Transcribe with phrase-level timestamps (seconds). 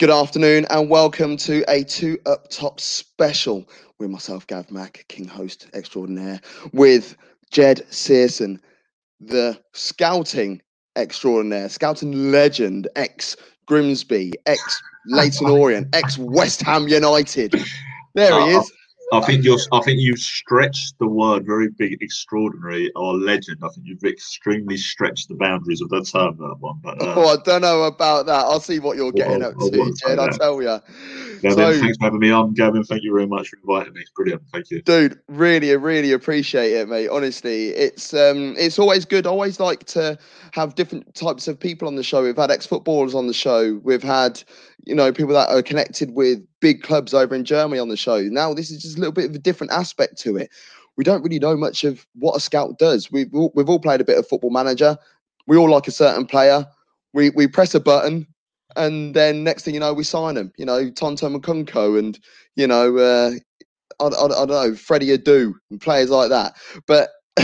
[0.00, 3.68] Good afternoon and welcome to a two up top special
[3.98, 6.40] with myself, Gav Mack, King Host Extraordinaire,
[6.72, 7.18] with
[7.50, 8.62] Jed Searson,
[9.20, 10.62] the scouting
[10.96, 13.36] extraordinaire, scouting legend, ex
[13.66, 17.54] Grimsby, ex Leyton Orient, ex West Ham United.
[18.14, 18.72] There he is.
[19.12, 19.58] I think you're.
[19.72, 23.58] I think you've stretched the word very big, extraordinary, or legend.
[23.62, 26.36] I think you've extremely stretched the boundaries of that term.
[26.38, 26.80] That one.
[26.82, 28.44] But, uh, oh, I don't know about that.
[28.44, 30.18] I'll see what you're getting well, up to, Jed.
[30.18, 30.78] I'll tell you.
[31.42, 32.84] So, thanks for having me on, Gavin.
[32.84, 34.00] Thank you very much for inviting me.
[34.02, 34.42] It's brilliant.
[34.52, 35.18] Thank you, dude.
[35.28, 37.08] Really, really appreciate it, mate.
[37.08, 39.26] Honestly, it's um, it's always good.
[39.26, 40.18] I always like to
[40.52, 42.22] have different types of people on the show.
[42.22, 43.80] We've had ex-footballers on the show.
[43.82, 44.42] We've had
[44.84, 48.20] you know, people that are connected with big clubs over in Germany on the show.
[48.22, 50.50] Now, this is just a little bit of a different aspect to it.
[50.96, 53.10] We don't really know much of what a scout does.
[53.10, 54.96] We've all, we've all played a bit of football manager.
[55.46, 56.66] We all like a certain player.
[57.12, 58.26] We we press a button,
[58.76, 60.52] and then next thing you know, we sign them.
[60.56, 62.18] You know, Tonto Makunko, and
[62.54, 63.30] you know, uh,
[64.00, 66.54] I, I, I don't know, Freddie Adu and players like that.
[66.86, 67.10] But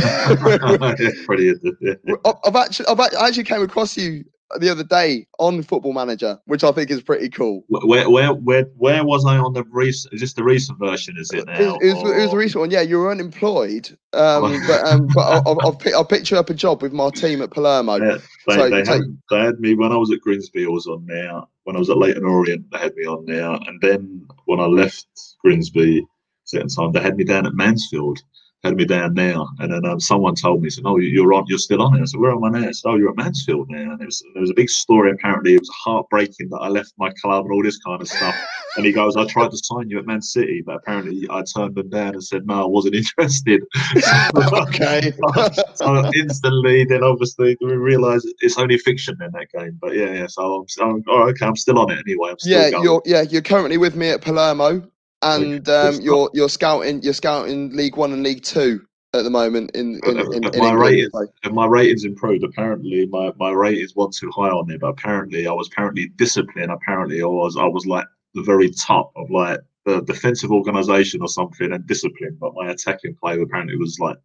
[1.24, 2.16] Freddie Adu.
[2.44, 4.24] I've actually I've actually came across you
[4.58, 7.64] the other day on Football Manager, which I think is pretty cool.
[7.68, 10.14] Where where where where was I on the recent?
[10.14, 11.16] Is this the recent version?
[11.18, 11.54] Is it now?
[11.54, 12.70] It, it, was, it was, the recent one.
[12.70, 16.54] Yeah, you were unemployed, um, but um, but I'll, I'll, I'll, pick you up a
[16.54, 17.96] job with my team at Palermo.
[17.96, 20.64] Yeah, they, so, they, had, they had me when I was at Grimsby.
[20.64, 21.40] I was on there.
[21.64, 24.66] When I was at Leyton Orient, they had me on there, and then when I
[24.66, 25.06] left
[25.42, 26.06] Grimsby,
[26.44, 28.20] certain time they had me down at Mansfield
[28.66, 29.48] had me down now.
[29.58, 32.04] And then um, someone told me, said, "Oh, you're on, you're still on it." I
[32.04, 34.22] said, "Where am I now?" I said, "Oh, you're at Mansfield now." And it was
[34.34, 35.10] there was a big story.
[35.10, 38.36] Apparently, it was heartbreaking that I left my club and all this kind of stuff.
[38.76, 41.76] And he goes, "I tried to sign you at Man City, but apparently I turned
[41.76, 43.62] them down and said no, I wasn't interested."
[44.36, 45.12] okay.
[45.74, 49.78] so instantly, then obviously we realise it's only fiction in that game.
[49.80, 50.26] But yeah, yeah.
[50.26, 51.46] So I'm, I'm oh, okay.
[51.46, 52.34] I'm still on it anyway.
[52.44, 52.84] yeah, going.
[52.84, 54.82] you're yeah you're currently with me at Palermo
[55.22, 58.80] and um, you're you're scouting you're scouting League One and League Two
[59.14, 61.10] at the moment in, in, in, in my ratings
[61.50, 63.06] my ratings improved apparently.
[63.06, 67.22] My, my ratings weren't too high on there but apparently i was apparently disciplined apparently.
[67.22, 71.72] I was i was like the very top of like the defensive organization or something
[71.72, 74.18] and discipline but my attacking play apparently was like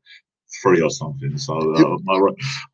[0.61, 1.37] three or something.
[1.37, 2.19] So uh, my,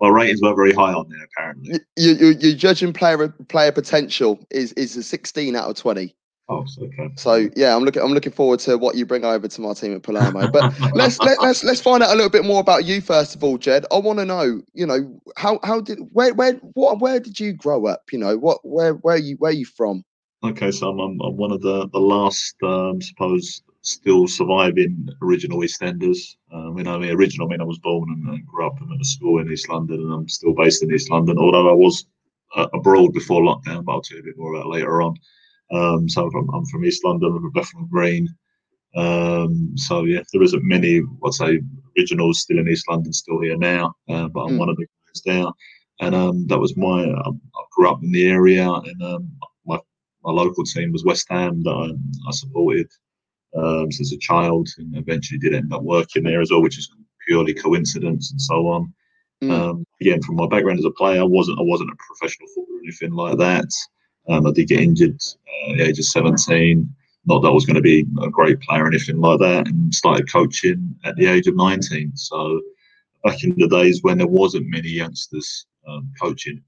[0.01, 1.79] my ratings weren't very high on there apparently.
[1.95, 6.15] You, you, you're judging player player potential is is a 16 out of 20
[6.49, 7.09] Oh, okay.
[7.17, 8.01] So yeah, I'm looking.
[8.01, 10.49] I'm looking forward to what you bring over to my team at Palermo.
[10.49, 13.43] But let's let, let's let's find out a little bit more about you first of
[13.43, 13.85] all, Jed.
[13.91, 14.61] I want to know.
[14.73, 18.03] You know how how did where where what where did you grow up?
[18.13, 20.05] You know what where where you where you from?
[20.43, 25.59] Okay, so I'm, I'm, I'm one of the the last, um, suppose, still surviving original
[25.59, 26.35] EastEnders.
[26.53, 27.47] Um, you know, I mean, original.
[27.47, 29.99] I mean, I was born and, and grew up in a school in East London,
[29.99, 31.37] and I'm still based in East London.
[31.37, 32.05] Although I was
[32.55, 35.15] uh, abroad before lockdown, but I'll tell you a bit more about later on.
[35.71, 38.27] Um, so I'm from, I'm from East London, I'm from Bethnal Green.
[38.95, 41.61] Um, so yeah, there isn't many, I'd say,
[41.97, 43.93] originals still in East London, still here now.
[44.09, 44.59] Uh, but I'm mm.
[44.59, 45.45] one of the guys there,
[45.99, 47.03] and um, that was my.
[47.03, 49.31] Um, I grew up in the area, and um,
[49.65, 49.77] my
[50.23, 52.87] my local team was West Ham that I, I supported
[53.55, 56.89] um, since a child, and eventually did end up working there as well, which is
[57.27, 58.93] purely coincidence and so on.
[59.43, 59.51] Mm.
[59.51, 62.77] Um, again, from my background as a player, I wasn't I wasn't a professional footballer
[62.77, 63.69] or anything like that.
[64.29, 65.21] Um, I did get injured
[65.67, 66.93] uh, at the age of 17.
[67.25, 69.93] Not that I was going to be a great player or anything like that, and
[69.93, 72.15] started coaching at the age of 19.
[72.15, 72.61] So
[73.23, 76.61] back in the days when there wasn't many youngsters um, coaching.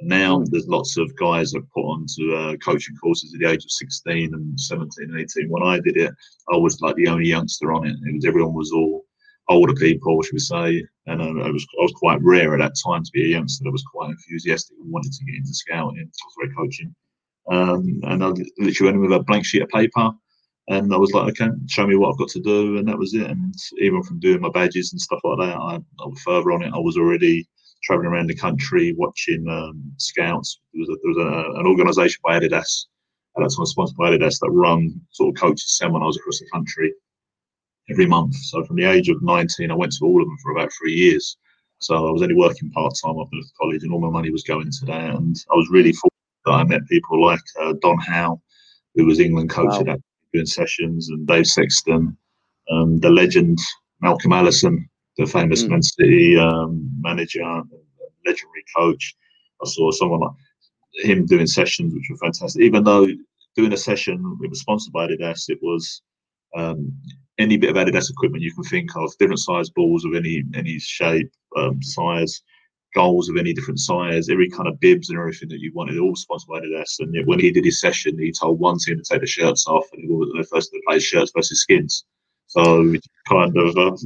[0.00, 3.70] Now there's lots of guys that put onto uh, coaching courses at the age of
[3.70, 5.48] 16 and 17 and 18.
[5.48, 6.12] When I did it,
[6.52, 7.96] I was like the only youngster on it.
[8.04, 9.04] It was everyone was all
[9.48, 12.74] older people, should we say, and uh, I was I was quite rare at that
[12.84, 16.10] time to be a youngster that was quite enthusiastic and wanted to get into scouting,
[16.34, 16.94] sorry, coaching.
[17.50, 18.28] Um, and I
[18.58, 20.10] literally went in with a blank sheet of paper,
[20.68, 23.14] and I was like, okay, show me what I've got to do, and that was
[23.14, 23.28] it.
[23.28, 26.62] And even from doing my badges and stuff like that, I, I was further on
[26.62, 26.72] it.
[26.74, 27.48] I was already
[27.82, 30.60] traveling around the country watching um, scouts.
[30.72, 32.86] There was, a, there was a, an organisation by Adidas
[33.36, 36.92] at that sponsored by Adidas that run sort of coaches seminars across the country
[37.90, 38.36] every month.
[38.36, 40.92] So from the age of 19, I went to all of them for about three
[40.92, 41.36] years.
[41.78, 44.44] So I was only working part time up at college, and all my money was
[44.44, 45.14] going to that.
[45.14, 45.92] And I was really
[46.44, 48.40] that I met people like uh, Don Howe,
[48.94, 49.80] who was England coach wow.
[49.80, 50.00] at that
[50.32, 52.16] doing sessions, and Dave Sexton,
[52.70, 53.58] um, the legend
[54.00, 55.70] Malcolm Allison, the famous mm.
[55.70, 57.42] Man City um, manager,
[58.26, 59.14] legendary coach.
[59.62, 62.62] I saw someone like him doing sessions, which were fantastic.
[62.62, 63.06] Even though
[63.56, 66.02] doing a session, it was sponsored by Adidas, it was
[66.56, 66.92] um,
[67.38, 70.78] any bit of Adidas equipment you can think of, different size balls of any any
[70.78, 72.42] shape, um, size,
[72.94, 76.16] goals of any different size, every kind of bibs and everything that you wanted, all
[76.16, 77.00] sponsored by Adidas.
[77.00, 79.86] And when he did his session, he told one team to take the shirts off,
[79.92, 82.04] and was the first to play shirts versus skins.
[82.46, 82.94] So
[83.28, 83.96] kind of uh,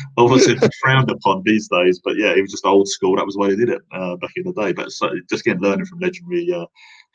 [0.16, 3.16] obviously frowned upon these days, but yeah, it was just old school.
[3.16, 4.72] That was the way they did it uh, back in the day.
[4.72, 6.64] But so, just getting learning from legendary uh,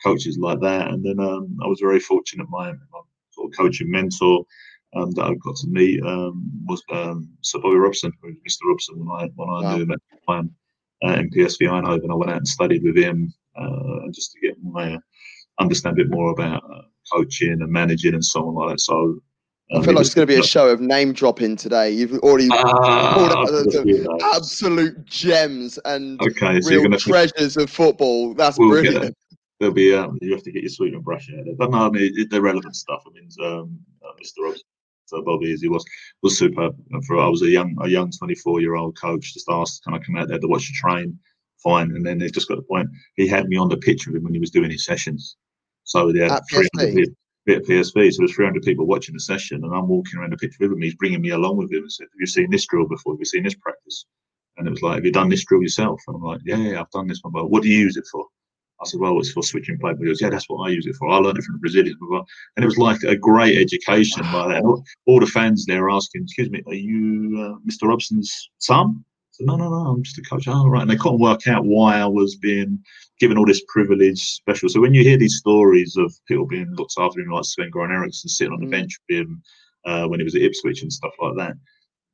[0.04, 2.48] coaches like that, and then um, I was very fortunate.
[2.50, 3.00] My, my
[3.32, 4.44] sort of coaching mentor
[4.94, 8.60] um, that I got to meet um, was um, Sir Bobby Robson, Mr.
[8.68, 9.76] Robson, when I when I wow.
[9.76, 10.54] knew him at the time
[11.04, 12.10] uh, in PSV Eindhoven.
[12.10, 14.98] I went out and studied with him uh, just to get my uh,
[15.58, 16.82] understand a bit more about uh,
[17.12, 18.80] coaching and managing and so on like that.
[18.80, 19.20] So
[19.74, 21.90] I feel like it's going to be a show of name dropping today.
[21.90, 28.32] You've already uh, pulled the, absolute gems and okay, so real treasures of football.
[28.34, 29.16] That's we'll brilliant.
[29.58, 31.44] There'll be um, you have to get your sweet and brush out.
[31.56, 33.02] But no, I mean it, the relevant stuff.
[33.06, 34.44] I mean, um, uh, Mr.
[34.44, 34.62] Robson,
[35.06, 35.84] so Bobby as he was
[36.22, 36.76] was superb.
[37.06, 39.34] For I was a young a young 24 year old coach.
[39.34, 41.18] Just asked, can I come out there to watch you train?
[41.62, 41.92] Fine.
[41.92, 42.88] And then they just got the point.
[43.16, 45.36] He had me on the pitch with him when he was doing his sessions.
[45.84, 47.14] So they had 300 people
[47.46, 48.12] bit of PSV.
[48.12, 50.82] So there's 300 people watching the session, and I'm walking around the pitch with him.
[50.82, 53.14] He's bringing me along with him and said, "Have you seen this drill before?
[53.14, 54.04] Have you seen this practice?"
[54.56, 56.80] And it was like, "Have you done this drill yourself?" And I'm like, "Yeah, yeah
[56.80, 58.26] I've done this one." But what do you use it for?
[58.80, 60.86] I said, "Well, it's for switching play." But he goes, "Yeah, that's what I use
[60.86, 61.08] it for.
[61.08, 61.96] I learned it from the Brazilians."
[62.56, 64.64] And it was like a great education like that.
[64.64, 67.88] All, all the fans there asking, "Excuse me, are you uh, Mr.
[67.88, 69.04] Robson's son?"
[69.36, 70.48] said, no, no, no, I'm just a coach.
[70.48, 70.82] Oh, right.
[70.82, 72.82] And they couldn't work out why I was being
[73.20, 74.68] given all this privilege special.
[74.68, 77.92] So when you hear these stories of people being looked after him, like Sven Goran
[77.92, 78.70] Eriksson sitting on the mm.
[78.70, 79.42] bench with him
[79.84, 81.54] uh, when he was at Ipswich and stuff like that,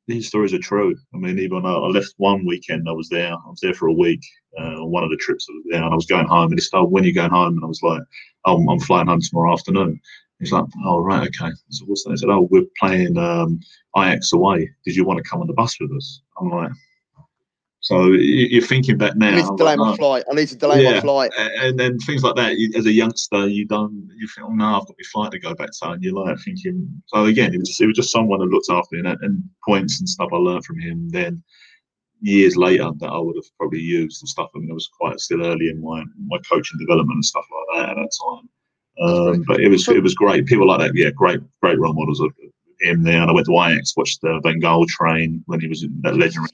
[0.07, 0.95] these stories are true.
[1.13, 3.31] I mean, even I, left one weekend, I was there.
[3.31, 4.21] I was there for a week
[4.59, 6.51] uh, on one of the trips I was there, and I was going home.
[6.51, 7.55] And he said, when are you going home?
[7.55, 8.01] And I was like,
[8.45, 9.99] oh, I'm flying home tomorrow afternoon.
[10.39, 11.51] He's like, oh, right, okay.
[11.69, 12.11] So what's that?
[12.11, 13.59] He said, oh, we're playing um,
[13.95, 14.69] away.
[14.83, 16.21] Did you want to come on the bus with us?
[16.39, 16.71] I'm like,
[17.83, 19.27] so you're thinking back now.
[19.27, 20.23] I need to delay like, my oh, flight.
[20.31, 20.93] I need to delay yeah.
[20.93, 21.31] my flight.
[21.37, 22.55] And then things like that.
[22.77, 24.09] As a youngster, you don't.
[24.15, 25.89] You think, oh no, I've got my flight to go back to.
[25.89, 26.87] And you're like thinking.
[27.07, 29.43] So again, it was just, it was just someone who looked after me and, and
[29.67, 31.09] points and stuff I learned from him.
[31.09, 31.43] Then
[32.21, 34.49] years later, that I would have probably used and stuff.
[34.55, 37.79] I mean, I was quite still early in my my coaching development and stuff like
[37.81, 38.49] that at that time.
[39.05, 40.45] Um, but it was it was great.
[40.45, 42.31] People like that, yeah, great great role models of
[42.79, 43.19] him there.
[43.21, 46.15] And I went to Ajax, watched the Van Gaal train when he was in that
[46.15, 46.47] legendary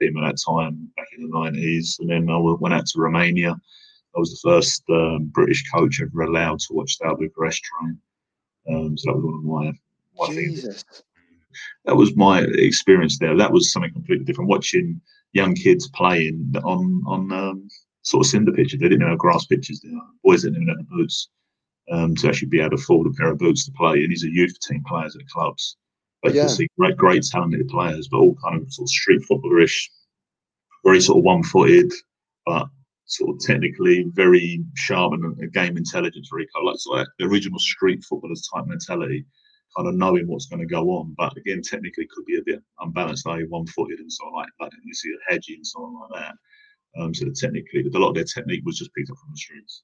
[0.00, 2.00] team at that time back in the 90s.
[2.00, 3.56] And then I went out to Romania.
[4.16, 7.98] I was the first um, British coach ever allowed to watch the Bucharest train.
[8.68, 9.74] Um, so that was one of
[10.18, 10.82] my, my Jesus.
[10.82, 11.02] Things.
[11.84, 13.36] That was my experience there.
[13.36, 14.50] That was something completely different.
[14.50, 15.00] Watching
[15.32, 17.68] young kids playing on on um,
[18.02, 18.80] sort of cinder pitches.
[18.80, 19.80] They didn't have grass pitches.
[19.80, 19.92] There.
[20.24, 21.28] Boys didn't even have the boots
[21.90, 24.02] um, to actually be able to afford a pair of boots to play.
[24.02, 25.76] And these are youth team players at clubs.
[26.22, 26.46] But yeah.
[26.46, 29.88] see great, great talented players, but all kind of sort of street footballerish,
[30.84, 31.92] very sort of one-footed,
[32.44, 32.68] but
[33.06, 37.24] sort of technically very sharp and game intelligence, very kind of like, sort of the
[37.24, 39.24] original street footballers type mentality,
[39.76, 41.14] kind of knowing what's going to go on.
[41.16, 44.70] But again, technically could be a bit unbalanced, like one-footed and so on like that.
[44.84, 46.34] You see a hedging and so on like that.
[47.00, 49.82] Um, so technically, a lot of their technique was just picked up from the streets.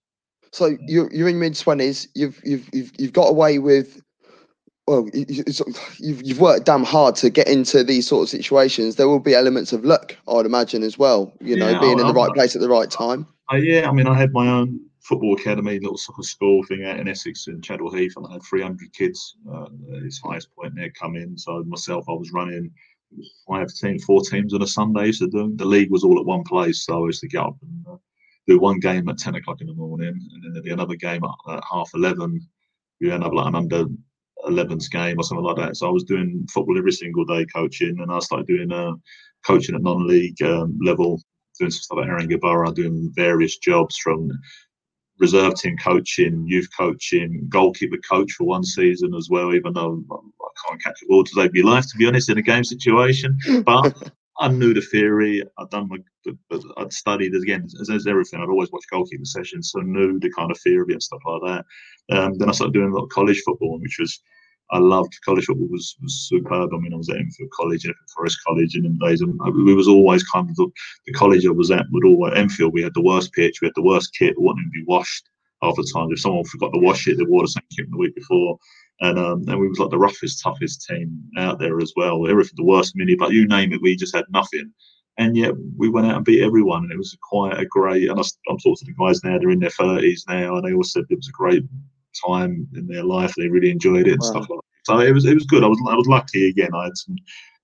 [0.53, 2.09] So you're you're in mid twenties.
[2.15, 4.01] You've you've you've you've got away with
[4.87, 8.97] well, you've, you've worked damn hard to get into these sort of situations.
[8.97, 11.33] There will be elements of luck, I'd imagine, as well.
[11.41, 13.27] You know, being in the right place at the right time.
[13.53, 17.01] Uh, yeah, I mean, I had my own football academy, little soccer school thing out
[17.01, 19.65] in Essex in Chadwell Heath, and I had 300 kids uh,
[19.97, 21.37] at its highest point there come in.
[21.37, 22.71] So myself, I was running
[23.49, 25.13] five teams, four teams on a Sunday.
[25.13, 26.85] So the, the league was all at one place.
[26.85, 27.97] So I used to get up and uh,
[28.47, 31.23] do one game at 10 o'clock in the morning, and then there'd be another game
[31.25, 32.41] at, at half 11.
[33.01, 33.87] You end up like an under
[34.45, 35.77] 11s game or something like that.
[35.77, 38.93] So I was doing football every single day, coaching, and I started doing uh,
[39.47, 41.21] coaching at non-league um, level,
[41.59, 44.31] doing some stuff at Haringey Borough, doing various jobs from
[45.19, 49.55] reserve team coaching, youth coaching, goalkeeper coach for one season as well.
[49.55, 52.39] Even though I can't catch a ball to save my life, to be honest, in
[52.39, 55.43] a game situation, but I knew the theory.
[55.59, 55.99] I'd done my,
[56.77, 58.41] I'd studied again as, as everything.
[58.41, 62.17] I'd always watched goalkeeper sessions, so knew the kind of theory and stuff like that.
[62.17, 64.21] Um, then I started doing a lot of college football, which was
[64.73, 66.71] I loved college football was, was superb.
[66.75, 69.75] I mean, I was at Enfield College, Enfield Forest College, and in days, and we
[69.75, 70.69] was always kind of the,
[71.07, 72.73] the college I was at would always Enfield.
[72.73, 75.29] We had the worst pitch, we had the worst kit, wanting to be washed
[75.63, 76.11] half the time.
[76.11, 78.59] If someone forgot to wash it, they wore the same kit the week before,
[79.01, 82.29] and um, and we was like the roughest, toughest team out there as well.
[82.29, 84.73] Everything, the worst mini, but you name it, we just had nothing.
[85.19, 88.09] And yet we went out and beat everyone, and it was quite a great.
[88.09, 90.75] And I, I'm talking to the guys now; they're in their 30s now, and they
[90.75, 91.65] all said it was a great
[92.27, 93.33] time in their life.
[93.37, 94.31] They really enjoyed it and wow.
[94.31, 94.87] stuff like that.
[94.87, 95.65] So it was it was good.
[95.65, 96.75] I was I was lucky again.
[96.75, 97.17] I had some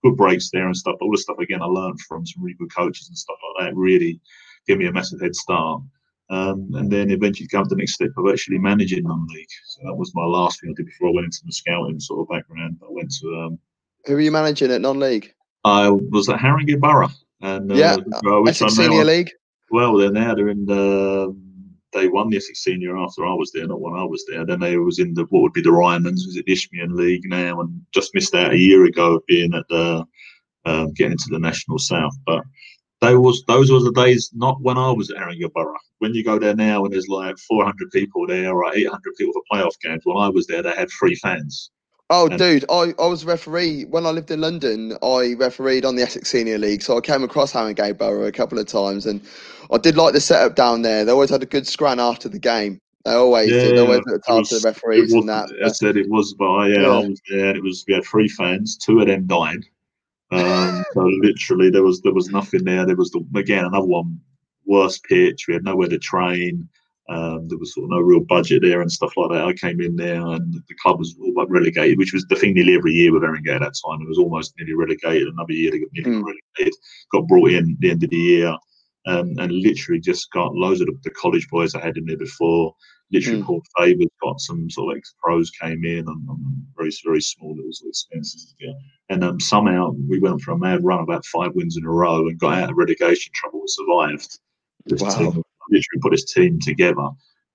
[0.03, 0.97] good breaks there and stuff.
[0.99, 3.67] But All the stuff again I learned from some really good coaches and stuff like
[3.67, 3.77] that.
[3.77, 4.21] Really
[4.67, 5.83] gave me a massive head start.
[6.31, 9.49] Um, and then eventually come to the next step of actually managing non-league.
[9.67, 12.21] So that was my last thing I did before I went into the scouting sort
[12.21, 12.79] of background.
[12.83, 13.27] I went to.
[13.43, 13.59] Um,
[14.07, 15.33] Who were you managing at non-league?
[15.65, 17.11] I was at Haringey Borough,
[17.41, 19.31] and uh, yeah, uh, Essex Senior League.
[19.71, 21.37] Well, they're now they're in the.
[21.93, 24.47] They won the Essex Senior after I was there, not when I was there.
[24.47, 27.61] Then they was in the what would be the Ryman's, was it Isthmian League now,
[27.61, 30.05] and just missed out a year ago of being at the
[30.65, 32.15] um, getting into the National South.
[32.25, 32.43] But
[33.03, 35.77] those those were the days not when I was at Haringey Borough.
[35.99, 39.43] When you go there now and there's like 400 people there or 800 people for
[39.53, 41.71] playoff games, when I was there, they had three fans.
[42.11, 44.97] Oh, and dude, I, I was a referee when I lived in London.
[45.03, 48.59] I refereed on the Essex Senior League, so I came across Haringey Borough a couple
[48.59, 49.21] of times, and
[49.73, 51.05] I did like the setup down there.
[51.05, 52.79] They always had a good scran after the game.
[53.05, 53.77] They always yeah, did.
[53.79, 55.49] They always looked after the referees and that.
[55.65, 57.57] I said it was, but yeah, yeah, I was there.
[57.57, 58.77] It was we had three fans.
[58.77, 59.65] Two of them died.
[60.33, 62.87] Um, so literally, there was there was nothing there.
[62.87, 64.19] There was the, again another one
[64.67, 65.47] worse pitch.
[65.47, 66.69] We had nowhere to train.
[67.09, 69.45] Um, there was sort of no real budget there and stuff like that.
[69.45, 72.55] I came in there and the club was all but relegated, which was the thing
[72.55, 74.01] nearly every year with Haringey at that time.
[74.01, 75.29] It was almost nearly relegated.
[75.29, 76.25] Another year they got nearly mm.
[76.25, 76.79] relegated.
[77.13, 78.57] Got brought in at the end of the year.
[79.05, 82.17] Um, and literally just got loads of the, the, college boys I had in there
[82.17, 82.73] before.
[83.13, 83.61] Literally, mm.
[83.79, 87.71] Favors got some sort of ex pros came in and, and, very very small little
[87.85, 88.75] expenses to.
[89.11, 92.27] And um, somehow we went for a mad run, about five wins in a row,
[92.29, 93.61] and got out of relegation trouble.
[93.61, 94.39] and Survived.
[94.87, 95.11] This wow.
[95.11, 97.09] team literally put his team together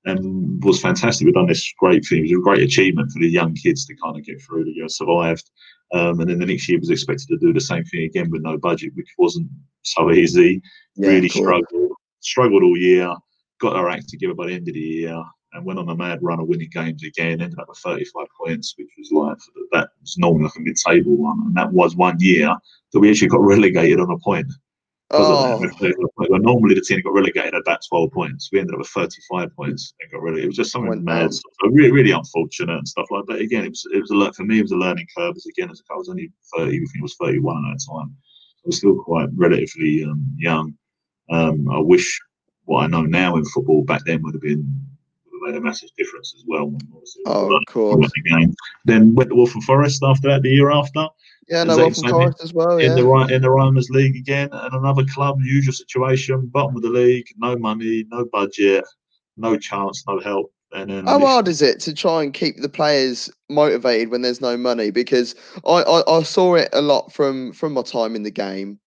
[0.05, 1.25] and was fantastic.
[1.25, 2.19] We've done this great thing.
[2.19, 4.65] It was a great achievement for the young kids to kind of get through.
[4.67, 5.49] You know, survived.
[5.93, 8.41] Um, and then the next year was expected to do the same thing again with
[8.41, 9.47] no budget, which wasn't
[9.83, 10.61] so easy.
[10.95, 11.43] Yeah, really cool.
[11.43, 13.13] struggled, struggled all year.
[13.59, 15.23] Got our act together by the end of the year,
[15.53, 17.41] and went on a mad run of winning games again.
[17.41, 19.37] Ended up with 35 points, which was like
[19.71, 22.53] that was normally like a mid-table one, and that was one year
[22.93, 24.51] that we actually got relegated on a point.
[25.11, 25.57] Oh.
[26.19, 28.49] normally the team got relegated at about 12 points.
[28.51, 30.43] We ended up with 35 points and got relegated.
[30.43, 31.33] It was just something Went mad.
[31.33, 33.39] So really, really unfortunate and stuff like that.
[33.39, 34.59] Again, it was it was a for me.
[34.59, 35.35] It was a learning curve.
[35.35, 38.13] As again, as I was only 30, I think it was 31 at that time.
[38.13, 40.73] I was still quite relatively um, young.
[41.29, 42.19] Um, I wish
[42.65, 44.87] what I know now in football back then would have been
[45.47, 46.73] made a massive difference as well.
[47.25, 48.11] Oh, of course.
[48.15, 48.53] The
[48.85, 51.07] then went to Waltham Forest after that, the year after.
[51.47, 52.79] Yeah, no, Waltham Forest as well.
[52.79, 52.89] Yeah.
[52.89, 56.89] In the in the Ryman's League again, and another club, usual situation, bottom of the
[56.89, 58.83] league, no money, no budget,
[59.37, 60.53] no chance, no help.
[60.73, 64.41] And then how hard is it to try and keep the players motivated when there's
[64.41, 64.91] no money?
[64.91, 65.33] Because
[65.65, 68.79] I, I, I saw it a lot from from my time in the game.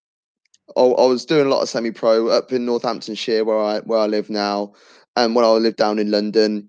[0.77, 4.07] I, I was doing a lot of semi-pro up in Northamptonshire, where I where I
[4.07, 4.75] live now,
[5.25, 6.69] and when I lived down in London.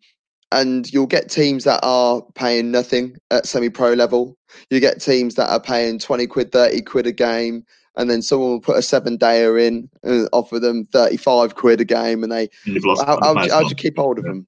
[0.54, 4.38] And you'll get teams that are paying nothing at semi-pro level.
[4.70, 7.66] You get teams that are paying twenty quid, thirty quid a game,
[7.96, 11.86] and then someone will put a seven dayer in and offer them 35 quid a
[11.86, 14.46] game and they how, how, do you keep hold of them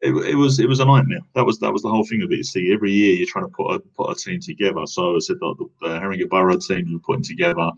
[0.00, 1.20] it, it was it was a nightmare.
[1.34, 2.38] That was that was the whole thing of it.
[2.38, 4.86] You see, every year you're trying to put a put a team together.
[4.86, 7.70] So I said that the, the Haringey Borough team you were putting together,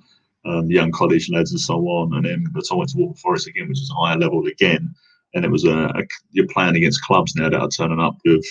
[0.45, 3.49] um, young college lads and so on, and then the time went to Waltham Forest
[3.49, 4.95] again, which is a higher level again.
[5.35, 8.45] And it was a, a you're playing against clubs now that are turning up with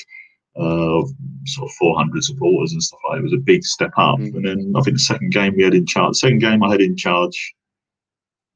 [0.55, 1.01] uh,
[1.45, 3.17] sort of 400 supporters and stuff like.
[3.17, 3.19] That.
[3.19, 4.19] It was a big step up.
[4.19, 4.37] Mm-hmm.
[4.37, 6.81] And then I think the second game we had in charge, second game I had
[6.81, 7.53] in charge.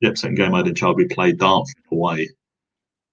[0.01, 0.97] Yep, second game I had in charge.
[0.97, 2.29] We played Dartford away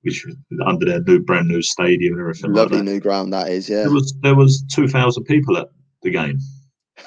[0.02, 2.52] which was under their new brand new stadium and everything.
[2.52, 3.82] Lovely like new ground that is, yeah.
[3.82, 5.68] There was there was two thousand people at
[6.02, 6.38] the game.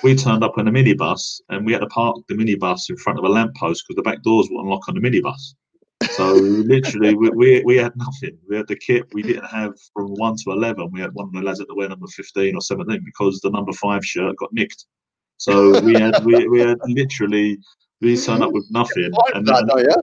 [0.03, 3.19] We turned up in a minibus and we had to park the minibus in front
[3.19, 5.53] of a lamppost because the back doors wouldn't lock on the minibus.
[6.15, 8.37] So literally, we, we, we had nothing.
[8.49, 9.03] We had the kit.
[9.13, 10.89] We didn't have from one to eleven.
[10.91, 13.49] We had one of the lads at the wear number fifteen or seventeen because the
[13.49, 14.85] number five shirt got nicked.
[15.37, 17.57] So we had we, we had literally
[18.01, 19.11] we signed up with nothing.
[19.33, 19.95] And, that, though, yeah?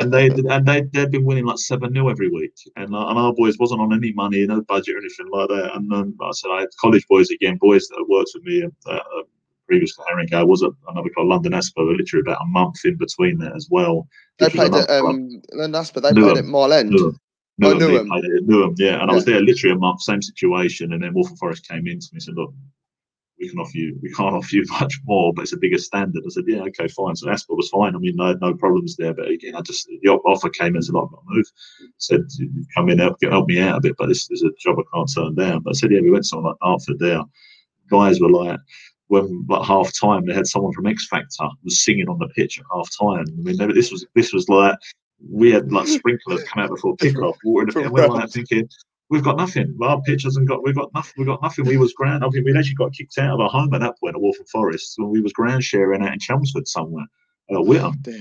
[0.00, 3.18] and they and they they've been winning like seven 0 every week, and uh, and
[3.18, 5.74] our boys wasn't on any money, no budget or anything like that.
[5.74, 8.64] And um, I said I had college boys again, boys that worked with me.
[8.86, 9.22] Uh, uh,
[9.66, 12.96] previous to Herring, I was at another club, London APSA, literally about a month in
[12.96, 14.08] between there as well.
[14.38, 16.02] They played at um, London APSA.
[16.02, 16.22] They Newham.
[16.22, 16.92] played at Mile End.
[16.92, 17.18] Newham.
[17.60, 18.48] Newham, oh, Newham.
[18.48, 19.00] Newham, yeah.
[19.00, 19.12] And yeah.
[19.12, 20.92] I was there literally a month, same situation.
[20.92, 22.52] And then Waltham Forest came in to me and said, look,
[23.38, 26.22] we can offer you, we can't offer you much more, but it's a bigger standard.
[26.24, 27.16] I said, yeah, okay, fine.
[27.16, 27.94] So APSA was fine.
[27.94, 29.14] I mean, no, no problems there.
[29.14, 31.46] But again, I just the offer came in, said, I've got to move.
[31.98, 32.22] Said,
[32.74, 35.10] come in, help, help me out a bit, but this is a job I can't
[35.14, 35.62] turn down.
[35.62, 37.22] But I said, yeah, we went somewhere like Dartford there.
[37.90, 38.58] Guys were like,
[39.08, 42.58] when like half time, they had someone from X Factor was singing on the pitch
[42.58, 43.24] at half time.
[43.28, 44.76] I mean, this was this was like
[45.30, 48.08] we had like sprinklers come out before kickoff, water in the pit, and we were
[48.08, 48.68] like thinking
[49.08, 49.76] we've got nothing.
[49.82, 50.62] Our pitch hasn't got.
[50.64, 51.12] We've got nothing.
[51.16, 51.64] We've got nothing.
[51.64, 52.24] We was ground.
[52.24, 54.46] I mean, we'd actually got kicked out of our home at that point at Waltham
[54.46, 54.94] Forest.
[54.94, 57.06] So we was ground sharing out in Chelmsford somewhere,
[57.54, 57.94] uh, Witham.
[58.08, 58.12] Oh,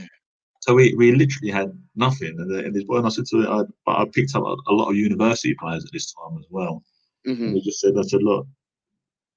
[0.62, 2.36] So we, we literally had nothing.
[2.40, 4.96] And, and this, when I said to I, I picked up a, a, lot of
[4.96, 6.84] university players at this time as well.
[7.28, 7.44] Mm-hmm.
[7.44, 8.48] And we just said, I said, look,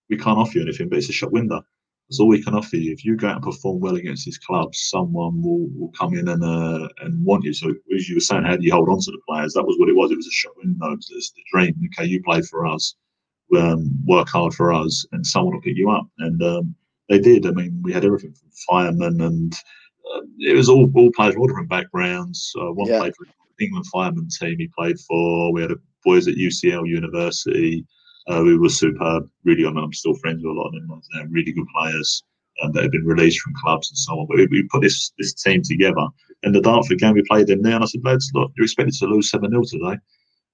[0.08, 1.62] we can't offer you anything, but it's a shop window.
[2.08, 2.92] That's all we can offer you.
[2.92, 6.28] If you go out and perform well against these clubs, someone will, will come in
[6.28, 7.52] and uh, and want you.
[7.52, 9.52] So as you were saying, how do you hold on to the players?
[9.52, 10.10] That was what it was.
[10.10, 10.92] It was a shop window.
[10.92, 11.74] It's the dream.
[11.86, 12.94] Okay, you play for us,
[13.56, 16.08] um, work hard for us, and someone will pick you up.
[16.18, 16.74] And um,
[17.10, 17.46] they did.
[17.46, 19.54] I mean, we had everything from firemen and
[20.14, 22.52] uh, it was all all players from all different backgrounds.
[22.58, 22.98] Uh, one yeah.
[22.98, 24.56] played for the England fireman team.
[24.58, 25.52] He played for.
[25.52, 25.72] We had
[26.04, 27.84] boys at UCL University
[28.28, 29.28] uh, who were superb.
[29.44, 31.02] Really, I mean, I'm still friends with a lot of them.
[31.14, 32.22] They're really good players
[32.62, 34.26] um, that have been released from clubs and so on.
[34.26, 36.06] But we, we, put this this team together.
[36.44, 38.94] And the Dartford game, we played them there, and I said, lads, look, you're expected
[38.94, 39.98] to lose 7 0 today.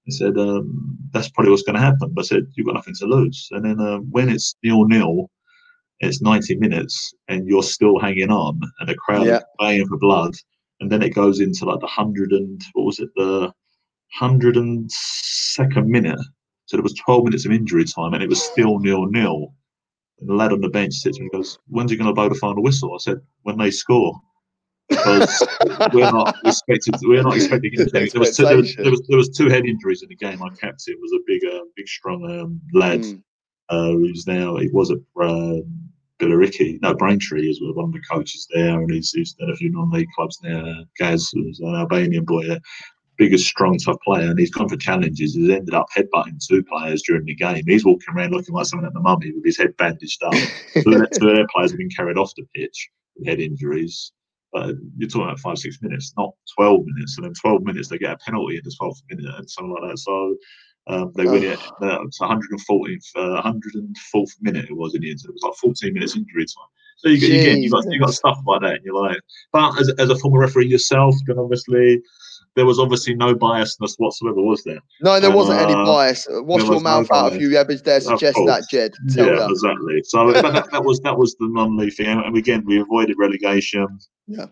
[0.05, 2.13] He said, um, that's probably what's going to happen.
[2.13, 3.49] But I said, you've got nothing to lose.
[3.53, 5.31] And then uh, when it's nil nil,
[6.01, 9.39] it's 90 minutes and you're still hanging on and the crowd yeah.
[9.39, 10.35] is playing for blood.
[10.81, 13.53] And then it goes into like the 100 and, what was it, the
[14.21, 16.21] 102nd minute.
[16.75, 19.55] So there was 12 minutes of injury time and it was still nil nil.
[20.21, 22.35] And the lad on the bench sits and goes, When's he going to blow the
[22.35, 22.95] final whistle?
[22.95, 24.15] I said, When they score.
[24.89, 25.47] Because
[25.93, 26.95] we're not expected.
[27.03, 28.09] We're not expecting anything.
[28.13, 30.43] There was, two, there, was, there, was, there was two head injuries in the game.
[30.43, 33.01] Our captain was a big, uh, big, strong um, lad.
[33.01, 33.23] Mm
[33.69, 35.61] uh, who's now he was at uh,
[36.21, 39.71] Billericay, no Braintree is one of the coaches there, and he's, he's done a few
[39.71, 40.85] non-league clubs now.
[40.99, 42.45] Gaz, who's an Albanian boy,
[43.17, 45.35] biggest, strong, tough player, and he's gone for challenges.
[45.35, 47.63] He's ended up headbutting two players during the game.
[47.67, 50.33] He's walking around looking like someone at the mummy with his head bandaged up.
[50.75, 54.13] two of their players have been carried off the pitch with head injuries.
[54.53, 57.19] But you're talking about five, six minutes, not 12 minutes.
[57.19, 59.91] And in 12 minutes, they get a penalty in the 12th minute and something like
[59.91, 59.99] that.
[59.99, 60.37] So
[60.87, 61.59] um, they win it.
[61.83, 65.21] Uh, it's 140th, uh, 104th minute it was in the end.
[65.25, 66.69] It was like 14 minutes injury time.
[66.99, 69.21] So you, you again, you got you got stuff like that, and you're like,
[69.53, 72.01] but as, as a former referee yourself, then obviously
[72.57, 74.79] there was obviously no biasness whatsoever, was there?
[75.01, 76.27] No, there wasn't uh, any bias.
[76.31, 78.95] Wash your mouth no out if you ever dare suggest that, Jed.
[79.11, 80.03] Tell yeah, exactly.
[80.05, 83.87] So that, that, was that was the thing, and again we avoided relegation.
[84.27, 84.47] Yeah.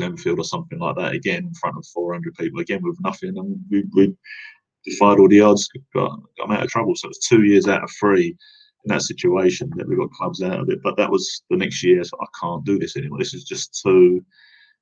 [0.00, 3.58] Enfield or something like that again in front of 400 people again with nothing, and
[3.70, 4.14] we, we
[4.84, 6.94] defied all the odds, got, got out of trouble.
[6.94, 8.36] So it's two years out of three
[8.84, 10.80] in that situation that we got clubs out of it.
[10.82, 12.04] But that was the next year.
[12.04, 13.18] So I can't do this anymore.
[13.18, 14.24] This is just too.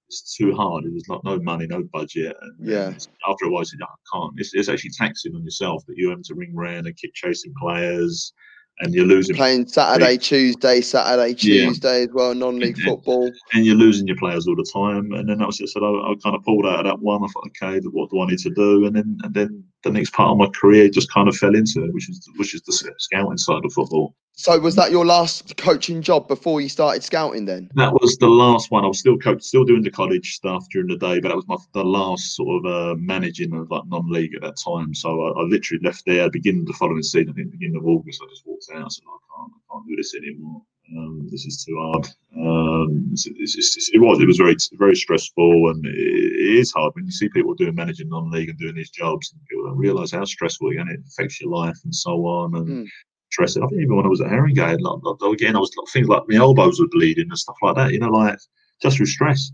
[0.08, 0.84] It's too hard.
[0.84, 2.36] There's not no money, no budget.
[2.40, 2.92] And, yeah.
[3.28, 4.34] after a while, I said, I can't.
[4.36, 7.52] It's, it's actually taxing on yourself that you have to ring around and keep chasing
[7.60, 8.32] players
[8.80, 12.04] and you're losing playing Saturday, Tuesday, Saturday, Tuesday yeah.
[12.04, 15.12] as well, non-league football, and you're losing your players all the time.
[15.12, 15.68] And then that was it.
[15.68, 17.22] So I, I kind of pulled out of that one.
[17.24, 18.86] I thought, okay, what do I need to do?
[18.86, 21.84] And then and then the next part of my career just kind of fell into
[21.84, 24.14] it, which is which is the scouting side of football.
[24.38, 27.46] So was that your last coaching job before you started scouting?
[27.46, 28.84] Then that was the last one.
[28.84, 31.48] I was still coach, still doing the college stuff during the day, but that was
[31.48, 34.92] my the last sort of uh, managing of like non-league at that time.
[34.92, 37.34] So I, I literally left there beginning of the following season.
[37.38, 38.84] In the beginning of August, I just walked out.
[38.84, 40.62] I said, I can't, I can't do this anymore.
[40.98, 42.06] Um, this is too hard.
[42.36, 44.20] Um, it's, it's, it's, it was.
[44.20, 47.74] It was very, very stressful, and it, it is hard when you see people doing
[47.74, 51.00] managing non-league and doing these jobs, and people don't realise how stressful it and it
[51.08, 52.54] affects your life and so on.
[52.54, 52.86] And mm
[53.30, 53.62] stressing.
[53.62, 56.08] I think even when I was at Haringey, like, like, again, I was like, things
[56.08, 57.92] like my elbows were bleeding and stuff like that.
[57.92, 58.38] You know, like
[58.82, 59.50] just through stress.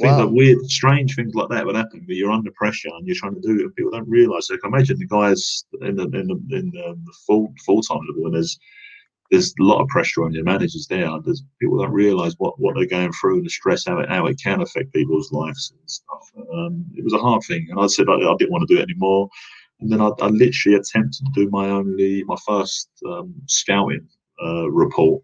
[0.00, 0.24] Things wow.
[0.24, 3.36] like weird, strange things like that would happen But you're under pressure and you're trying
[3.36, 4.48] to do it, and people don't realise.
[4.48, 7.80] So I can imagine the guys in the in the, in the, the full full
[7.80, 8.58] time level, and there's
[9.30, 11.08] there's a lot of pressure on your managers there.
[11.24, 14.26] There's people don't realise what, what they're going through and the stress how it how
[14.26, 16.30] it can affect people's lives and stuff.
[16.52, 18.80] Um, it was a hard thing, and I said I, I didn't want to do
[18.80, 19.28] it anymore.
[19.84, 24.08] And then I, I literally attempted to do my only, my first um, scouting
[24.42, 25.22] uh, report,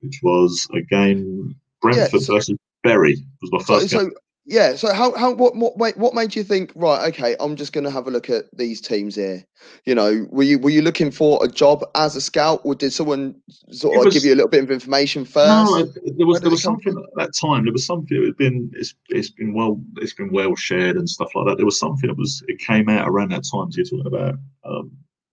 [0.00, 3.16] which was a game Brentford yeah, so, versus Bury.
[3.40, 3.88] Was my first.
[3.88, 4.10] So, so
[4.44, 4.74] yeah.
[4.74, 7.08] So how how what what what made you think right?
[7.12, 9.44] Okay, I'm just going to have a look at these teams here.
[9.84, 12.92] You know, were you were you looking for a job as a scout, or did
[12.92, 13.36] someone
[13.70, 15.70] sort of was, give you a little bit of information first?
[15.70, 15.84] No,
[16.16, 17.64] there was there was something at that time.
[17.64, 18.20] There was something.
[18.20, 21.56] It had been it's it's been well it's been well shared and stuff like that.
[21.56, 23.70] There was something that was it came out around that time.
[23.70, 24.90] So you're talking about um,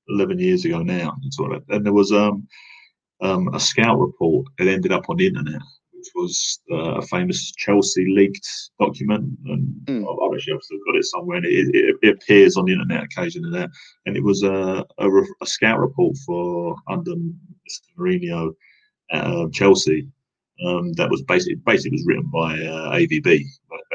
[0.08, 1.18] eleven years ago now.
[1.22, 2.48] You're talking about, and there was um
[3.22, 4.46] um a scout report.
[4.60, 5.62] It ended up on the internet
[6.00, 8.48] which was uh, a famous Chelsea leaked
[8.80, 10.04] document, and mm.
[10.04, 11.38] I've actually I've still got it somewhere.
[11.38, 13.70] And it, it, it, appears on the internet occasionally there,
[14.06, 15.10] and it was a, a,
[15.42, 17.88] a scout report for under Mr.
[17.98, 18.54] Mourinho,
[19.12, 20.08] uh, Chelsea.
[20.66, 23.44] Um, that was basically basically was written by uh, AVB,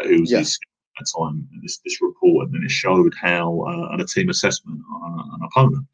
[0.04, 0.38] who was yeah.
[0.38, 0.58] his
[0.98, 1.48] at the time.
[1.62, 5.86] This this report, and then it showed how uh, a team assessment on an opponent.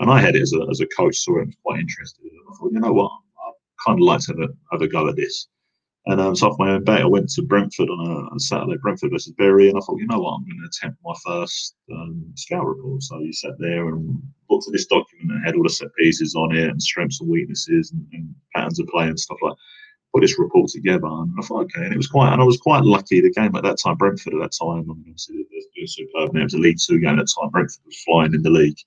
[0.00, 2.24] And I had it as a, as a coach, saw it was quite interested.
[2.24, 3.50] I thought, you know what, I
[3.84, 5.48] kind of like to have a, have a go at this.
[6.06, 8.78] And um, so off my own bet, I went to Brentford on a, on Saturday,
[8.80, 11.76] Brentford versus Bury, and I thought, you know what, I'm going to attempt my first
[11.92, 13.02] um, scout report.
[13.02, 16.34] So you sat there and looked at this document and had all the set pieces
[16.34, 19.54] on it and strengths and weaknesses and, and patterns of play and stuff like.
[20.14, 22.56] Put this report together, and I thought, okay, and it was quite, and I was
[22.56, 23.20] quite lucky.
[23.20, 25.44] The game at that time, Brentford at that time, I'm obviously
[25.76, 26.34] they're superb.
[26.34, 27.50] It was a League Two game at the time.
[27.50, 28.78] Brentford was flying in the league.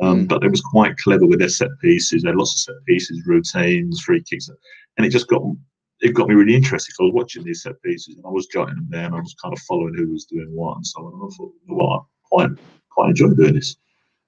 [0.00, 0.28] Um, mm.
[0.28, 2.22] But it was quite clever with their set pieces.
[2.22, 4.48] They had lots of set pieces, routines, free kicks,
[4.96, 5.42] and it just got
[6.00, 6.94] it got me really interested.
[7.00, 9.14] I was watching these set pieces and I was jotting them down.
[9.14, 11.14] I was kind of following who was doing what and so on.
[11.30, 12.50] I thought, well, I quite
[12.90, 13.76] quite enjoyed doing this.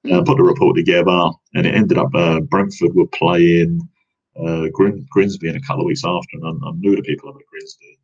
[0.04, 3.80] And I put the report together, and it ended up uh, Brentford were playing
[4.36, 7.30] uh, Grim, Grimsby in a couple of weeks after, and I, I knew the people
[7.30, 7.98] at Grimsby.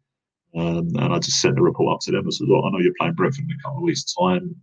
[0.56, 2.26] Um, and I just sent the report up to them.
[2.26, 4.56] I said, Look, I know you're playing Brentford in a couple of weeks' time.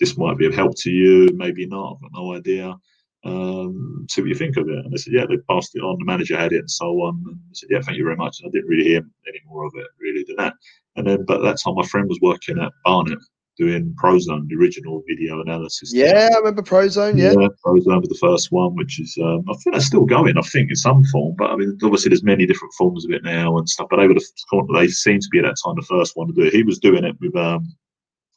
[0.00, 1.94] This might be of help to you, maybe not.
[1.96, 2.74] I've got no idea
[3.24, 4.84] um, see what you think of it.
[4.84, 5.98] And they said, yeah, they passed it on.
[5.98, 7.22] The manager had it and so on.
[7.26, 8.40] And I said, yeah, thank you very much.
[8.40, 10.54] And I didn't really hear any more of it, really, than that.
[10.96, 13.18] And then, but that time, my friend was working at Barnet
[13.58, 15.92] doing Prozone, the original video analysis.
[15.94, 17.18] Yeah, I remember Prozone.
[17.18, 20.38] Yeah, yeah Prozone was the first one, which is um, I think that's still going.
[20.38, 23.22] I think in some form, but I mean, obviously there's many different forms of it
[23.22, 23.88] now and stuff.
[23.90, 26.32] But they would have they seem to be at that time the first one to
[26.32, 26.52] do it.
[26.52, 27.74] He was doing it with um,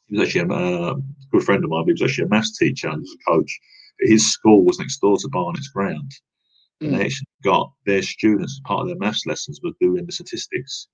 [0.06, 0.94] he was actually a uh,
[1.32, 1.86] good friend of mine.
[1.86, 3.60] He was actually a maths teacher and was a coach
[4.00, 6.10] his school was next door to Barnet's ground.
[6.80, 7.02] And they hmm.
[7.02, 10.88] actually got their students as part of their maths lessons were doing the statistics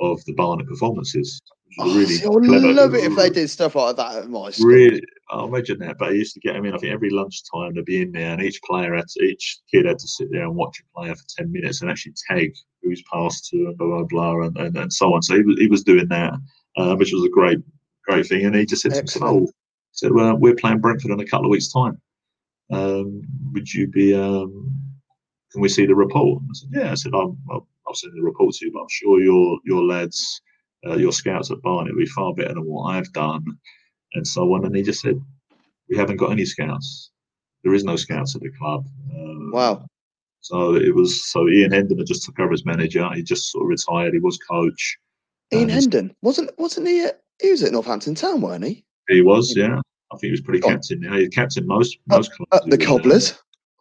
[0.00, 1.40] of the Barnet performances.
[1.78, 4.50] Oh, really see, I would love it if they did stuff like that at my
[4.50, 4.68] school.
[4.68, 5.98] Really, I imagine that.
[5.98, 6.54] But I used to get.
[6.54, 6.72] I in.
[6.72, 9.84] I think every lunchtime they'd be in there, and each player had to, each kid
[9.84, 13.02] had to sit there and watch a player for ten minutes and actually tag who's
[13.12, 15.22] passed to and blah blah blah and, and, and so on.
[15.22, 16.34] So he was he was doing that,
[16.76, 17.58] uh, which was a great
[18.06, 18.46] great thing.
[18.46, 19.08] And he just said Excellent.
[19.08, 19.52] to himself, "Oh,
[19.92, 22.00] said, well, we're playing Brentford in a couple of weeks' time."
[22.70, 24.72] Um, would you be, um,
[25.52, 26.42] can we see the report?
[26.42, 26.90] I said, yeah.
[26.90, 29.84] I said, I'll, I'll, I'll send the report to you, but I'm sure your your
[29.84, 30.40] lads,
[30.86, 33.44] uh, your scouts at Barnet will be far better than what I've done,
[34.14, 34.64] and so on.
[34.64, 35.20] And he just said,
[35.88, 37.12] we haven't got any scouts.
[37.62, 38.86] There is no scouts at the club.
[39.12, 39.86] Uh, wow.
[40.40, 43.08] So it was so Ian Hendon had just took over as manager.
[43.14, 44.14] He just sort of retired.
[44.14, 44.98] He was coach.
[45.52, 47.04] Ian Hendon wasn't wasn't he?
[47.04, 48.84] At, he was at Northampton Town, weren't he?
[49.08, 49.80] He was, yeah.
[50.12, 51.02] I think he was pretty captain.
[51.02, 52.50] Yeah, he captain most most clubs.
[52.52, 53.34] Uh, the Cobblers.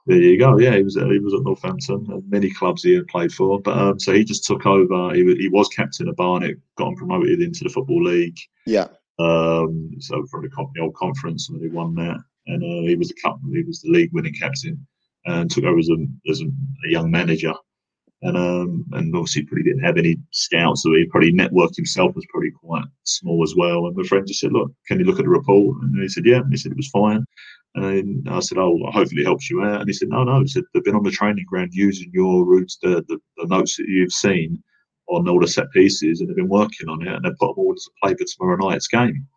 [0.07, 0.59] There you go.
[0.59, 2.07] Yeah, he was he was at Northampton.
[2.11, 5.13] Uh, many clubs he had played for, but um, so he just took over.
[5.15, 8.37] He, he was captain of Barnet, got him promoted into the football league.
[8.67, 8.87] Yeah.
[9.17, 12.17] Um, so from the, the old conference, and he won that.
[12.47, 13.55] And uh, he was the captain.
[13.55, 14.85] He was the league winning captain,
[15.25, 17.53] and took over as a as a young manager
[18.21, 22.25] and um, and obviously probably didn't have any scouts, so he probably networked himself was
[22.29, 23.85] probably quite small as well.
[23.85, 26.25] And my friend just said, "Look, can you look at the report?" And he said,
[26.25, 27.25] "Yeah." And he said it was fine.
[27.75, 30.47] And I said, "Oh, hopefully it helps you out." And he said, "No, no." He
[30.47, 33.87] said they've been on the training ground using your routes, the, the, the notes that
[33.87, 34.63] you've seen
[35.07, 37.65] on all the set pieces, and they've been working on it, and they've put them
[37.65, 39.27] all to play for tomorrow night's game.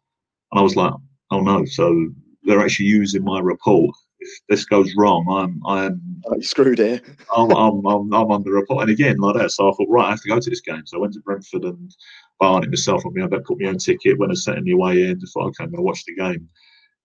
[0.53, 0.95] And I was like,
[1.31, 2.09] "Oh no!" So
[2.45, 7.01] they're actually using my report if this goes wrong, I'm I'm oh, screwed here.
[7.35, 8.83] I'm, I'm, I'm I'm under report.
[8.83, 9.51] And again, like that.
[9.51, 10.87] So I thought, right, I have to go to this game.
[10.87, 11.95] So I went to Brentford and
[12.39, 13.03] Barnet myself.
[13.07, 15.21] I mean, I put my own ticket, went and sat in my way in.
[15.21, 16.49] Just thought, okay, I'm going to watch the game.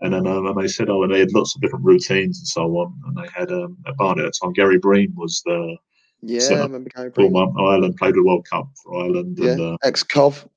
[0.01, 2.47] And then um, and they said, oh, and they had lots of different routines and
[2.47, 2.93] so on.
[3.07, 5.77] And they had um, at Barnet at the time, Gary Breen was the
[6.25, 7.35] yeah, I remember Gary Breen.
[7.35, 9.37] Ireland played the World Cup for Ireland.
[9.39, 10.47] Yeah, and, uh, ex Cov.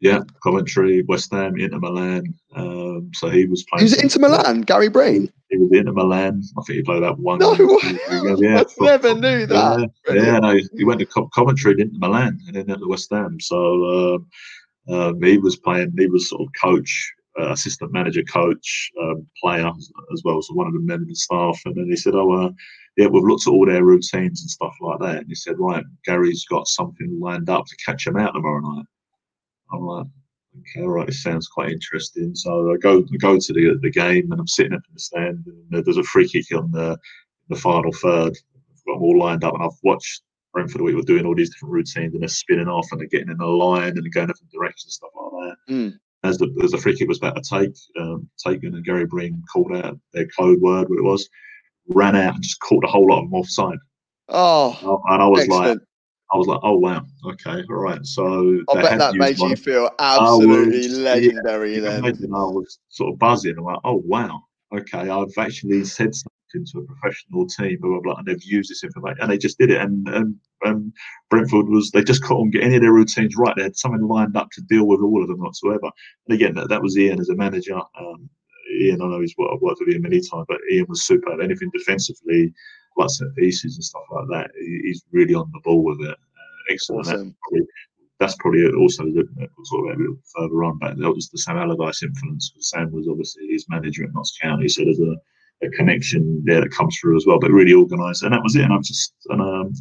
[0.00, 2.34] Yeah, Coventry, West Ham, Inter Milan.
[2.56, 3.86] Um, so he was playing.
[3.86, 5.32] He was Inter Milan, Gary Breen.
[5.52, 6.42] He was Inter Milan.
[6.58, 7.38] I think he played that one.
[7.38, 9.90] No, yeah, I never knew that.
[10.08, 13.38] Yeah, yeah, no, he went to Co- Coventry, Inter Milan, and then to West Ham.
[13.38, 14.16] So
[14.88, 15.92] um, um, he was playing.
[15.98, 19.70] He was sort of coach, uh, assistant manager, coach, um, player
[20.14, 20.40] as well.
[20.40, 21.60] So one of the members of staff.
[21.66, 22.50] And then he said, "Oh, uh,
[22.96, 25.84] yeah, we've looked at all their routines and stuff like that." And he said, "Right,
[26.06, 28.86] Gary's got something lined up to catch him out tomorrow night."
[29.70, 30.06] I'm like,
[30.58, 32.34] okay, all right, this sounds quite interesting.
[32.34, 35.00] So I go I go to the the game and I'm sitting up in the
[35.00, 36.98] stand and there's a free kick on the
[37.48, 38.36] the final third.
[38.54, 41.50] I've got them all lined up and I've watched Brentford we were doing all these
[41.50, 44.26] different routines and they're spinning off and they're getting in a line and they're going
[44.26, 45.72] different directions stuff like that.
[45.72, 45.98] Mm.
[46.24, 49.42] As the as the free kick was about to take um, taken and Gary Breen
[49.52, 51.28] called out their code word, what it was,
[51.88, 53.78] ran out and just caught a whole lot of them offside.
[54.28, 55.68] Oh, and I was excellent.
[55.68, 55.78] like,
[56.32, 58.04] I was like, oh wow, okay, all right.
[58.06, 61.74] So I bet that made you feel absolutely was, legendary.
[61.74, 63.54] Yeah, then I was sort of buzzing.
[63.58, 64.42] I'm like, oh wow,
[64.74, 68.70] okay, I've actually said something to a professional team, blah blah blah, and they've used
[68.70, 69.80] this information, and they just did it.
[69.80, 70.92] And and, and
[71.28, 73.54] Brentford was they just couldn't get any of their routines right.
[73.56, 75.90] They had something lined up to deal with all of them whatsoever.
[76.26, 77.76] And again, that, that was Ian as a manager.
[77.76, 78.30] Um,
[78.80, 81.40] Ian, I know he's I've worked with him many times, but Ian was super.
[81.42, 82.52] Anything defensively,
[82.96, 84.50] like set pieces and stuff like that.
[84.58, 86.16] He's really on the ball with it.
[86.70, 87.06] excellent.
[87.06, 87.36] Awesome.
[87.42, 87.66] Probably,
[88.18, 89.26] that's probably also the,
[89.64, 92.92] sort of a little further on, but that was the Sam Allardyce influence because Sam
[92.92, 95.16] was obviously his manager at Notts County, so there's a,
[95.66, 97.40] a connection there that comes through as well.
[97.40, 98.62] But really organised, and that was it.
[98.62, 99.72] And I just and um,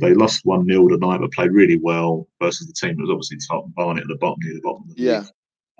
[0.00, 3.38] they lost one 0 tonight, but played really well versus the team that was obviously
[3.46, 4.90] top and Barnet at the bottom near the bottom.
[4.90, 5.20] Of the yeah.
[5.20, 5.30] League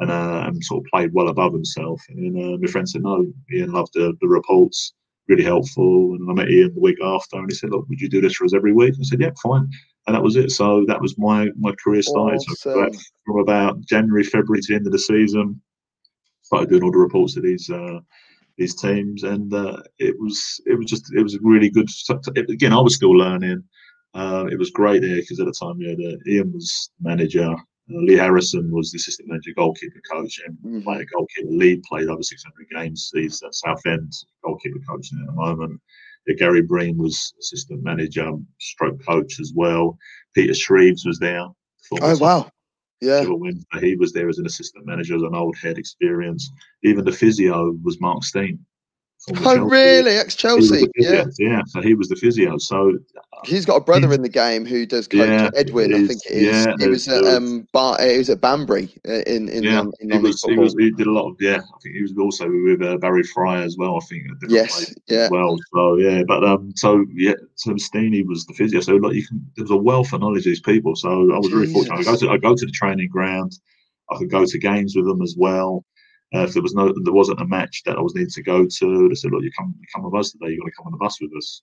[0.00, 2.02] and, uh, and sort of played well above himself.
[2.08, 4.94] And uh, my friend said, no, Ian loved the, the reports,
[5.30, 6.14] really helpful.
[6.14, 8.34] And I met Ian the week after, and he said, look, would you do this
[8.34, 8.94] for us every week?
[8.98, 9.68] I said, yeah, fine.
[10.06, 10.50] And that was it.
[10.50, 12.36] So that was my my career started.
[12.36, 12.54] Awesome.
[12.56, 12.90] So
[13.24, 15.60] from, about January, February to the end of the season,
[16.42, 18.00] started doing all the reports to these uh,
[18.58, 21.88] these teams, and uh, it was it was just it was a really good.
[22.36, 23.62] Again, I was still learning.
[24.14, 27.54] Uh, it was great there because at the time, yeah, the, Ian was manager.
[27.90, 30.84] Lee Harrison was the assistant manager, goalkeeper coach, and mm.
[30.84, 33.10] played goalkeeper lead, played over 600 games.
[33.12, 34.12] He's at Southend
[34.44, 35.80] goalkeeper coach at the moment.
[36.26, 39.98] Yeah, Gary Breen was assistant manager, stroke coach as well.
[40.34, 41.46] Peter Shreeves was there.
[42.00, 42.50] Oh wow!
[43.00, 43.24] Yeah,
[43.80, 46.50] he was there as an assistant manager, as an old head experience.
[46.84, 48.64] Even the physio was Mark Stein.
[49.28, 49.60] Oh, Chelsea.
[49.60, 50.12] really?
[50.12, 50.86] Ex Chelsea?
[50.96, 51.24] Yeah.
[51.38, 51.62] Yeah.
[51.66, 52.56] So he was the physio.
[52.56, 52.98] So
[53.44, 55.92] he's got a brother in the game who does coach yeah, Edwin.
[55.92, 56.66] I think it is.
[56.66, 59.84] Yeah, he was at um, Bar- he was at Banbury uh, in in yeah.
[60.00, 61.58] in, he, was, he was he did a lot of yeah.
[61.58, 63.96] I think he was also with uh, Barry Fry as well.
[63.96, 65.28] I think yes, yeah.
[65.30, 68.80] well, so yeah, but um, so yeah, so Steenie was the physio.
[68.80, 70.96] So like you can, there was a wealth of knowledge of these people.
[70.96, 72.00] So I was really fortunate.
[72.00, 73.58] I go to I go to the training ground.
[74.10, 75.84] I could go to games with them as well.
[76.34, 78.64] Uh, if there was no, there wasn't a match that I was needing to go
[78.64, 80.50] to, they said, "Look, you come, you come with us today.
[80.50, 81.62] You're going to come on the bus with us."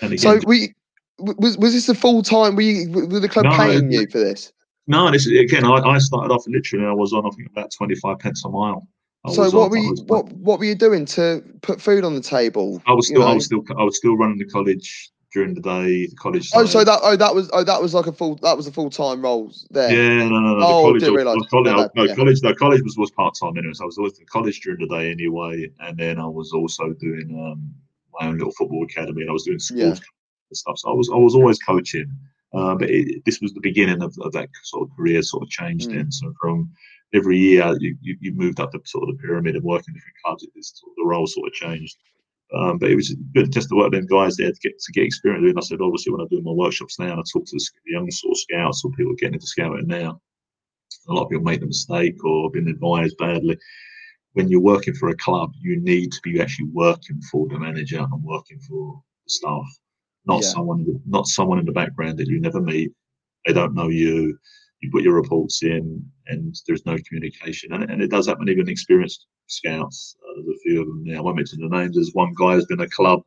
[0.00, 0.74] And again, so we
[1.18, 2.56] was was this a full time?
[2.56, 4.52] Were, you, were the club no, paying you for this?
[4.86, 5.64] No, this again.
[5.64, 6.86] I, I started off literally.
[6.86, 8.88] I was on, I think, about twenty five pence a mile.
[9.24, 12.14] I so what on, were you, what what were you doing to put food on
[12.14, 12.82] the table?
[12.86, 13.30] I was still, you know?
[13.30, 16.06] I was still, I was still running the college during the day.
[16.06, 16.50] The college.
[16.54, 18.72] Oh, so that oh that was oh that was like a full that was a
[18.72, 19.90] full time role there.
[19.90, 20.66] Yeah, no, no, no.
[20.66, 21.46] Oh, college, didn't realise.
[21.48, 22.14] College, no, no, yeah.
[22.14, 23.72] college, no, college was was part time anyway.
[23.74, 26.92] So I was always in college during the day anyway, and then I was also
[26.94, 27.72] doing um,
[28.18, 30.54] my own little football academy, and I was doing schools yeah.
[30.54, 30.78] stuff.
[30.78, 32.10] So I was I was always coaching.
[32.54, 35.50] Uh, but it, this was the beginning of, of, that sort of career sort of
[35.50, 36.00] changed mm.
[36.00, 36.10] in.
[36.10, 36.70] So from
[37.12, 40.16] every year you, you, you, moved up the sort of the pyramid of working different
[40.24, 41.98] clubs, it, sort of, the role sort of changed.
[42.54, 44.92] Um, but it was good just to work with them guys there to get to
[44.92, 45.46] get experience.
[45.46, 47.68] And I said, obviously, when I do my workshops now, and I talk to the
[47.86, 50.20] young sort of scouts or people getting into scouting now.
[51.08, 53.58] A lot of people make the mistake or been advised badly.
[54.32, 57.98] When you're working for a club, you need to be actually working for the manager
[57.98, 59.66] and working for the staff,
[60.26, 60.48] not yeah.
[60.48, 62.92] someone not someone in the background that you never meet.
[63.46, 64.38] They don't know you.
[64.80, 67.72] You put your reports in, and there's no communication.
[67.72, 70.16] And, and it does happen even experienced scouts.
[70.44, 71.18] There's a few of them now.
[71.18, 71.94] I won't mention the names.
[71.94, 73.22] There's one guy who's been a club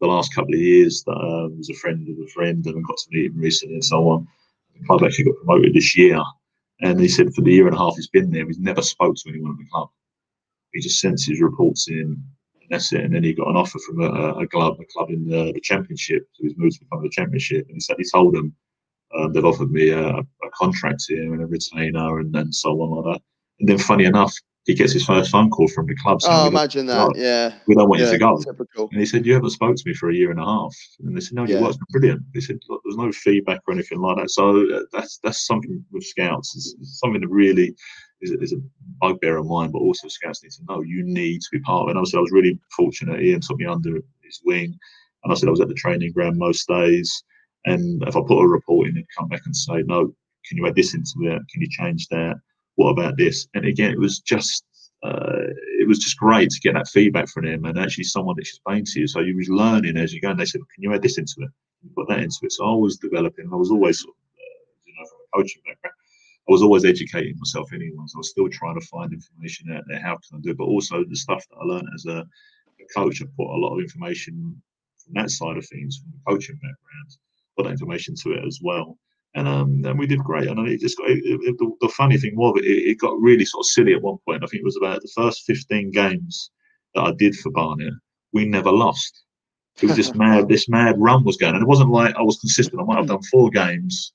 [0.00, 2.80] the last couple of years that um, was a friend of a friend and I
[2.86, 4.26] got to meet him recently and so on.
[4.78, 6.20] The club actually got promoted this year.
[6.80, 9.14] And he said for the year and a half he's been there, he's never spoke
[9.16, 9.88] to anyone at the club.
[10.72, 12.22] He just sends his reports in
[12.64, 13.04] and that's it.
[13.04, 15.60] And then he got an offer from a, a club, a club in the, the
[15.60, 16.26] championship.
[16.32, 17.66] So he's moved to become the championship.
[17.68, 18.54] And he said he told them
[19.16, 22.90] um, they've offered me a, a contract here and a retainer and, and so on
[22.90, 23.22] like that.
[23.60, 26.22] And then funny enough, he gets his first phone call from the club.
[26.22, 27.12] Saying, oh, imagine that.
[27.16, 27.54] Yeah.
[27.66, 28.38] We don't want yeah, you to go.
[28.38, 28.88] Typical.
[28.90, 30.74] And he said, You haven't spoke to me for a year and a half.
[31.00, 31.56] And they said, No, yeah.
[31.56, 32.22] your work's been brilliant.
[32.32, 34.30] He said, There's no feedback or anything like that.
[34.30, 36.56] So uh, that's that's something with scouts.
[36.56, 37.74] It's, it's something that really
[38.22, 38.62] is, is a
[39.00, 41.88] bugbear of mine, but also scouts need to know you need to be part of
[41.88, 41.90] it.
[41.90, 43.20] And obviously, I was really fortunate.
[43.20, 44.78] Ian took me under his wing.
[45.24, 47.22] And I said, I was at the training ground most days.
[47.66, 50.14] And if I put a report in, he'd come back and say, No,
[50.48, 51.42] can you add this into it?
[51.52, 52.36] Can you change that?
[52.76, 53.46] What about this?
[53.54, 54.64] And again, it was just
[55.02, 58.86] uh, it was just great to get that feedback from him and actually someone explained
[58.86, 59.06] to you.
[59.06, 61.34] So you was learning as you go, and they said, "Can you add this into
[61.40, 61.50] it?
[61.82, 63.50] You put that into it." So I was developing.
[63.52, 64.10] I was always, uh,
[64.86, 65.94] you know, from a coaching background,
[66.48, 68.04] I was always educating myself anyway.
[68.06, 70.00] So I was still trying to find information out there.
[70.00, 70.58] How can I do it?
[70.58, 73.74] But also the stuff that I learned as a, a coach, I put a lot
[73.74, 74.60] of information
[75.04, 77.16] from that side of things, from the coaching background,
[77.58, 78.96] put that information to it as well
[79.34, 80.48] and um, and we did great.
[80.48, 83.44] And it just got it, it, the, the, funny thing was it, it got really
[83.44, 84.42] sort of silly at one point.
[84.42, 86.50] I think it was about the first fifteen games
[86.94, 87.94] that I did for Barnet.
[88.32, 89.24] We never lost.
[89.82, 90.48] It was just mad.
[90.48, 92.80] This mad run was going, and it wasn't like I was consistent.
[92.80, 94.12] I might have done four games,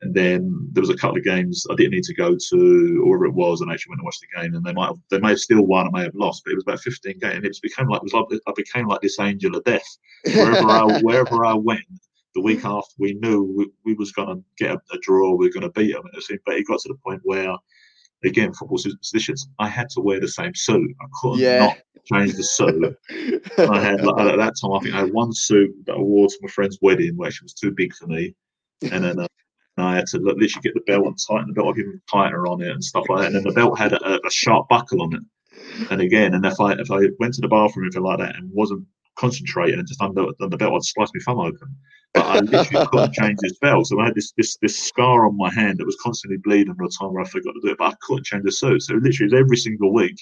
[0.00, 3.18] and then there was a couple of games I didn't need to go to, or
[3.18, 5.20] wherever it was, and actually went and watched the game, and they might have, they
[5.20, 7.34] may have still won, I may have lost, but it was about 15 games.
[7.34, 9.86] And it became like it was like I became like this angel of death.
[10.24, 11.84] Wherever I wherever I went,
[12.34, 15.46] the week after we knew we, we was going to get a, a, draw, we
[15.46, 16.02] were going to beat them.
[16.46, 17.54] But it got to the point where,
[18.24, 20.90] again, football superstitions, I had to wear the same suit.
[21.00, 21.58] I couldn't yeah.
[21.58, 22.96] not change the suit.
[23.58, 26.28] I had like, at that time, I think I had one suit that I wore
[26.28, 28.34] to my friend's wedding, which was too big for me,
[28.90, 29.26] and then uh,
[29.76, 32.60] And I had to literally get the belt and tighten the belt even tighter on
[32.60, 33.26] it and stuff like that.
[33.28, 35.22] And then the belt had a, a sharp buckle on it.
[35.90, 38.36] And again, and if I if I went to the bathroom or anything like that
[38.36, 41.76] and wasn't concentrating and just under, under the belt, I'd slice my thumb open.
[42.14, 43.86] But I literally couldn't change this belt.
[43.86, 46.86] So I had this, this this scar on my hand that was constantly bleeding all
[46.86, 47.78] the time where I forgot to do it.
[47.78, 48.82] But I couldn't change the suit.
[48.82, 50.16] So literally every single week,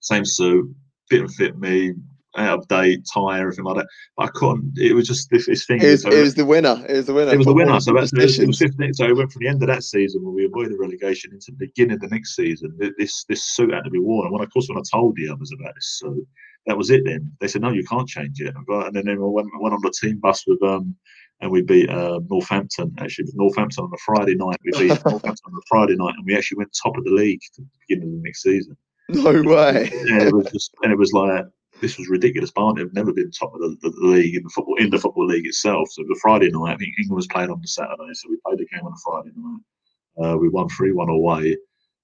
[0.00, 0.74] same suit,
[1.08, 1.94] didn't fit me,
[2.36, 3.86] out of date, tie, everything like that.
[4.16, 4.72] But I couldn't.
[4.76, 5.80] It was just this, this thing.
[5.82, 6.84] It was, so it was the winner.
[6.88, 7.32] It was the winner.
[7.32, 7.80] It was the winner.
[7.80, 8.94] So that's it was 15.
[8.94, 11.66] So it went from the end of that season when we avoided relegation into the
[11.66, 12.76] beginning of the next season.
[12.98, 14.26] This this suit had to be worn.
[14.26, 16.26] And when of course when I told the others about this suit,
[16.68, 17.02] that was it.
[17.04, 18.54] Then they said no, you can't change it.
[18.54, 20.94] And then I went, went on the team bus with um
[21.40, 22.94] and we beat uh, Northampton.
[22.98, 24.58] Actually, Northampton on a Friday night.
[24.64, 27.40] We beat Northampton on a Friday night, and we actually went top of the league
[27.44, 28.76] at the beginning of the next season.
[29.10, 29.90] No way.
[29.92, 31.44] Yeah, it was just, and it was like
[31.80, 32.50] this was ridiculous.
[32.50, 34.98] Barnet have never been top of the, the, the, league in the football in the
[34.98, 35.88] football league itself.
[35.92, 38.58] So the Friday night, I think England was playing on the Saturday, so we played
[38.58, 39.60] the game on a Friday night.
[40.24, 41.56] Uh, we won three one away,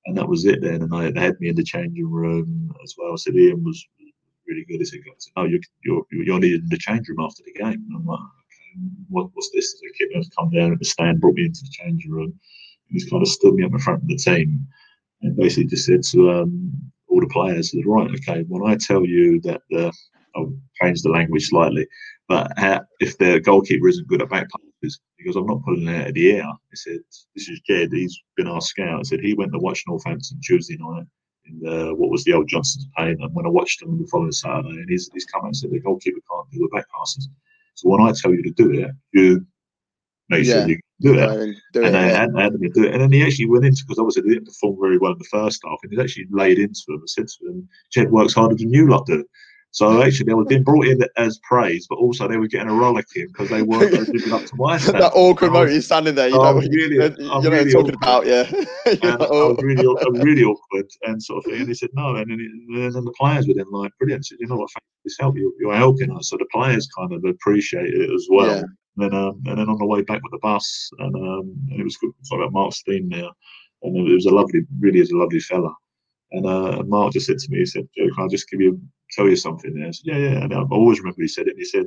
[0.06, 0.62] and that was it.
[0.62, 3.12] Then, and they, they had me in the changing room as well.
[3.12, 3.84] I said Ian was
[4.46, 4.80] really good.
[4.80, 7.52] Is it He said, "Oh, you're you're, you're needed in the change room after the
[7.52, 10.84] game." And I'm like, okay, what, "What's this?" The kid has come down at the
[10.84, 12.38] stand, brought me into the change room,
[12.88, 14.66] he's kind of stood me up in front of the team,
[15.22, 16.72] and basically just said to um,
[17.08, 19.92] all the players said, right, okay, when I tell you that the,
[20.36, 21.86] I'll change the language slightly,
[22.28, 22.52] but
[23.00, 26.14] if the goalkeeper isn't good at back passes, because I'm not pulling it out of
[26.14, 26.98] the air, he said,
[27.34, 28.98] this is Jed, he's been our scout.
[28.98, 31.06] He said he went to watch Northampton Tuesday night
[31.46, 34.32] in the, what was the old Johnstone's Paint, and when I watched him the following
[34.32, 34.88] Saturday, and
[35.32, 37.28] come out and said the goalkeeper can't do the back passes.
[37.74, 39.46] So when I tell you to do it, you
[40.28, 40.54] make yeah.
[40.54, 41.56] sure you do it.
[41.72, 42.42] do and it, I, yeah.
[42.42, 42.92] had, to do it.
[42.92, 45.24] And then he actually went into because obviously they didn't perform very well in the
[45.24, 48.54] first half, and he actually laid into them and said to them, "Jed works harder
[48.54, 49.24] than you lot do."
[49.74, 52.72] So actually, they were being brought in as praise, but also they were getting a
[52.72, 55.04] rollicking because they weren't living up to my standards.
[55.04, 58.44] that awkward moment, you're standing there, you know, really, you're, you're really talking about, yeah.
[58.86, 61.60] and I was really, I'm really awkward and sort of thing.
[61.62, 64.24] And he said no, and then, and then the players were then like, brilliant.
[64.26, 64.70] Said, you know what,
[65.04, 66.28] this help you, you're helping us.
[66.28, 68.46] So the players kind of appreciate it as well.
[68.46, 68.62] Yeah.
[68.96, 71.80] And then, um, and then on the way back with the bus, and, um, and
[71.80, 72.12] it was good.
[72.30, 73.32] Talking about Mark Stein now,
[73.82, 75.74] and it was a lovely, really is a lovely fella.
[76.34, 78.80] And uh, Mark just said to me, he said, Joe, can I just give you,
[79.12, 79.88] tell you something there?
[79.88, 80.44] I said, yeah, yeah.
[80.44, 81.56] And I always remember he said it.
[81.56, 81.86] He said,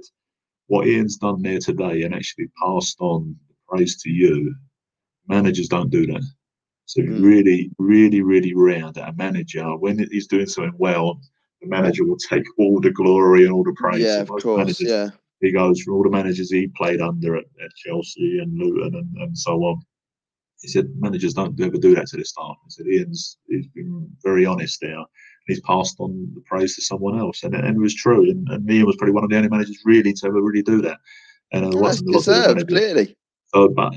[0.68, 4.56] what Ian's done there today and actually passed on the praise to you,
[5.28, 6.24] managers don't do that.
[6.86, 7.24] So mm.
[7.24, 11.20] really, really, really rare that a manager, when he's doing something well,
[11.62, 14.02] the manager will take all the glory and all the praise.
[14.02, 14.46] Yeah, of course.
[14.46, 15.10] Managers, yeah
[15.42, 19.18] he goes through all the managers he played under at, at Chelsea and Luton and,
[19.22, 19.82] and so on.
[20.62, 22.56] He said managers don't ever do that to the staff.
[22.66, 25.04] He said Ian's he's been very honest there.
[25.48, 28.30] He's passed on the praise to someone else, and, and it was true.
[28.30, 30.82] And, and Ian was probably one of the only managers really to ever really do
[30.82, 30.98] that.
[31.54, 33.16] And uh, wasn't deserved, clearly.
[33.54, 33.94] So, but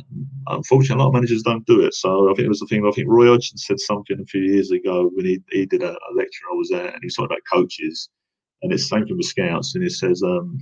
[0.46, 1.94] unfortunately, a lot of managers don't do it.
[1.94, 2.86] So I think it was the thing.
[2.86, 5.90] I think Roy Hodgson said something a few years ago when he, he did a,
[5.90, 6.44] a lecture.
[6.50, 8.10] I was there, and he was talking about coaches,
[8.62, 9.74] and it's the same thing with scouts.
[9.74, 10.58] And he says, um,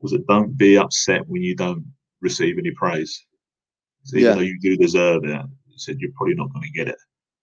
[0.00, 1.84] was it don't be upset when you don't
[2.22, 3.26] receive any praise.
[4.04, 4.34] So even yeah.
[4.34, 6.98] though you do deserve it, he said you're probably not going to get it.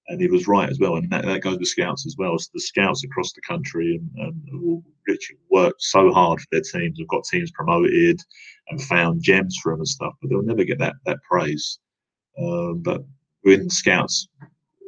[0.08, 0.96] And he was right as well.
[0.96, 2.38] And that, that goes with scouts as well.
[2.40, 6.62] So the scouts across the country and, and will literally work so hard for their
[6.62, 6.98] teams.
[7.00, 8.20] Have got teams promoted
[8.70, 11.80] and found gems for them and stuff, but they'll never get that that praise.
[12.42, 13.04] Um, but
[13.44, 14.28] in scouts,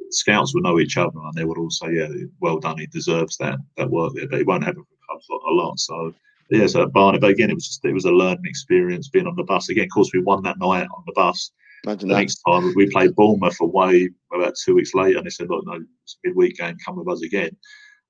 [0.10, 2.08] scouts will know each other and they would all say, "Yeah,
[2.40, 2.80] well done.
[2.80, 5.80] He deserves that that work there." But he won't have it for clubs a lot.
[5.80, 6.14] So
[6.52, 7.22] yeah, so at Barnet.
[7.22, 9.70] But again, it was just it was a learning experience being on the bus.
[9.70, 11.52] Again, of course, we won that night on the bus.
[11.86, 12.20] Imagine the that.
[12.20, 15.80] next time we played Bournemouth away about two weeks later, and they said, "Look, no,
[16.04, 16.78] it's a midweek game.
[16.86, 17.52] Come with us again."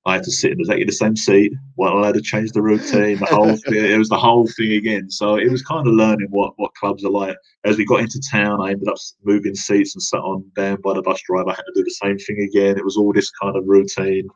[0.04, 1.52] I had to sit in exactly the same seat.
[1.76, 3.18] Well, I had to change the routine.
[3.18, 5.08] The whole thing, it was the whole thing again.
[5.10, 7.36] So it was kind of learning what what clubs are like.
[7.64, 10.94] As we got into town, I ended up moving seats and sat on down by
[10.94, 11.50] the bus driver.
[11.50, 12.76] I had to do the same thing again.
[12.76, 14.26] It was all this kind of routine.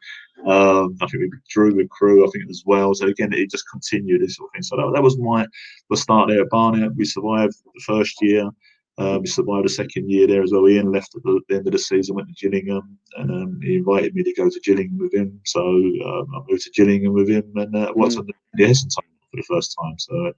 [0.44, 2.94] Um, I think we drew with Crewe, I think as well.
[2.94, 4.62] So again, it just continued this sort of thing.
[4.62, 5.46] So that, that was my
[5.90, 6.94] the start there at Barnet.
[6.94, 8.48] We survived the first year.
[8.98, 10.68] Um, we survived the second year there as well.
[10.68, 13.76] Ian left at the, the end of the season, went to Gillingham, and um, he
[13.76, 15.38] invited me to go to Gillingham with him.
[15.44, 18.20] So um, I moved to Gillingham with him, and uh, was mm.
[18.20, 19.98] on the Essen time for the first time.
[19.98, 20.32] So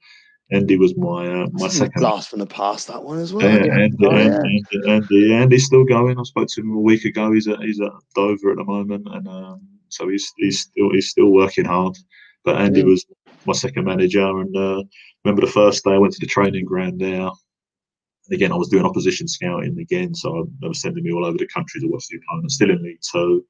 [0.51, 2.89] Andy was my uh, my second blast from the past.
[2.89, 3.49] That one as well.
[3.49, 4.91] Yeah, Andy, oh, Andy, yeah.
[4.91, 6.19] Andy, Andy, Andy's still going.
[6.19, 7.31] I spoke to him a week ago.
[7.33, 11.11] He's at he's at Dover at the moment, and um, so he's he's still he's
[11.11, 11.97] still working hard.
[12.45, 13.05] But Andy was
[13.45, 14.83] my second manager, and uh,
[15.25, 17.29] remember the first day I went to the training ground there.
[17.29, 21.39] And again, I was doing opposition scouting again, so they were sending me all over
[21.39, 22.51] the country to watch the opponent.
[22.51, 23.45] Still in League Two,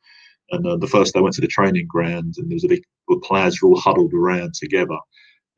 [0.50, 2.68] and uh, the first day I went to the training ground, and there was a
[2.68, 4.98] big the players were all huddled around together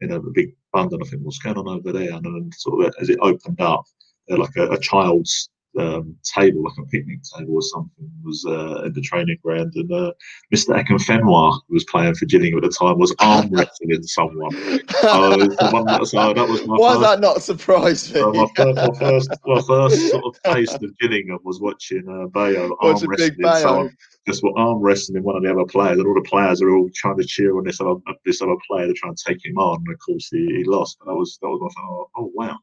[0.01, 0.99] in a big bundle.
[1.03, 3.85] I think what's going on over there, and then sort of as it opened up,
[4.29, 8.93] like a, a child's um, table, like a picnic table or something, was uh, in
[8.93, 10.13] the training ground, and uh,
[10.53, 10.77] Mr.
[10.77, 14.51] Akinfenwa, who was playing for Gillingham at the time, was arm wrestling someone.
[14.51, 18.21] So, that, so that was my Why first, that not surprise me?
[18.21, 22.27] so my, first, my first, my first sort of taste of Gillingham was watching uh,
[22.29, 23.61] Bayo arm wrestling Bayo.
[23.61, 23.97] someone.
[24.27, 26.71] Just were arm wrestling in one of the other players, and all the players are
[26.71, 27.95] all trying to cheer on this other
[28.27, 29.83] this other player to try and take him on.
[29.87, 30.99] And of course, he, he lost.
[30.99, 32.59] But that was that was my oh, oh wow.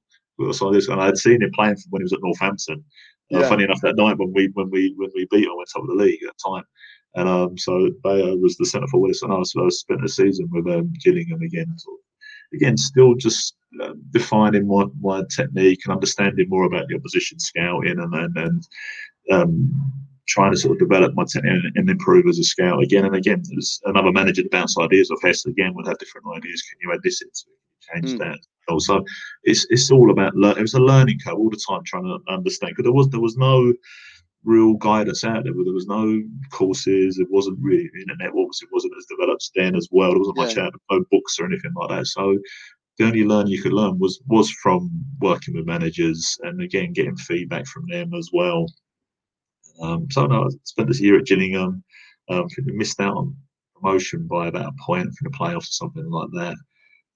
[0.53, 2.83] So this, and I had seen him playing when he was at Northampton.
[3.33, 5.83] Uh, funny enough, that night when we when we when we beat, I went top
[5.83, 6.63] of the league at the time,
[7.15, 10.47] and um, so Bayo was the centre forward, and I, so I spent a season
[10.51, 11.67] with um, Gillingham again.
[11.69, 11.81] Of,
[12.53, 17.99] again, still just uh, defining my, my technique and understanding more about the opposition scouting
[17.99, 18.67] and and, and
[19.29, 19.91] um,
[20.27, 23.15] trying to sort of develop my technique and, and improve as a scout again and
[23.15, 23.43] again.
[23.49, 25.21] There's another manager to bounce ideas off.
[25.21, 26.61] Hess again would have different ideas.
[26.61, 27.66] Can you add this into it?
[27.93, 28.19] Change Mm.
[28.19, 28.39] that.
[28.79, 29.03] So
[29.43, 30.57] it's it's all about learn.
[30.57, 32.71] It was a learning curve all the time, trying to understand.
[32.71, 33.73] Because there was there was no
[34.43, 35.53] real guidance out there.
[35.53, 36.21] There was no
[36.51, 37.17] courses.
[37.17, 38.29] It wasn't really the internet.
[38.29, 40.09] Obviously, it wasn't as developed then as well.
[40.11, 40.63] There wasn't much Yeah.
[40.65, 40.73] out.
[40.91, 42.07] No books or anything like that.
[42.07, 42.37] So
[42.97, 44.89] the only learning you could learn was was from
[45.21, 48.65] working with managers and again getting feedback from them as well.
[49.81, 51.83] Um, so no, I spent this year at Gillingham.
[52.29, 53.35] Um, I think we missed out on
[53.75, 56.57] promotion by about a point from the playoffs or something like that.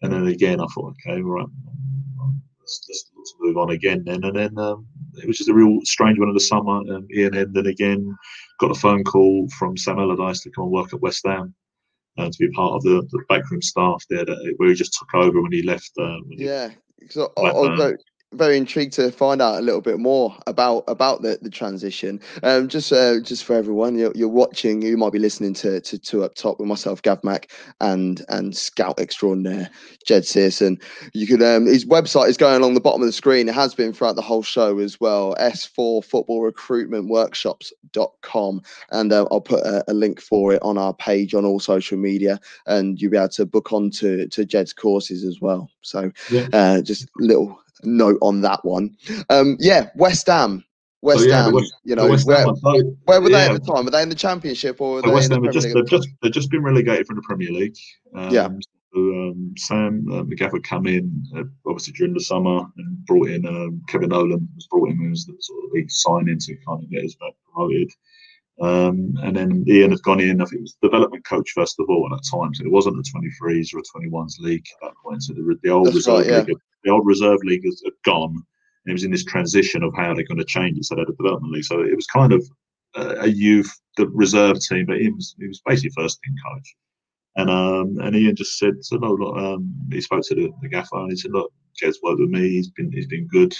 [0.01, 1.45] And then again, I thought, okay, right,
[2.59, 4.03] let's, let's, let's move on again.
[4.05, 4.87] Then and then um,
[5.17, 6.77] it was just a real strange one in the summer.
[6.77, 8.15] Um, Ian Hendon again
[8.59, 11.53] got a phone call from Sam Allardyce to come and work at West Ham.
[12.17, 15.13] Uh, to be part of the, the backroom staff there, that, where he just took
[15.15, 15.91] over when he left.
[16.29, 16.69] He- Yeah,
[17.65, 18.01] so
[18.34, 21.38] Like, I was very, intrigued to find out a little bit more about about the,
[21.41, 22.19] the transition.
[22.43, 25.97] Um, just uh, just for everyone, you're, you're watching, you might be listening to to
[25.97, 27.51] two up top with myself, Gav Mac,
[27.82, 29.69] and and Scout extraordinaire
[30.05, 30.79] Jed Searson.
[31.13, 33.49] You could um, his website is going along the bottom of the screen.
[33.49, 35.36] It has been throughout the whole show as well.
[35.39, 38.61] S4 Football Recruitment Workshops.com,
[38.91, 41.97] and uh, I'll put a, a link for it on our page on all social
[41.97, 45.69] media and you'll be able to book on to, to Jed's courses as well.
[45.82, 46.47] So Yeah.
[46.53, 48.95] uh, just little note on that one.
[49.29, 50.63] Um, yeah, West Ham.
[51.01, 52.55] West Oh, yeah, Ham, West- you know, West where, Ham,
[53.05, 53.53] where were they yeah.
[53.53, 53.86] at the time?
[53.86, 56.32] Were they in the Championship or were they West in the just they've just they've
[56.32, 57.75] just been relegated from the Premier League.
[58.15, 58.49] Um, Yeah.
[58.93, 63.45] So, um, Sam uh, McGafford come in uh, obviously during the summer and brought in
[63.47, 66.89] um, Kevin Nolan was brought in as the sort of big signing to kind of
[66.89, 67.89] get us back promoted.
[68.62, 70.39] Um, and then Ian had gone in.
[70.39, 72.72] I think it was development coach first of all and at that time, so it
[72.72, 73.12] wasn't the
[73.43, 75.24] 23s or a 21s league at that point.
[75.24, 76.38] So the, the old That's reserve right, yeah.
[76.39, 78.36] league, had- the old reserve league has had gone.
[78.36, 80.86] And it was in this transition of how they're going to change it.
[80.86, 81.66] So they had a development league.
[81.66, 82.47] So it was kind of
[82.95, 86.76] uh, a youth the reserve team, but he was he was basically first team coach.
[87.38, 90.70] And um and Ian just said, so no, look, um he spoke to the, the
[90.70, 93.55] gaffer and he said, look, Jed's worked with me, he's been he's been good,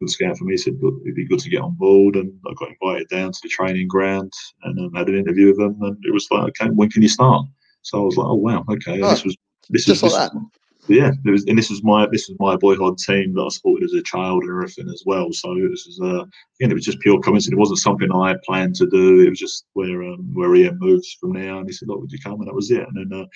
[0.00, 0.56] good scout for me.
[0.56, 3.48] Said, it'd be good to get on board and I got invited down to the
[3.48, 4.32] training ground
[4.64, 5.76] and um, had an interview with them.
[5.82, 7.46] and it was like, okay, when can you start?
[7.82, 8.94] So I was like, oh wow, okay.
[8.94, 9.36] And this Oh, was
[9.68, 10.46] this just is like this is-
[10.88, 13.84] yeah, it was, and this was my this was my boyhood team that I supported
[13.84, 15.30] as a child and everything as well.
[15.30, 16.24] So it was uh,
[16.58, 17.52] again, it was just pure coincidence.
[17.56, 19.20] It wasn't something I had planned to do.
[19.20, 22.10] It was just where um, where Ian moved from there, and he said, "Look, would
[22.10, 22.82] you come?" And that was it.
[22.88, 23.26] And then uh,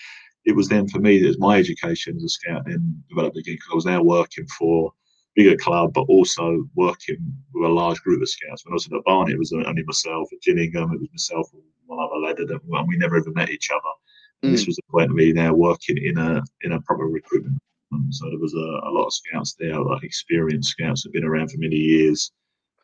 [0.46, 3.54] it was then for me that was my education as a scout then developed again
[3.54, 4.92] because I was now working for
[5.34, 7.18] bigger club, but also working
[7.52, 8.64] with a large group of scouts.
[8.64, 10.28] When I was at Barnet, it was only myself.
[10.32, 13.70] At Gillingham, it was myself and one other lad, and we never ever met each
[13.70, 13.80] other.
[14.42, 17.58] And this was the point of me now working in a in a proper recruitment.
[17.92, 21.14] Um, so there was a, a lot of scouts there, like experienced scouts that have
[21.14, 22.30] been around for many years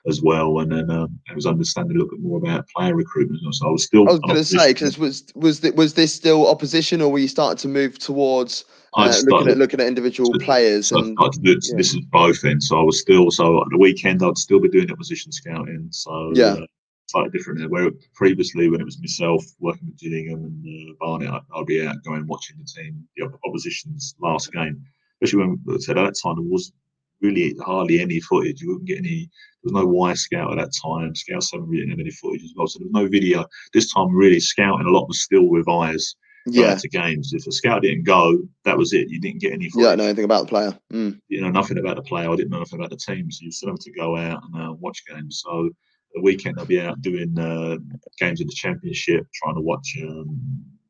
[0.08, 0.60] as well.
[0.60, 3.40] And then um, I was understanding a little bit more about player recruitment.
[3.54, 4.08] So I was still.
[4.08, 7.18] I was going to say because was was th- was this still opposition or were
[7.18, 11.32] you starting to move towards uh, looking at looking at individual players so and started
[11.32, 11.66] to do it.
[11.68, 11.76] yeah.
[11.76, 12.68] This is both ends.
[12.68, 15.88] So I was still so at the weekend I'd still be doing opposition scouting.
[15.90, 16.54] So Yeah.
[16.54, 16.66] uh,
[17.06, 17.70] slightly different.
[17.70, 22.02] Where previously when it was myself working with Gillingham and uh, I'd, I'd be out
[22.04, 24.82] going watching the team, the opposition's last game.
[25.22, 26.72] Especially when I said at that time there was
[27.20, 28.60] really hardly any footage.
[28.60, 29.28] You wouldn't get any.
[29.62, 31.14] There was no Wyscout at that time.
[31.14, 32.66] Scouts haven't really had any footage as well.
[32.66, 33.44] So there was no video.
[33.74, 36.14] This time really scouting a lot was still with eyes
[36.46, 37.32] yeah, to games.
[37.32, 39.08] If a scout didn't go, that was it.
[39.08, 40.78] You didn't get any you don't know anything about the player.
[40.92, 41.20] Mm.
[41.28, 42.30] you know nothing about the player.
[42.30, 44.62] I didn't know nothing about the team, so you still have to go out and
[44.62, 45.42] uh, watch games.
[45.44, 45.70] So
[46.14, 47.76] the weekend I'll be out doing uh,
[48.18, 50.40] games of the championship, trying to watch um,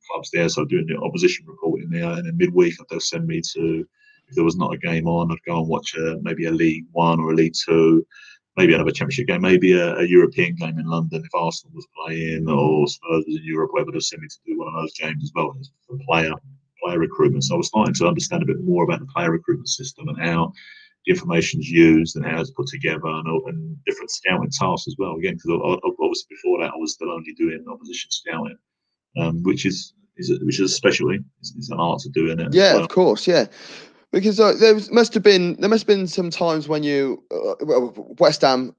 [0.08, 0.48] clubs there.
[0.48, 3.86] So doing the opposition reporting there, and then midweek they'll send me to
[4.30, 6.86] if there was not a game on, I'd go and watch uh, maybe a League
[6.92, 8.06] One or a League Two.
[8.56, 12.48] Maybe another championship game, maybe a, a European game in London if Arsenal was playing
[12.48, 15.22] or Spurs was in Europe, whether they'll send me to do one of those games
[15.22, 16.32] as well as for player
[16.82, 17.44] player recruitment.
[17.44, 20.20] So I was starting to understand a bit more about the player recruitment system and
[20.20, 20.52] how
[21.06, 25.14] the information's used and how it's put together and, and different scouting tasks as well.
[25.14, 28.58] Again, because obviously before that I was still only doing opposition scouting,
[29.18, 31.20] um, which is, is a, which is a specialty.
[31.40, 32.52] It's, it's, an art to doing it.
[32.52, 32.82] Yeah, well.
[32.82, 33.26] of course.
[33.26, 33.46] Yeah.
[34.12, 37.90] Because uh, there must have been there must have been some times when you uh,
[38.18, 38.74] West Ham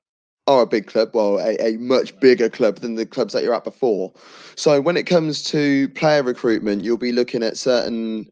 [0.47, 3.53] are a big club, well, a, a, much bigger club than the clubs that you're
[3.53, 4.11] at before.
[4.55, 8.29] So when it comes to player recruitment, you'll be looking at certain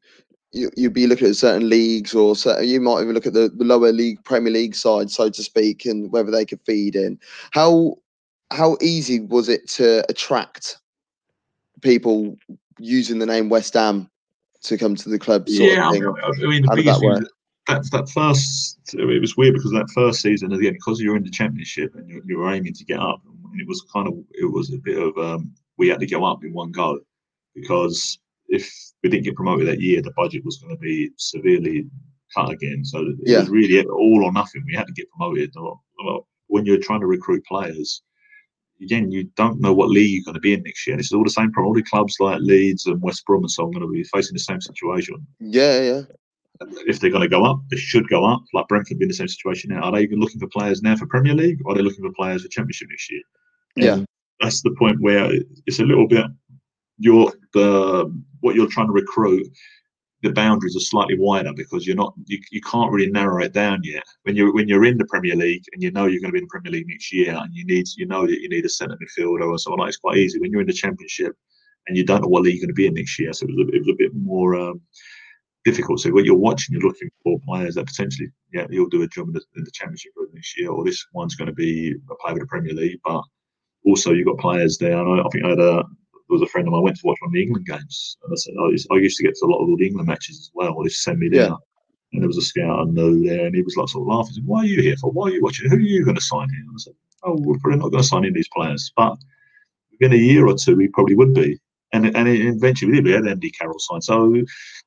[0.51, 3.49] you, you'd be looking at certain leagues or certain, you might even look at the,
[3.55, 7.19] the lower league premier league side so to speak and whether they could feed in
[7.51, 7.95] how
[8.51, 10.77] how easy was it to attract
[11.81, 12.35] people
[12.79, 14.09] using the name west ham
[14.63, 17.27] to come to the club yeah I mean, I mean the biggest that,
[17.67, 21.29] that, that first it was weird because that first season again because you're in the
[21.29, 24.73] championship and you're, you're aiming to get up and it was kind of it was
[24.73, 26.99] a bit of um, we had to go up in one go
[27.55, 28.71] because if
[29.03, 31.87] we didn't get promoted that year, the budget was going to be severely
[32.35, 32.83] cut again.
[32.83, 33.39] So it yeah.
[33.39, 34.63] was really all or nothing.
[34.65, 35.53] We had to get promoted.
[36.47, 38.01] When you're trying to recruit players,
[38.81, 40.93] again, you don't know what league you're going to be in next year.
[40.93, 41.69] And this is all the same problem.
[41.69, 44.03] All the clubs like Leeds and West Brom and so on are going to be
[44.03, 45.15] facing the same situation.
[45.39, 46.01] Yeah, yeah.
[46.87, 48.41] If they're going to go up, they should go up.
[48.53, 49.81] Like Brentford be in the same situation now.
[49.81, 52.13] Are they even looking for players now for Premier League, or are they looking for
[52.13, 53.21] players for Championship next year?
[53.77, 54.05] And yeah,
[54.41, 55.31] that's the point where
[55.67, 56.25] it's a little bit
[56.99, 59.47] you're the what you're trying to recruit
[60.21, 63.79] the boundaries are slightly wider because you're not you, you can't really narrow it down
[63.83, 64.03] yet.
[64.23, 66.39] When you're when you're in the Premier League and you know you're going to be
[66.39, 68.69] in the Premier League next year and you need you know that you need a
[68.69, 70.39] centre midfielder or something like it's quite easy.
[70.39, 71.35] When you're in the Championship
[71.87, 73.55] and you don't know what league you're going to be in next year so it
[73.55, 74.81] was a, it was a bit more um,
[75.63, 76.01] difficult.
[76.01, 79.27] So when you're watching you're looking for players that potentially yeah you'll do a job
[79.29, 82.33] in the, in the Championship next year or this one's going to be a player
[82.33, 83.23] with the Premier League but
[83.85, 84.97] also you've got players there.
[84.97, 85.83] I, I think I had a
[86.29, 88.31] there was a friend of mine went to watch one of the England games, and
[88.31, 90.51] I said, oh, I used to get to a lot of the England matches as
[90.53, 90.81] well.
[90.83, 91.47] They send me there.
[91.49, 91.55] Yeah.
[92.13, 94.33] And there was a scout I know there, and he was like sort of laughing.
[94.33, 95.11] Said, Why are you here for?
[95.11, 95.69] Why are you watching?
[95.69, 96.61] Who are you going to sign here?
[96.61, 99.17] And I said, Oh, we're probably not going to sign in these players, but
[99.91, 101.59] within a year or two, we probably would be.
[101.91, 103.05] And and eventually we did.
[103.05, 104.03] We had Andy Carroll signed.
[104.03, 104.31] So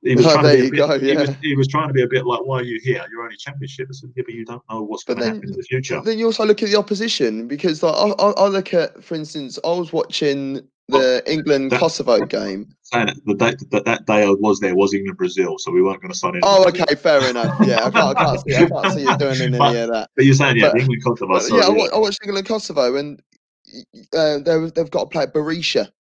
[0.03, 0.99] he was, oh, trying to be a bit, go, yeah.
[0.99, 3.05] he, was, he was trying to be a bit like, why are you here?
[3.11, 3.89] You're only championship.
[3.91, 6.01] I said, yeah, but you don't know what's going to happen in the future.
[6.01, 9.15] Then you also look at the opposition because like, I, I, I look at, for
[9.15, 12.75] instance, I was watching the England Kosovo game.
[12.93, 16.13] the day that, that day I was there was England Brazil, so we weren't going
[16.13, 16.41] to sign in.
[16.45, 17.57] Oh, okay, fair enough.
[17.67, 20.11] Yeah, I can't, I can't, see, I can't see you doing any but, of that.
[20.17, 21.39] But you're saying yeah, but, England Kosovo.
[21.39, 23.23] So, yeah, yeah, I watched England Kosovo, and
[24.15, 25.91] uh, they've got to play Berisha.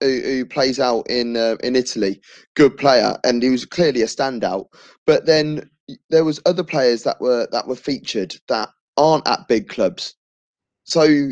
[0.00, 2.20] Who, who plays out in uh, in Italy,
[2.54, 4.66] good player, and he was clearly a standout.
[5.06, 5.68] But then
[6.10, 10.14] there was other players that were that were featured that aren't at big clubs.
[10.84, 11.30] So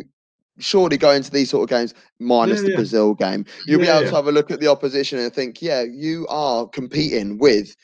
[0.59, 2.77] surely going to these sort of games, minus yeah, the yeah.
[2.77, 5.61] Brazil game, you'll yeah, be able to have a look at the opposition and think,
[5.61, 7.75] yeah, you are competing with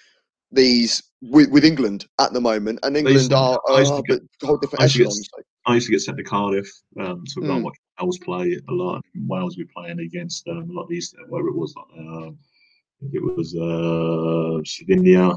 [0.51, 4.83] these with, with England at the moment, and England are, are a get, whole different
[4.83, 5.29] echelons.
[5.67, 6.69] I used to get sent to Cardiff
[7.01, 7.63] um, to mm.
[7.63, 9.03] watch Wales play a lot.
[9.15, 12.31] In Wales, we playing against um, a lot of these, whatever it was, like, uh,
[13.13, 15.37] it was uh, Slovenia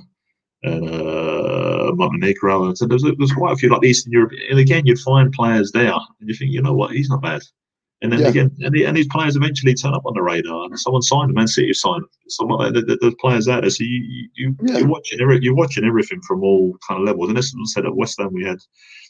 [0.64, 2.74] and uh, Montenegro.
[2.76, 4.32] So there's, there's quite a few like Eastern Europe.
[4.50, 7.42] And again, you'd find players there, and you think, you know what, he's not bad.
[8.02, 8.28] And then yeah.
[8.28, 11.30] again, and, the, and, these players eventually turn up on the radar, and someone signed
[11.30, 11.36] them.
[11.36, 12.10] Man City signed them.
[12.28, 12.74] Someone.
[12.74, 14.80] There's players out there, so you you yeah.
[14.80, 17.30] you're watching every, you're watching everything from all kind of levels.
[17.30, 18.60] And this was said at West Ham, we had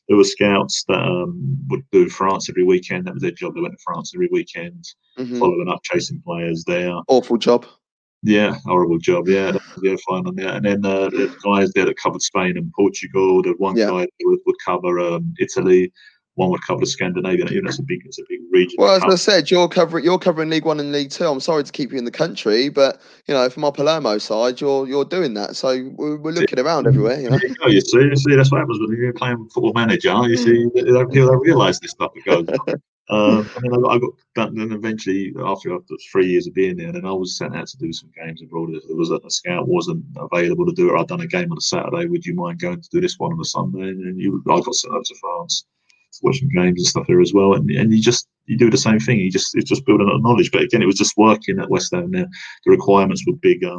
[0.07, 3.05] there were scouts that um, would do France every weekend.
[3.05, 3.55] That was their job.
[3.55, 4.83] They went to France every weekend,
[5.17, 5.39] mm-hmm.
[5.39, 6.93] following up, chasing players there.
[7.07, 7.65] Awful job.
[8.21, 9.27] Yeah, horrible job.
[9.27, 9.51] Yeah,
[9.83, 10.55] yeah, fine on that.
[10.55, 13.43] And then uh, the guys there that covered Spain and Portugal.
[13.43, 13.87] The one yeah.
[13.87, 15.91] guy would, would cover um, Italy.
[16.35, 17.45] One would cover Scandinavia.
[17.49, 18.75] You know, it's a big, it's a big region.
[18.77, 21.25] Well, as I said, you're covering, you're covering League One and League Two.
[21.25, 24.59] I'm sorry to keep you in the country, but you know, from our Palermo side,
[24.59, 25.55] you're you're doing that.
[25.55, 27.21] So we're, we're looking around everywhere.
[27.21, 30.13] You know, you see, you see, that's what happens when you're playing football manager.
[30.27, 32.79] You see, people don't realise this stuff that goes.
[33.07, 36.55] Um, and then I got, I got that, then eventually after after three years of
[36.55, 38.71] being there, and then I was sent out to do some games abroad.
[38.73, 41.51] If there was a, a, scout wasn't available to do it, I'd done a game
[41.51, 42.07] on a Saturday.
[42.07, 43.89] Would you mind going to do this one on a Sunday?
[43.89, 45.65] And then you, I got sent out to France
[46.15, 47.53] to watch some games and stuff here as well.
[47.53, 49.19] And and you just you do the same thing.
[49.19, 50.51] You just it's just building up knowledge.
[50.51, 52.11] But again, it was just working at West Ham.
[52.11, 52.27] There,
[52.65, 53.77] the requirements were bigger.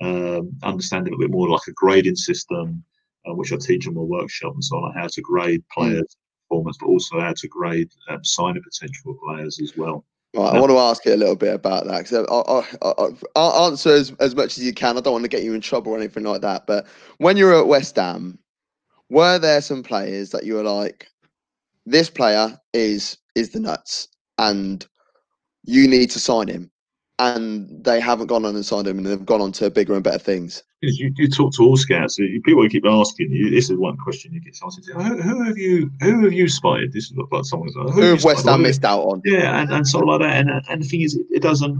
[0.00, 2.82] Um, understanding a bit more like a grading system,
[3.24, 6.16] uh, which I teach in my workshop and so on, how to grade players
[6.52, 10.04] performance, but also how to grade um, signing potential players as well.
[10.34, 13.70] Right, I want to ask you a little bit about that because I, I, I'll
[13.70, 14.96] answer as, as much as you can.
[14.96, 16.66] I don't want to get you in trouble or anything like that.
[16.66, 16.86] But
[17.18, 18.38] when you were at West Ham,
[19.10, 21.08] were there some players that you were like,
[21.86, 24.08] this player is is the nuts,
[24.38, 24.86] and
[25.64, 26.70] you need to sign him,
[27.18, 30.04] and they haven't gone on and signed him, and they've gone on to bigger and
[30.04, 30.62] better things?
[30.82, 32.16] you, you talk to all scouts.
[32.44, 33.50] People keep asking you.
[33.50, 34.90] This is one question you get asked.
[34.92, 35.90] Who, who have you?
[36.00, 36.92] Who have you spotted?
[36.92, 37.90] This is what someone's like.
[37.90, 39.22] Who, who have West Ham missed out on?
[39.24, 40.36] Yeah, and, and sort of like that.
[40.36, 41.78] And, and the thing is, it, it doesn't.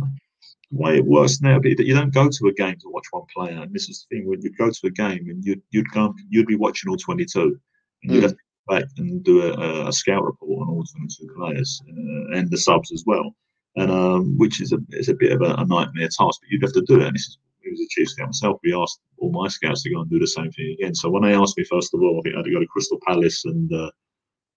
[0.70, 3.24] The way it works now, but you don't go to a game to watch one
[3.34, 3.60] player.
[3.60, 6.14] And this is the thing: when you go to a game and you'd you'd go,
[6.30, 7.58] you'd be watching all twenty-two,
[8.02, 8.22] and you'd mm.
[8.22, 12.38] have to go back and do a, a, scout report on all twenty-two players uh,
[12.38, 13.34] and the subs as well.
[13.76, 16.62] And um, which is a is a bit of a, a nightmare task, but you'd
[16.62, 17.06] have to do it.
[17.06, 18.58] And this is he was a chief scout myself.
[18.62, 20.94] We asked all my scouts to go and do the same thing again.
[20.94, 22.66] So when they asked me, first of all, I think I had to go to
[22.66, 23.90] Crystal Palace and uh.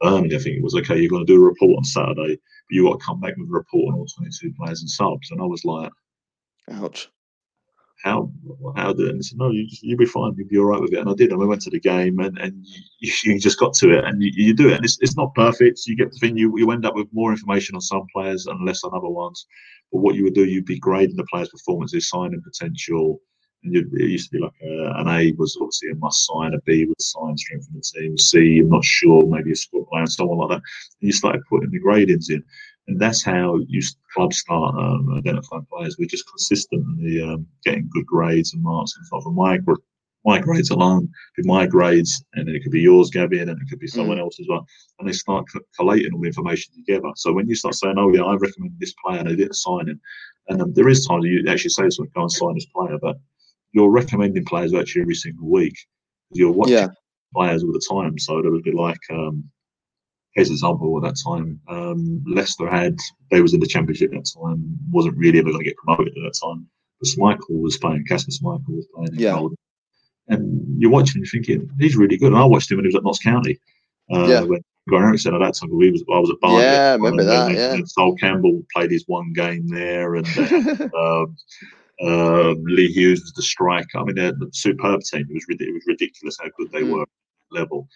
[0.04, 1.00] I think it was okay.
[1.00, 3.50] You're going to do a report on Saturday, but you got to come back with
[3.50, 5.32] a report on all 22 players and subs.
[5.32, 5.90] And I was like,
[6.70, 7.10] ouch.
[8.04, 8.30] How
[8.76, 10.94] how did and said no you just, you'll be fine you'll be all right with
[10.94, 12.66] it and I did and we went to the game and, and
[13.00, 15.34] you, you just got to it and you, you do it and it's, it's not
[15.34, 18.46] perfect you get the thing you, you end up with more information on some players
[18.46, 19.48] and less on other ones
[19.92, 23.22] but what you would do, you'd be grading the player's performances, signing potential.
[23.64, 26.54] And you'd it used to be like a, an A was obviously a must sign,
[26.54, 29.88] a B was sign, strength from the team, C, I'm not sure, maybe a squad
[29.88, 30.56] player, and so like that.
[30.56, 30.64] And
[31.00, 32.44] you started putting the gradings in.
[32.88, 33.82] And that's how you
[34.14, 35.98] clubs start um, identifying players.
[35.98, 39.26] We're just consistently um, getting good grades and marks and stuff.
[39.26, 39.58] And my
[40.26, 41.08] my grades alone,
[41.38, 43.88] be my grades, and then it could be yours, Gabby, and then it could be
[43.88, 44.22] someone mm.
[44.22, 44.66] else as well.
[45.00, 45.46] And they start
[45.78, 47.10] collating all the information together.
[47.16, 49.88] So when you start saying, "Oh yeah, I recommend this player," and they didn't sign
[49.88, 50.02] him,
[50.50, 53.18] and um, there is times you actually say to "Go and sign this player," but
[53.72, 55.76] you're recommending players actually every single week.
[56.32, 56.88] You're watching yeah.
[57.34, 58.18] players all the time.
[58.18, 59.44] So it would be like, um,
[60.36, 60.98] an example.
[60.98, 62.98] At that time, um, Leicester had
[63.32, 66.10] they was in the Championship at that time, wasn't really ever going to get promoted
[66.10, 66.68] at that time.
[67.00, 68.06] But Schmeichel was playing.
[68.06, 69.10] Kasper Schmeichel was playing.
[69.14, 69.34] yeah.
[69.34, 69.58] Golden
[70.28, 72.32] and you're watching and you're thinking he's really good.
[72.32, 73.60] And I watched him when he was at Notts County.
[74.12, 74.42] Uh, yeah.
[74.42, 76.62] When Göran Eriksson at that time, we was I was at Barnet.
[76.62, 77.48] Yeah, remember and, that.
[77.48, 77.74] And, yeah.
[77.74, 80.28] And Sol Campbell played his one game there, and
[80.96, 81.36] um,
[82.04, 83.98] um, Lee Hughes was the striker.
[83.98, 85.26] I mean, they're a superb team.
[85.30, 86.92] It was it was ridiculous how good they mm.
[86.92, 87.06] were
[87.52, 87.88] level.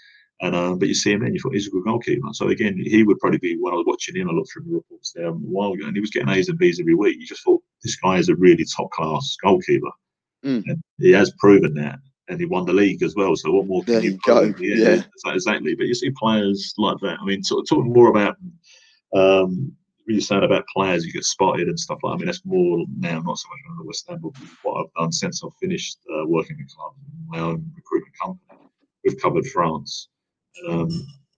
[0.41, 2.29] And um, but you see him and you thought he's a good goalkeeper.
[2.31, 4.29] So again, he would probably be when I was watching him.
[4.29, 6.57] I looked through the reports there a while ago, and he was getting A's and
[6.57, 7.17] B's every week.
[7.19, 9.91] You just thought this guy is a really top class goalkeeper,
[10.45, 10.63] mm.
[10.65, 13.35] and he has proven that and he won the league as well.
[13.35, 14.53] So what more can there you, go?
[14.59, 15.75] Yeah, yeah, exactly.
[15.75, 17.17] But you see players like that.
[17.19, 18.37] I mean, sort of talking more about
[19.13, 19.73] um,
[20.07, 22.11] you saying about players you get spotted and stuff like.
[22.11, 22.15] That.
[22.15, 24.31] I mean, that's more now, not so much on the West Ham, but
[24.63, 26.93] what I've done since I've finished uh, working in club,
[27.27, 28.59] my own recruitment company.
[29.03, 30.09] We've covered France
[30.67, 30.89] um,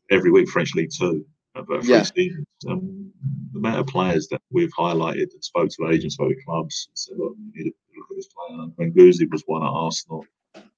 [0.10, 1.26] every week, French League Two.
[1.56, 2.04] About three yeah.
[2.04, 2.46] seasons.
[2.68, 3.12] Um,
[3.52, 7.18] the amount of players that we've highlighted that spoke to agents, spoke to clubs, said,
[7.18, 10.26] "Look, you need to look at this player." When Guendouzi was one at Arsenal,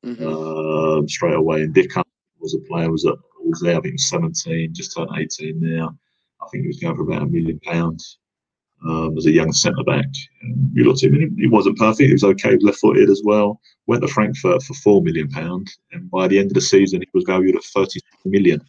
[0.03, 1.03] mm-hmm.
[1.03, 1.67] uh, straight away.
[1.67, 2.03] Ndicka
[2.39, 3.73] was a player was at, was there.
[3.77, 5.95] I think he was 17, just turned 18 now.
[6.41, 8.17] I think he was going for about a million pounds
[8.87, 10.05] um, as a young centre back.
[10.73, 12.07] You looked at him, and he, he wasn't perfect.
[12.07, 13.59] He was okay, left footed as well.
[13.87, 17.07] Went to Frankfurt for four million pounds, and by the end of the season, he
[17.13, 18.61] was valued at 30 million.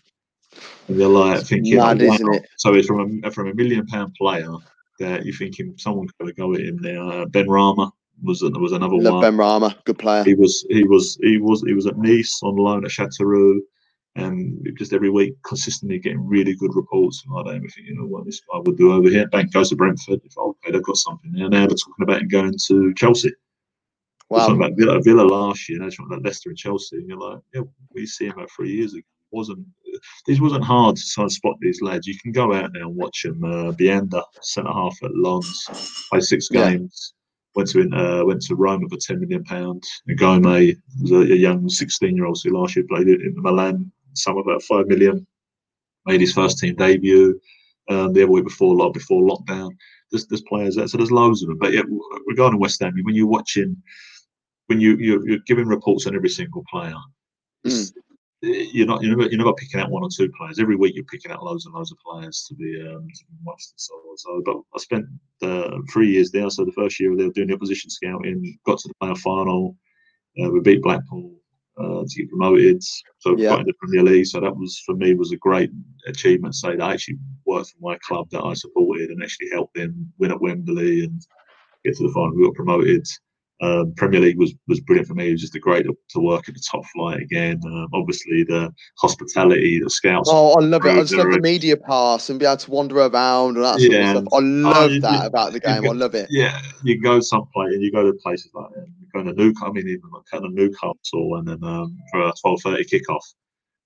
[0.89, 2.17] And you're like thinking, Mad, wow.
[2.33, 2.47] it?
[2.57, 4.53] So it's from a from a million pound player
[5.01, 7.25] that you're thinking someone could go at him now.
[7.27, 7.91] Benrahma
[8.23, 9.25] was there was another Love one.
[9.25, 10.25] Benrahma, good player.
[10.25, 13.61] He was he was he was he was at Nice on loan at Chateauroux,
[14.17, 17.55] and just every week consistently getting really good reports and like that.
[17.55, 19.27] And think, you know what this guy would do over here.
[19.29, 20.21] Bank goes to Brentford.
[20.25, 21.49] If okay, they've got something there.
[21.49, 23.33] Now they're talking about him going to Chelsea.
[24.31, 24.47] Wow.
[24.47, 25.81] Talking about Villa, Villa last year.
[25.81, 26.97] They're talking about Leicester and Chelsea.
[26.97, 27.63] And you're like, yeah,
[27.93, 29.01] we see him about three years ago.
[29.01, 29.67] It wasn't
[30.27, 32.07] this wasn't hard to try and spot these lads.
[32.07, 33.43] You can go out now and watch them.
[33.45, 37.13] Uh, Bianda, centre half at Lens, play six games.
[37.13, 37.21] Yeah
[37.55, 39.89] went to uh, went to Rome for ten million pounds.
[40.17, 44.39] Gome was a, a young sixteen year old who last year played in Milan, some
[44.39, 45.27] of about five million.
[46.07, 47.41] Made his first team debut
[47.89, 49.71] um, the other week before like before lockdown.
[50.11, 51.59] There's, there's players there, so there's loads of them.
[51.59, 51.83] But yeah,
[52.27, 53.77] regarding West Ham, when you're watching,
[54.67, 56.95] when you you're, you're giving reports on every single player,
[57.67, 57.93] mm
[58.45, 60.59] you're not you're never, you're never picking out one or two players.
[60.59, 63.37] Every week you're picking out loads and loads of players to be um, to be
[63.45, 64.19] watched and so on.
[64.19, 65.07] So, but I spent
[65.43, 66.51] uh, three years there.
[66.51, 69.77] So the first year they were doing the opposition scouting, got to the playoff final.
[70.43, 71.33] Uh, we beat Blackpool
[71.79, 72.83] uh, to get promoted.
[73.19, 73.51] So yeah.
[73.51, 74.27] got in the Premier League.
[74.27, 75.71] So that was for me was a great
[76.07, 76.55] achievement.
[76.55, 80.13] Say that I actually worked for my club that I supported and actually helped them
[80.19, 81.21] win at Wembley and
[81.85, 82.35] get to the final.
[82.35, 83.07] We got promoted.
[83.63, 85.29] Um, Premier League was, was brilliant for me.
[85.29, 87.61] It was just a great to work at the top flight again.
[87.65, 90.29] Um, obviously, the hospitality, the scouts.
[90.31, 90.91] Oh, I love it.
[90.91, 93.93] I just love the media pass and be able to wander around and that sort
[93.93, 94.11] yeah.
[94.11, 94.25] of stuff.
[94.33, 95.85] I love uh, that you, about the game.
[95.85, 96.27] I love it.
[96.31, 98.87] Yeah, you go someplace and you go to places like that.
[99.15, 102.21] You go to Newcastle, I mean, even like kind of Newcastle, and then um, for
[102.21, 103.23] a twelve thirty kickoff,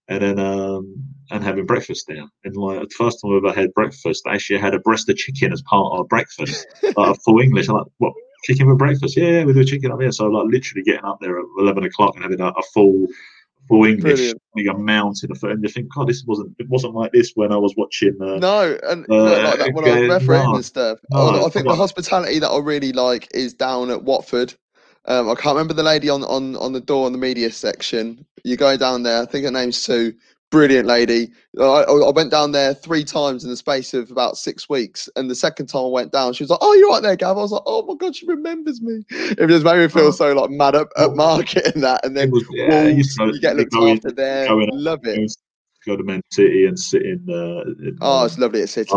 [0.09, 2.25] and then um, and having breakfast there.
[2.45, 5.17] And like the first time I ever had breakfast, I actually had a breast of
[5.17, 6.67] chicken as part of breakfast,
[6.97, 7.69] like full English.
[7.69, 8.13] I'm like, what?
[8.45, 9.17] chicken for breakfast.
[9.17, 10.13] Yeah, we do chicken up here.
[10.13, 13.07] So like literally getting up there at eleven o'clock and having a, a full
[13.69, 17.13] full English a mountain of food, and you think, God, this wasn't it wasn't like
[17.13, 18.17] this when I was watching.
[18.21, 20.99] Uh, no, and uh, like that when I was refereeing no, and stuff.
[21.11, 24.55] No, I think the hospitality that I really like is down at Watford.
[25.09, 28.25] Um, I can't remember the lady on on on the door in the media section.
[28.45, 29.23] You go down there.
[29.23, 30.15] I think her name's Sue
[30.51, 31.31] brilliant lady.
[31.59, 35.31] I, I, went down there three times in the space of about six weeks, and
[35.31, 37.41] the second time I went down, she was like, "Oh, you're right there, Gav." I
[37.41, 40.11] was like, "Oh my god, she remembers me." It just made me feel oh.
[40.11, 43.57] so like mad at, at market and that, and then was, yeah, you, you, get
[43.57, 44.49] looked after there.
[44.73, 45.31] Love it.
[45.87, 47.25] Go to Man City and sit in.
[47.29, 48.91] Uh, in oh, it's lovely at City.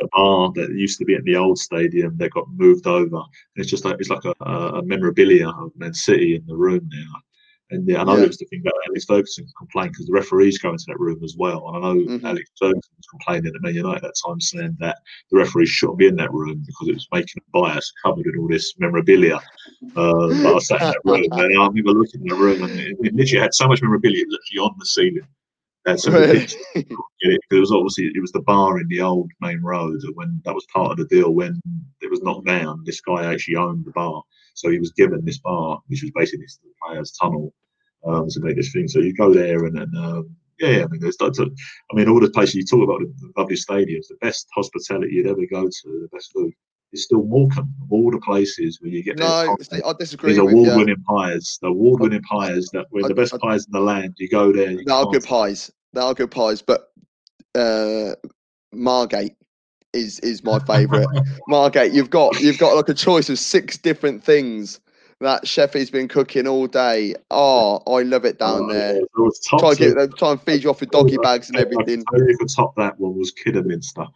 [0.00, 3.16] A bar that used to be at the old stadium that got moved over.
[3.16, 6.88] And it's just like it's like a, a memorabilia of Man City in the room
[6.92, 7.20] now.
[7.72, 8.20] And yeah, I know yeah.
[8.20, 11.22] there was the thing about Alex Ferguson complaining because the referees go into that room
[11.22, 11.68] as well.
[11.68, 12.26] And I know mm-hmm.
[12.26, 14.98] Alex Ferguson was complaining at Man United at that time, saying that
[15.30, 18.38] the referees shouldn't be in that room because it was making a bias covered in
[18.38, 19.36] all this memorabilia.
[19.96, 22.72] Uh, but I sat in that room and I remember looking in the room and
[22.72, 25.26] it, it literally had so much memorabilia, literally on the ceiling.
[25.84, 30.40] That's it, it was obviously it was the bar in the old Maine Road when
[30.44, 31.60] that was part of the deal when
[32.02, 32.82] it was knocked down.
[32.84, 34.22] This guy actually owned the bar,
[34.54, 37.54] so he was given this bar, which was basically the players' tunnel,
[38.06, 38.88] um, to make this thing.
[38.88, 39.90] So you go there and then.
[39.96, 41.50] Um, yeah, I mean, there's lots of,
[41.90, 45.26] I mean, all the places you talk about, the lovely stadiums, the best hospitality you'd
[45.26, 46.52] ever go to, the best food,
[46.92, 47.74] is still Morecambe.
[47.82, 50.32] Of all the places where you get no, I disagree.
[50.32, 54.14] These award-winning pies, the award-winning pies that were the best I, pies in the land.
[54.18, 54.70] You go there.
[54.70, 55.70] You they are good pies.
[55.92, 56.92] They are good pies, but
[57.54, 58.14] uh,
[58.72, 59.36] Margate
[59.92, 61.06] is is my favourite.
[61.48, 64.80] Margate, you've got you've got like a choice of six different things
[65.20, 67.14] that chef has been cooking all day.
[67.30, 68.94] Oh, I love it down oh, there.
[68.96, 72.04] Yeah, try, get, try and feed you off with doggy bags and everything.
[72.14, 74.06] I tell top that one was Kidderminster.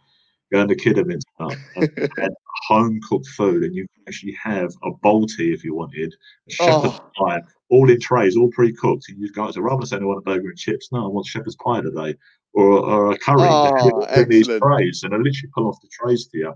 [0.51, 2.35] Going to Kidderminster and, and
[2.67, 6.13] home cooked food, and you can actually have a bowl tea if you wanted,
[6.47, 7.11] a shepherd's oh.
[7.17, 9.05] pie, all in trays, all pre cooked.
[9.09, 11.07] And you go, so rather than saying I want a burger and chips, no, I
[11.07, 12.15] want shepherd's pie today,
[12.53, 13.41] or, or a curry.
[13.41, 16.53] Oh, in these trays, and I literally pull off the trays to you.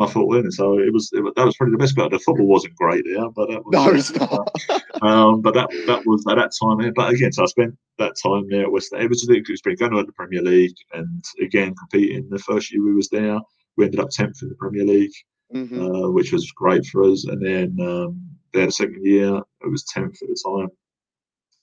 [0.00, 0.50] I thought winning.
[0.50, 2.10] So it was it, that was probably the best bit.
[2.10, 5.02] The football wasn't great there, but that was, no, it's not.
[5.02, 6.92] um, but that that was at that time there.
[6.92, 8.92] But again, so I spent that time there at West.
[8.94, 12.28] It was a experience going to the Premier League and again competing.
[12.30, 13.38] The first year we was there,
[13.76, 15.12] we ended up tenth in the Premier League,
[15.54, 15.82] mm-hmm.
[15.82, 17.26] uh, which was great for us.
[17.26, 18.20] And then um,
[18.54, 20.68] there the second year, it was tenth at the time.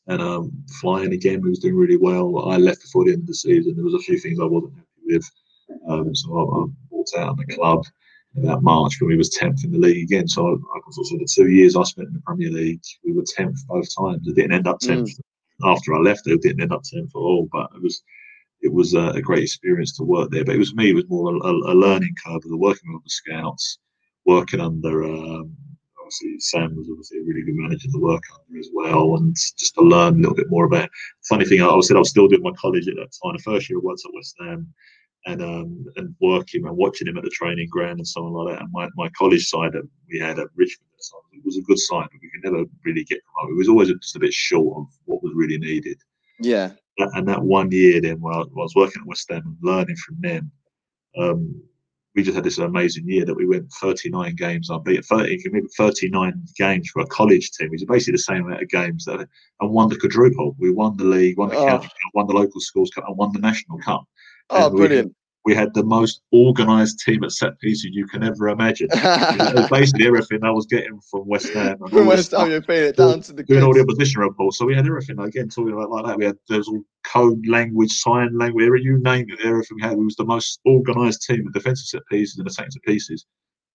[0.05, 0.51] And um,
[0.81, 2.49] flying again, we was doing really well.
[2.49, 3.75] I left before the end of the season.
[3.75, 5.31] There was a few things I wasn't happy with,
[5.87, 7.85] um, so I, I bought out of the club
[8.37, 10.27] about March when we was 10th in the league again.
[10.27, 13.13] So I, I sort of the two years I spent in the Premier League, we
[13.13, 14.27] were 10th both times.
[14.27, 15.71] It didn't end up 10th mm.
[15.71, 16.27] after I left.
[16.27, 18.03] It didn't end up 10th at all, but it was
[18.61, 20.43] it was a, a, great experience to work there.
[20.43, 20.89] But it was me.
[20.89, 23.79] It was more a, a, a learning curve of the working with the scouts,
[24.25, 25.05] working under.
[25.05, 25.55] Um,
[25.97, 29.75] obviously, Sam was obviously a really good manager to work under as well, and just
[29.75, 30.89] to learn a little bit more about.
[31.29, 33.37] Funny thing, I said I was still doing my college at that time.
[33.37, 34.73] The first year I worked at West Ham
[35.29, 38.55] and um, and working and watching him at the training ground and so on like
[38.55, 38.63] that.
[38.63, 40.89] And my, my college side that we had at Richmond
[41.33, 43.55] it was a good side, but we could never really get promoted.
[43.55, 45.97] It was always just a bit short of what was really needed.
[46.41, 46.71] Yeah.
[46.97, 50.17] And that one year then, when I, was working at West Ham and learning from
[50.19, 50.51] them,
[51.17, 51.61] um,
[52.15, 55.39] we just had this amazing year that we went 39 games unbeaten, 30,
[55.77, 57.67] 39 games for a college team.
[57.67, 59.25] It was basically the same amount of games that,
[59.61, 60.55] and won the quadruple.
[60.59, 61.67] We won the league, won the oh.
[61.67, 64.03] county, won the local schools cup, and won the national cup.
[64.49, 65.15] Oh, brilliant!
[65.45, 68.87] We had, the most organised team at set pieces you can ever imagine.
[69.69, 71.77] basically everything I was getting from West Ham.
[71.89, 74.57] From West Ham, you're paying it down to the doing all the opposition reports.
[74.57, 76.17] So we had everything again talking about like that.
[76.17, 79.97] We had there was all code language, sign language, you name it, everything we had.
[79.97, 83.25] We was the most organised team of defensive set pieces and attacking set pieces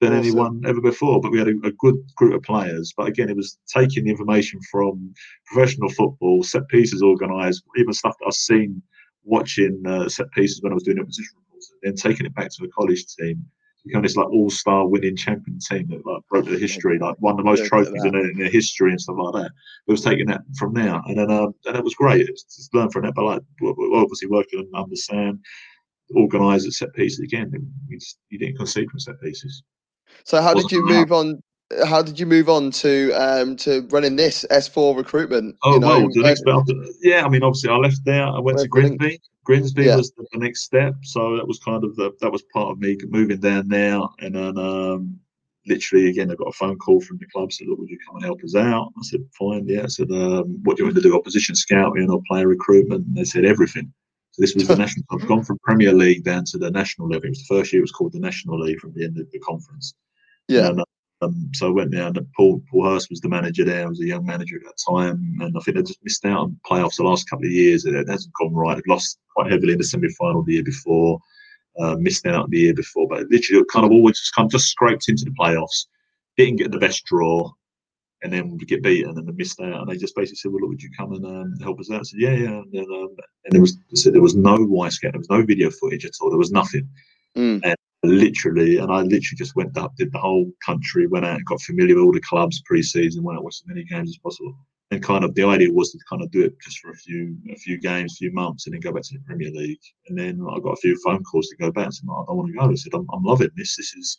[0.01, 0.27] than awesome.
[0.27, 1.21] anyone ever before.
[1.21, 2.93] But we had a, a, good group of players.
[2.97, 5.15] But again, it was taking the information from
[5.47, 8.83] professional football, set pieces organised, even stuff that I've seen
[9.25, 11.37] watching uh, set pieces when I was doing opposition
[11.71, 13.45] and then taking it back to the college team,
[13.85, 17.43] become this like all-star winning champion team that like broke the history, like won the
[17.43, 19.51] most trophies in, in their history and stuff like that.
[19.87, 22.23] It was taking that from there, and then um, and it was great.
[22.23, 23.43] It was just learn from that, but like
[23.95, 25.41] obviously working under Sam,
[26.17, 27.53] organised at set pieces again.
[27.89, 29.63] We just, you didn't concede from set pieces.
[30.25, 31.43] So how did you move on
[31.87, 35.57] how did you move on to um, to running this S4 recruitment?
[35.63, 38.27] Oh you know, well, the next bit after, yeah, I mean, obviously, I left there.
[38.27, 39.21] I went to Grimsby.
[39.45, 39.97] Grimsby yeah.
[39.97, 42.79] was the, the, next step, so that was kind of the that was part of
[42.79, 45.19] me moving down there, and then um,
[45.67, 48.17] literally again, I got a phone call from the club said, "Look, would you come
[48.17, 50.97] and help us out?" I said, "Fine, yeah." I said, um, "What do you want
[50.97, 51.17] to do?
[51.17, 53.93] Opposition scouting or player recruitment?" And they said everything.
[54.33, 55.05] So this was the national.
[55.11, 57.27] I've gone from Premier League down to the national level.
[57.27, 59.31] It was the first year it was called the National League from the end of
[59.31, 59.95] the conference.
[60.49, 60.69] Yeah.
[60.69, 60.83] And,
[61.23, 63.85] Um, so I went there, and Paul Paul Hurst was the manager there.
[63.85, 66.41] I was a young manager at that time, and I think they just missed out
[66.41, 67.85] on playoffs the last couple of years.
[67.85, 68.75] It, hasn't gone right.
[68.75, 71.19] They've lost quite heavily in the semi final the year before,
[71.79, 74.69] uh, missed out the year before, but literally kind of always just kind of just
[74.69, 75.87] scraped into the playoffs.
[76.37, 77.51] Didn't get the best draw,
[78.23, 79.83] and then we get beaten and they missed out.
[79.83, 82.01] And they just basically said, "Well, look, would you come and um, help us out?"
[82.01, 85.19] I said, "Yeah, yeah." And, then, um, and there was there was no Wyscout, there
[85.19, 86.89] was no video footage at all, there was nothing.
[87.37, 87.61] Mm.
[87.65, 91.61] And literally, and I literally just went up, did the whole country, went out, got
[91.63, 94.55] familiar with all the clubs pre-season, went out, watched as many games as possible.
[94.91, 97.37] And kind of the idea was to kind of do it just for a few
[97.51, 99.81] a few games, a few months, and then go back to the Premier League.
[100.09, 101.87] And then I got a few phone calls to go back.
[101.87, 102.71] And said, I don't want to go.
[102.71, 103.77] I said, I'm, I'm loving this.
[103.77, 104.19] This is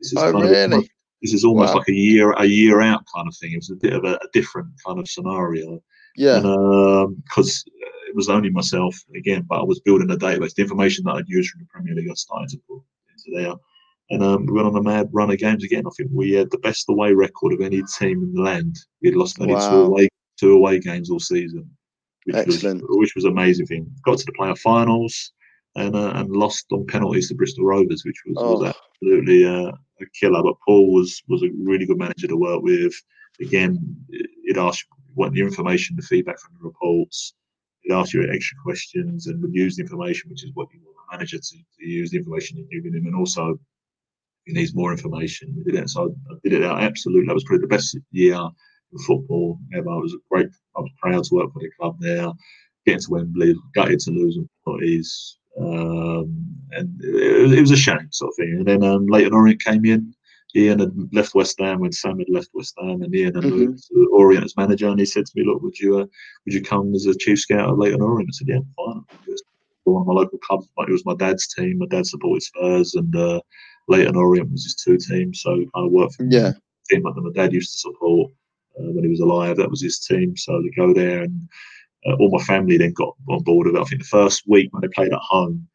[0.00, 0.76] this is Oh, kind really?
[0.78, 0.88] of
[1.22, 1.78] this is almost Wow.
[1.80, 3.52] like a year a year out kind of thing.
[3.52, 5.80] It was a bit of a, a different kind of scenario
[6.16, 6.40] Yeah.
[6.40, 7.72] because um,
[8.08, 10.54] it was only myself again, but I was building a database.
[10.54, 12.82] The information that I'd used from the Premier League, I started to put
[13.34, 13.54] there.
[14.10, 15.84] And um, we went on a mad run of games again.
[15.86, 18.76] I think we had the best away record of any team in the land.
[19.02, 20.08] We had lost only two away
[20.38, 21.68] two away games all season,
[22.24, 22.82] which Excellent.
[22.82, 23.90] was which was amazing thing.
[24.04, 25.32] Got to the playoff finals
[25.74, 28.72] and uh, and lost on penalties to Bristol Rovers, which was, was Oh.
[29.02, 30.42] absolutely uh, a killer.
[30.42, 32.94] But Paul was was a really good manager to work with.
[33.40, 33.78] Again,
[34.10, 37.34] it asked you what the information, the feedback from the reports.
[37.82, 40.95] It asked you extra questions and would use the information, which is what you want
[41.10, 43.58] manager to, to use the information you're giving him, and also
[44.44, 45.52] he needs more information.
[45.56, 47.26] We did it, so I did it out absolutely.
[47.26, 48.36] That was probably the best year
[48.92, 49.88] in football ever.
[49.90, 50.48] It was a great.
[50.76, 52.28] I was proud to work for the club there.
[52.86, 57.76] Getting to Wembley, gutted to lose on penalties, um, and it, was- it was a
[57.76, 58.54] shame, sort of thing.
[58.58, 60.14] And then um, Leyton Orient came in.
[60.54, 63.50] Ian had left West Ham when Sam had left West Ham, and Ian had Mhm.
[63.50, 64.88] moved to Orient as manager.
[64.88, 66.06] And he said to me, "Look, would you uh,
[66.44, 69.02] would you come as a chief scout at Leyton Orient?" I said, "Yeah, fine."
[69.92, 71.78] One of my local clubs, like, it was my dad's team.
[71.78, 73.40] My dad supported Spurs, and uh,
[73.88, 76.52] Leyton Orient was his two teams, so kind of worked for Yeah.
[76.90, 78.32] team that my dad used to support
[78.78, 79.56] uh, when he was alive.
[79.56, 80.36] That was his team.
[80.36, 81.48] So to go there and
[82.06, 83.80] uh, all my family then got on board with it.
[83.80, 85.66] I think the first week when they played at home,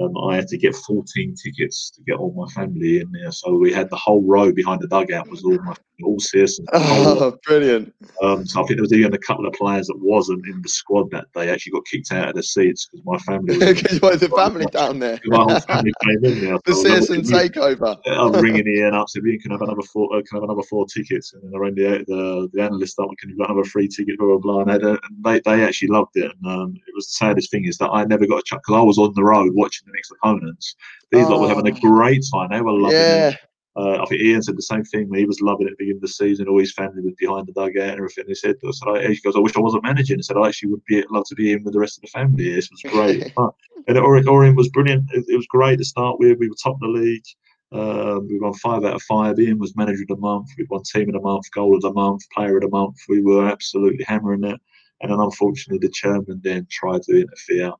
[0.00, 3.30] um, I had to get 14 tickets to get all my family in there.
[3.32, 5.74] So we had the whole row behind the dugout was all my
[6.04, 6.68] all citizens.
[6.72, 7.22] the whole lot.
[7.22, 7.94] Oh, brilliant.
[8.22, 10.68] Um, so I think there was even a couple of players that wasn't in the
[10.68, 14.20] squad that day actually got kicked out of their seats because my family was Because
[14.20, 15.18] the family down there.
[15.26, 16.58] my whole family came in there.
[16.66, 16.84] the So
[17.22, 17.96] takeover.
[18.06, 20.14] I'm ringing Ian up, said, "Ian, can I have another four?
[20.14, 22.98] Uh, can I have another four tickets?" And then I rang the the, the analyst
[22.98, 24.74] up, "Can you have another free ticket?" Blah blah blah.
[24.74, 26.30] And, they, and they, they actually loved it.
[26.42, 28.78] And um, it was the saddest thing is that I never got a chance because
[28.78, 30.74] I was on the road watching the next opponents.
[31.12, 31.80] These lot were having a Oh.
[31.80, 32.48] great time.
[32.50, 33.28] They were loving Yeah.
[33.30, 33.36] it.
[33.78, 35.12] Uh, I think Ian said the same thing.
[35.12, 36.48] He was loving it at the beginning of the season.
[36.48, 38.24] All his family was behind the dugout and everything.
[38.26, 40.16] He said, I said, I, he goes, I wish I wasn't managing.
[40.16, 42.08] He said, I actually would be love to be in with the rest of the
[42.08, 42.54] family.
[42.54, 43.32] This was great.
[43.86, 45.10] and Orient was brilliant.
[45.12, 46.38] It, it was great to start with.
[46.38, 47.24] We were top of the league.
[47.72, 49.38] Um, we won five out of five.
[49.38, 50.48] Ian was manager of the month.
[50.56, 52.96] We won team of the month, goal of the month, player of the month.
[53.10, 54.58] We were absolutely hammering it.
[55.02, 57.72] And then unfortunately, the chairman then tried to interfere.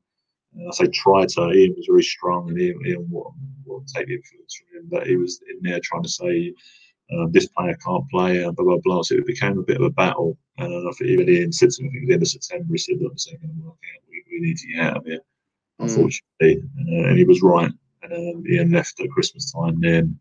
[0.55, 1.51] I say try to.
[1.51, 3.11] Ian was very strong, and Ian, Ian
[3.93, 4.87] take the influence from him.
[4.89, 6.53] But he was in there trying to say,
[7.13, 9.01] um, this player can't play, and blah blah blah.
[9.03, 10.37] So it became a bit of a battle.
[10.57, 12.67] And I think even Ian said to me, I think at the end of September,
[12.71, 14.03] he said, "Look, this ain't going to work out.
[14.09, 15.21] We, we need to get out of here."
[15.79, 15.85] Mm.
[15.85, 17.71] Unfortunately, and, uh, and he was right.
[18.03, 20.19] And um, Ian left at Christmas time then.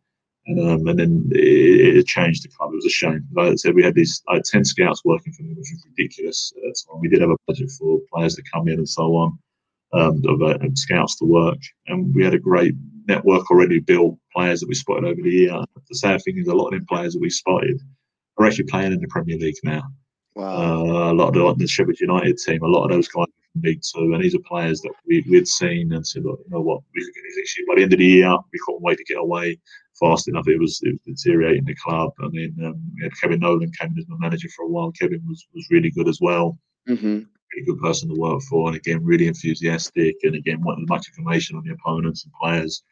[0.48, 2.70] And, um, and then it, it changed the club.
[2.72, 3.26] It was a shame.
[3.32, 5.84] Like I said, we had these I had 10 scouts working for me, which was
[5.86, 7.00] ridiculous at that time.
[7.00, 9.36] We did have a budget for players to come in and so on,
[9.92, 11.58] um, of uh, scouts to work.
[11.86, 12.74] And we had a great
[13.06, 15.58] network already built, players that we spotted over the year.
[15.88, 17.80] The sad thing is, a lot of them players that we spotted
[18.38, 19.82] are actually playing in the Premier League now.
[20.34, 20.84] Wow.
[20.84, 23.24] Uh, a lot of the, like the Sheffield United team, a lot of those guys
[23.24, 26.40] are from League Two, and these are players that we, we'd seen and said, look,
[26.44, 28.30] you know what, we could get these issues by the end of the year.
[28.52, 29.58] We couldn't wait to get away
[29.98, 30.46] fast enough.
[30.46, 32.10] It was, it was deteriorating the club.
[32.20, 34.92] I mean, um, we had Kevin Nolan came in as my manager for a while.
[34.92, 36.58] Kevin was, was really good as well.
[36.86, 37.20] hmm
[37.54, 41.56] Really good person to work for, and again, really enthusiastic, and again, wanted much information
[41.56, 42.82] on the opponents and players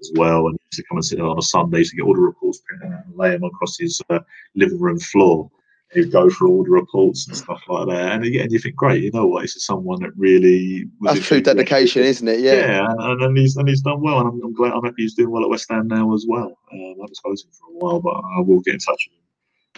[0.00, 0.46] as well.
[0.46, 2.92] And used to come and sit on a Sunday to get all the reports printed
[2.92, 4.18] out and lay them across his uh,
[4.54, 5.50] living room floor.
[5.92, 8.12] He'd go through all the reports and stuff like that.
[8.12, 9.42] And again, you think, great, you know what?
[9.42, 12.40] This is someone that really was That's true dedication, isn't it?
[12.40, 12.54] Yeah.
[12.54, 14.72] Yeah, and, and, and he's and he's done well, and I'm, I'm glad.
[14.72, 16.58] I'm happy he's doing well at West Ham now as well.
[16.72, 19.08] Um, I haven't spoken to him for a while, but I will get in touch
[19.08, 19.18] with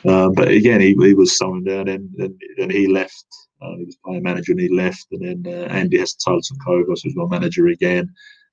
[0.04, 0.14] him.
[0.14, 3.26] Um, but again, he, he was someone there, and then then he left.
[3.62, 6.94] Uh, he was playing manager, and he left, and then uh, Andy Hessenthaler took over,
[6.94, 8.12] so he was my manager again,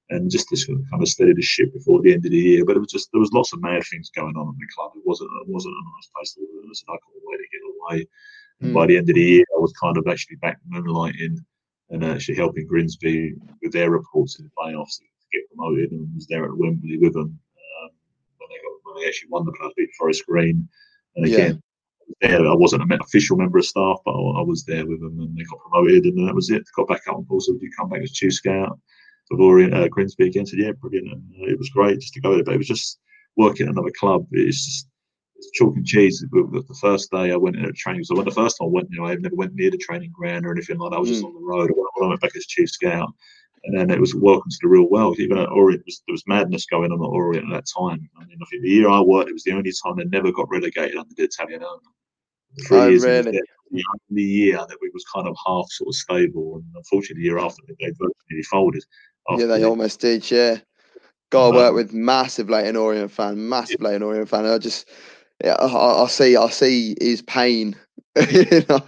[0.09, 2.65] and just this kind of steadied the ship before the end of the year.
[2.65, 4.91] But it was just there was lots of mad things going on in the club.
[4.95, 6.65] It wasn't it wasn't a nice place to live.
[6.65, 8.07] I said I couldn't wait to get away.
[8.61, 8.73] And Mm.
[8.73, 11.37] by the end of the year, I was kind of actually back moonlighting
[11.89, 16.27] and actually helping Grimsby with their reports in the playoffs to get promoted and was
[16.27, 17.37] there at Wembley with them
[17.83, 17.89] um,
[18.37, 20.67] when they got I actually won the club, beat Forest Green,
[21.15, 21.53] and again.
[21.55, 21.59] Yeah.
[22.21, 25.37] There, I wasn't an official member of staff, but I, was there with them, and
[25.37, 26.63] they got promoted, and that was it.
[26.75, 28.79] Got back up, and said, "You come back as chief scout."
[29.31, 30.45] of Orient uh, Grimsby again.
[30.45, 32.67] Said, "Yeah, brilliant." And uh, it was great just to go there, but it was
[32.67, 32.99] just
[33.35, 34.27] working at another club.
[34.31, 34.87] It's just
[35.35, 36.23] it's chalk and cheese.
[36.31, 38.89] The first day I went in a training, so when the first time I went,
[38.91, 40.97] you know, I never went near the training ground or anything like that.
[40.97, 41.13] I was mm.
[41.13, 41.71] just on the road.
[42.01, 43.09] I went back as chief scout
[43.65, 45.19] and then it was welcome to the real world.
[45.19, 48.09] Even at Orient, was, there was madness going on at Orient at that time.
[48.17, 50.31] I mean, I think the year I worked, it was the only time they never
[50.31, 51.79] got relegated under the Italian owner.
[52.67, 53.39] Three oh, years really?
[53.71, 57.29] The only year that we was kind of half sort of stable, and unfortunately, the
[57.29, 58.83] year after they virtually folded.
[59.37, 60.29] Yeah, they almost did.
[60.29, 60.57] Yeah,
[61.31, 63.87] got to um, work with massive Leyton Orient fan, massive yeah.
[63.87, 64.45] Leyton Orient fan.
[64.45, 64.89] I just,
[65.43, 67.75] yeah, I, I see, I see his pain
[68.31, 68.83] you know,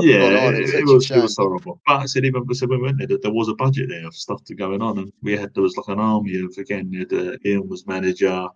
[0.00, 1.78] yeah, it, it, was, it was horrible.
[1.86, 4.42] But I said, even when we went there, there was a budget there of stuff
[4.44, 6.90] to going on, and we had there was like an army of again.
[6.90, 8.48] Had, uh, Ian was manager,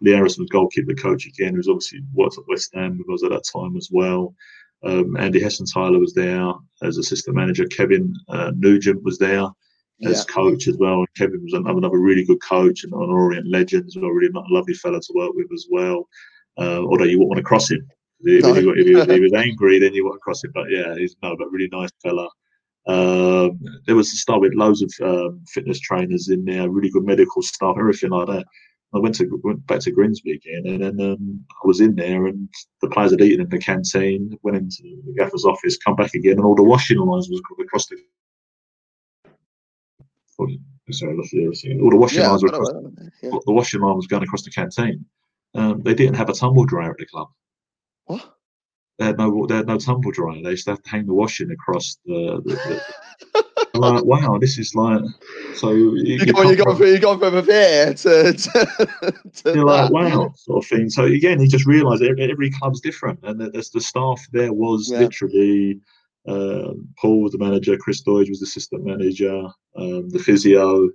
[0.00, 3.76] Lee Harrison goalkeeper coach again, who's obviously worked at West Ham because at that time
[3.76, 4.34] as well.
[4.84, 7.66] Um, Andy Hessenthaler was there as assistant manager.
[7.66, 9.48] Kevin uh, Nugent was there
[10.04, 10.32] as yeah.
[10.32, 10.98] coach as well.
[10.98, 14.10] And Kevin was another, really good coach and an Orient legend as well.
[14.10, 16.08] Really lovely fella to work with as well.
[16.56, 17.86] Uh, although you wouldn't want to cross him
[18.20, 18.54] if, no.
[18.54, 20.50] he, if, he, was, if, he, was, angry, then you want to cross him.
[20.54, 22.28] But yeah, he's no, but really nice fella.
[22.86, 27.04] Um, there was a start with loads of um, fitness trainers in there, really good
[27.04, 28.46] medical staff, everything like that.
[28.94, 32.26] I went to went back to Grimsby again, and then um, I was in there,
[32.26, 32.48] and
[32.80, 34.38] the players had eaten in the canteen.
[34.42, 37.86] Went into the gaffer's office, come back again, and all the washing lines was across
[37.86, 37.96] the.
[40.40, 40.46] Oh,
[40.90, 42.70] sorry, All the washing yeah, lines were across,
[43.22, 43.30] yeah.
[43.44, 45.04] the washing line was going across the canteen.
[45.54, 47.28] Um, they didn't have a tumble dryer at the club.
[48.06, 48.36] What?
[48.98, 50.42] They had no they had no tumble dryer.
[50.42, 52.40] They used to have to hang the washing across the.
[52.44, 52.82] the,
[53.34, 53.44] the
[53.78, 55.02] like, wow, this is like
[55.54, 55.72] so.
[55.72, 58.32] You, you, you, go, you got from, you got from here to.
[58.32, 60.90] to, to you're like wow, sort of thing.
[60.90, 64.90] So again, you just realise every, every club's different, and there's the staff there was
[64.90, 65.00] yeah.
[65.00, 65.80] literally.
[66.26, 69.44] Um, Paul was the manager, Chris Doidge was the assistant manager,
[69.76, 70.90] um, the physio,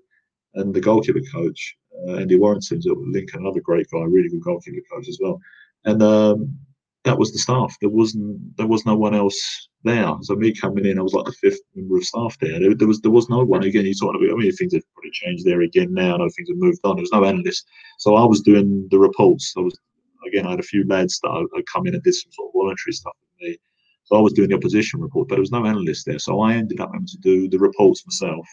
[0.53, 1.75] and the goalkeeper coach,
[2.07, 5.39] uh, Andy Warrington's at Lincoln, another great guy, really good goalkeeper coach as well.
[5.85, 6.59] And um,
[7.03, 7.75] that was the staff.
[7.81, 10.13] There wasn't there was no one else there.
[10.21, 12.59] So me coming in, I was like the fifth member of staff there.
[12.59, 13.63] There, there was there was no one.
[13.63, 14.33] Again, you talking about.
[14.33, 16.15] I mean, things have probably changed there again now.
[16.15, 16.95] I know things have moved on.
[16.95, 17.65] There was no analyst,
[17.99, 19.53] so I was doing the reports.
[19.57, 19.77] I was
[20.25, 20.47] again.
[20.47, 22.93] I had a few lads that had come in and did some sort of voluntary
[22.93, 23.57] stuff with me.
[24.05, 26.19] So I was doing the opposition report, but there was no analyst there.
[26.19, 28.47] So I ended up having to do the reports myself,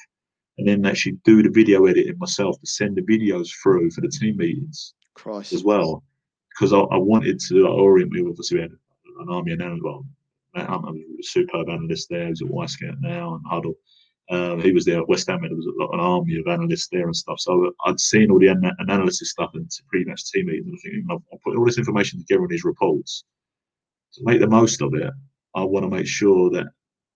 [0.59, 4.09] and then actually do the video editing myself to send the videos through for the
[4.09, 5.53] team meetings Christ.
[5.53, 6.03] as well
[6.51, 8.21] because I, I, wanted to orient me.
[8.27, 10.05] Obviously, we had an army and well,
[10.55, 12.29] Matt Hunt, a superb analyst there.
[12.29, 13.75] He's at Wyscout now and Hudl.
[14.31, 15.41] Um, he was there at West Ham.
[15.43, 17.41] There was like an army of analysts there and stuff.
[17.41, 20.67] So I'd seen all the an- analysis stuff and pre-match team meetings.
[20.69, 23.25] And thinking, I'll put all this information together in these reports
[24.15, 25.11] to make the most of it.
[25.57, 26.67] I want to make sure that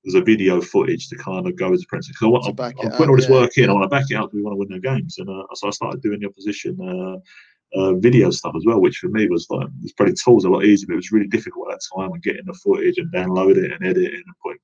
[0.04, 2.32] there's a video footage to kind of go as a principle.
[2.32, 3.34] Because I want, I'm, I'm putting all this yeah.
[3.34, 3.70] work in.
[3.70, 4.34] I want to back it up.
[4.34, 6.76] We want to win their games, and uh, so I started doing the opposition.
[6.80, 7.20] Uh,
[7.74, 10.64] uh, video stuff as well, which for me was like it's probably tools a lot
[10.64, 13.56] easier, but it was really difficult at that time and getting the footage and download
[13.56, 14.56] it and edit it and put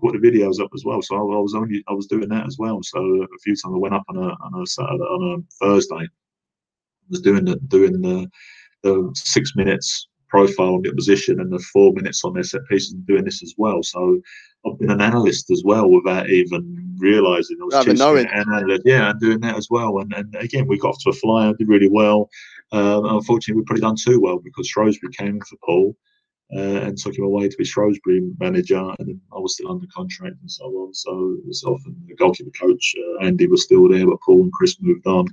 [0.00, 1.02] put the videos up as well.
[1.02, 2.80] So I, I, was only I was doing that as well.
[2.82, 5.96] So a few times I went up on a on a Saturday on a Thursday,
[5.96, 8.28] I was doing the doing the
[8.82, 12.92] the six minutes profile on the position and the four minutes on their set pieces
[12.92, 13.82] and doing this as well.
[13.82, 14.20] So
[14.64, 16.62] I've been an analyst as well without even
[16.98, 18.26] realizing I was knowing.
[18.26, 18.82] An analyst.
[18.84, 19.98] Yeah, and doing that as well.
[20.00, 22.28] And, and again, we got off to a flyer, did really well.
[22.72, 25.96] Um, unfortunately, we probably done too well because Shrewsbury came for Paul.
[26.56, 30.36] Uh, and took him away to be Shrewsbury manager, and I was still under contract
[30.40, 30.94] and so on.
[30.94, 34.76] So myself and the goalkeeper coach uh, Andy was still there, but Paul and Chris
[34.80, 35.26] moved on.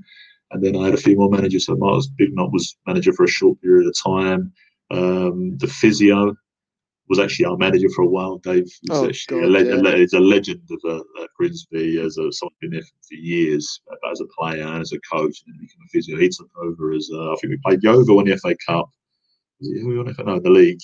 [0.49, 1.67] And then I had a few more managers.
[1.67, 4.51] So Marcus Bignot was manager for a short period of time.
[4.91, 6.35] Um, the physio
[7.09, 8.37] was actually our manager for a while.
[8.39, 9.97] Dave is oh, actually God, a, le- yeah.
[9.97, 14.21] he's a legend of uh, Grimsby as a someone been there for years, uh, as
[14.21, 16.17] a player and as a coach, and then became a physio.
[16.17, 18.89] He took over as uh, I think we played Yeovil in the FA Cup.
[19.59, 20.23] Was it who we won FA?
[20.23, 20.79] No, the league.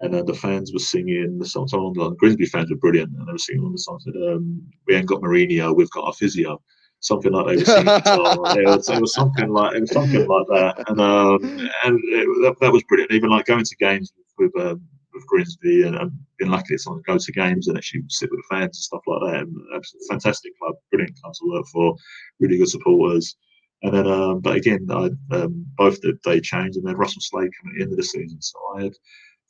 [0.00, 1.68] And uh, the fans were singing the song.
[1.68, 5.06] Some the Grimsby fans were brilliant, and they were singing on the um, "We ain't
[5.06, 6.60] got Mourinho, we've got our physio."
[7.02, 7.88] Something like they were singing.
[7.88, 11.44] it, was, it was something like it was something like that, and um,
[11.84, 13.12] and it, that, that, was brilliant.
[13.12, 14.82] Even like going to games with with, um,
[15.12, 18.54] with Grimsby and, and being lucky to go to games and actually sit with the
[18.54, 19.42] fans and stuff like that.
[19.42, 21.96] And fantastic club, brilliant club to work for,
[22.40, 23.36] really good supporters.
[23.82, 27.50] And then, um, but again, I, um, both the they changed, and then Russell Slade
[27.60, 28.40] coming at the end of the season.
[28.40, 28.92] So I had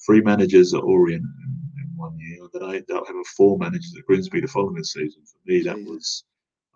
[0.05, 2.39] three managers at Orient in, in one year.
[2.41, 5.23] and Then I ended up having four managers at Grimsby the following season.
[5.27, 6.25] For me, that was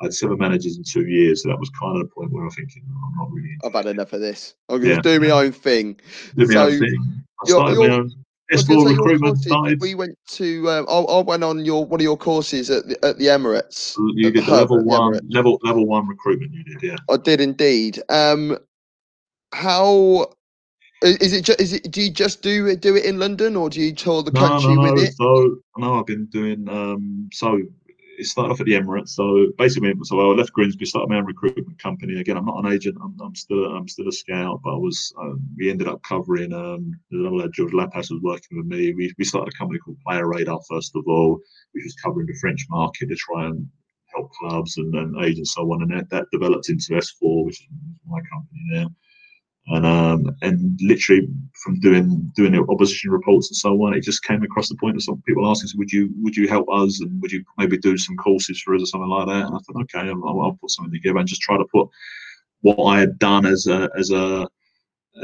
[0.01, 2.45] I had seven managers in two years, so that was kind of the point where
[2.45, 3.57] I'm thinking, oh, I'm not really.
[3.65, 4.55] I've had enough of this.
[4.69, 5.99] I'm going to do my own thing.
[6.37, 7.25] Do my so own thing.
[7.43, 8.13] I started my own
[8.53, 9.39] S4 recruitment.
[9.39, 9.81] Started.
[9.81, 10.71] We went to.
[10.71, 13.97] Um, I, I, went on your one of your courses at the, at the Emirates.
[14.15, 16.53] You did the level one, level level one recruitment.
[16.53, 16.97] You did, yeah.
[17.09, 18.01] I did indeed.
[18.09, 18.59] Um,
[19.53, 20.33] how
[21.03, 21.43] is it?
[21.43, 21.91] Just, is it?
[21.91, 22.81] Do you just do it?
[22.81, 25.15] Do it in London, or do you tour the country no, no, with it?
[25.15, 26.69] So no, I've been doing.
[26.69, 27.61] Um, so
[28.19, 29.11] it started off at the Emirates.
[29.11, 32.21] So basically, so I left Grimsby, started my own recruitment company.
[32.21, 32.97] Again, I'm not an agent.
[33.03, 35.13] I'm, I'm still I'm still a scout, but I was.
[35.21, 36.53] Um, we ended up covering.
[36.53, 38.95] Um, the George Lapas was working with me.
[38.95, 41.39] We we started a company called Player Radar first of all,
[41.73, 43.69] which was covering the French market to try and
[44.15, 45.83] help clubs and, and agents so on.
[45.83, 47.67] And that, that developed into S4, which is
[48.07, 48.89] my company now
[49.69, 51.29] and um, and literally
[51.63, 54.97] from doing doing the opposition reports and so on, it just came across the point
[54.97, 57.99] of some people asking, "Would you would you help us and would you maybe do
[57.99, 60.71] some courses for us or something like that?" And I thought, okay, I'll, I'll put
[60.71, 61.89] something together and just try to put
[62.61, 64.49] what I had done as a as a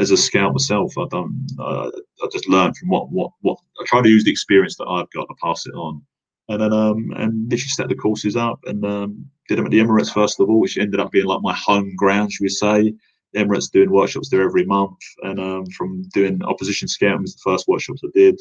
[0.00, 0.92] as a scout myself.
[0.98, 1.90] I done uh,
[2.22, 5.10] I just learned from what what what I try to use the experience that I've
[5.10, 6.02] got to pass it on.
[6.48, 9.78] And then um and literally set the courses up and um, did them at the
[9.78, 12.92] Emirates first of all, which ended up being like my home ground, should we say
[13.36, 17.68] Emirates doing workshops there every month, and um, from doing opposition scouting was the first
[17.68, 18.38] workshops I did.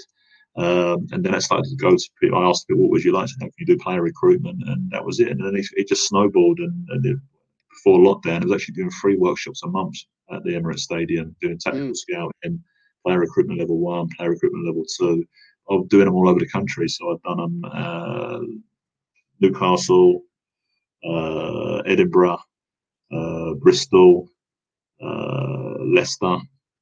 [0.58, 2.38] Um, and then I started to go to people.
[2.38, 3.36] I asked people, "What would you like to?
[3.40, 5.30] Can you do player recruitment?" And that was it.
[5.30, 6.60] And then it, it just snowballed.
[6.60, 7.18] And, and it,
[7.70, 9.96] before lockdown, I was actually doing three workshops a month
[10.30, 11.96] at the Emirates Stadium, doing tactical mm.
[11.96, 12.62] scouting,
[13.06, 15.26] player recruitment level one, player recruitment level two.
[15.70, 16.90] I was doing them all over the country.
[16.90, 18.40] So I've done them uh,
[19.40, 20.22] Newcastle,
[21.08, 22.40] uh, Edinburgh,
[23.12, 24.28] uh, Bristol,
[25.02, 26.38] Leicester.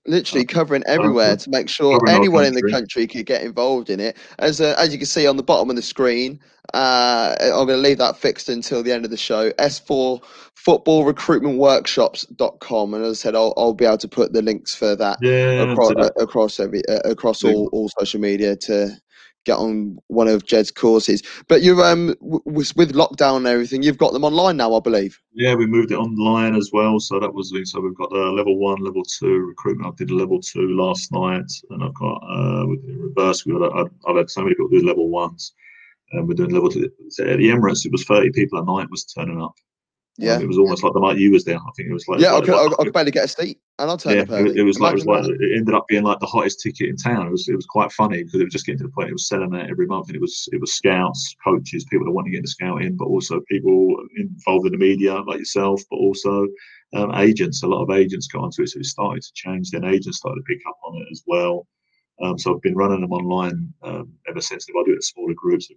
[0.07, 3.99] Literally uh, covering everywhere to make sure anyone in the country could get involved in
[3.99, 4.17] it.
[4.39, 6.39] As uh, as you can see on the bottom of the screen,
[6.74, 9.51] uh, I'm going to leave that fixed until the end of the show.
[9.51, 10.24] S4
[10.55, 12.93] football recruitment workshops.com.
[12.93, 15.72] And as I said, I'll, I'll be able to put the links for that yeah,
[15.72, 18.89] across, across every uh, across all, all social media to
[19.45, 21.21] get on one of Jed's courses.
[21.47, 25.19] But you're um was with lockdown and everything, you've got them online now, I believe.
[25.33, 26.99] Yeah, we moved it online as well.
[26.99, 29.93] So that was so we've got the level one, level two recruitment.
[29.93, 33.45] I did level two last night, and I've got uh with reverse.
[33.45, 35.53] We got I've had so many people do level ones,
[36.11, 36.85] and we're doing level two.
[36.85, 39.55] At the Emirates, it was thirty people a night was turning up.
[40.22, 41.55] Yeah, it was almost like the night you was there.
[41.55, 43.28] I think it was like yeah, like, I, could, like, I, could barely get a
[43.30, 45.74] seat, and I'll tell yeah, you, it, it was like it was like it ended
[45.74, 47.28] up being like the hottest ticket in town.
[47.28, 49.13] It was it was quite funny because it was just getting to the point it
[49.13, 52.26] was selling out every month, and it was it was scouts, coaches, people that want
[52.26, 56.47] to get into scouting, but also people involved in the media like yourself, but also
[56.95, 57.63] um, agents.
[57.63, 59.72] A lot of agents got onto it, so it started to change.
[59.72, 61.65] Then agents started to pick up on it as well.
[62.22, 64.67] Um, so I've been running them online um, ever since.
[64.67, 65.72] If I do it in smaller groups,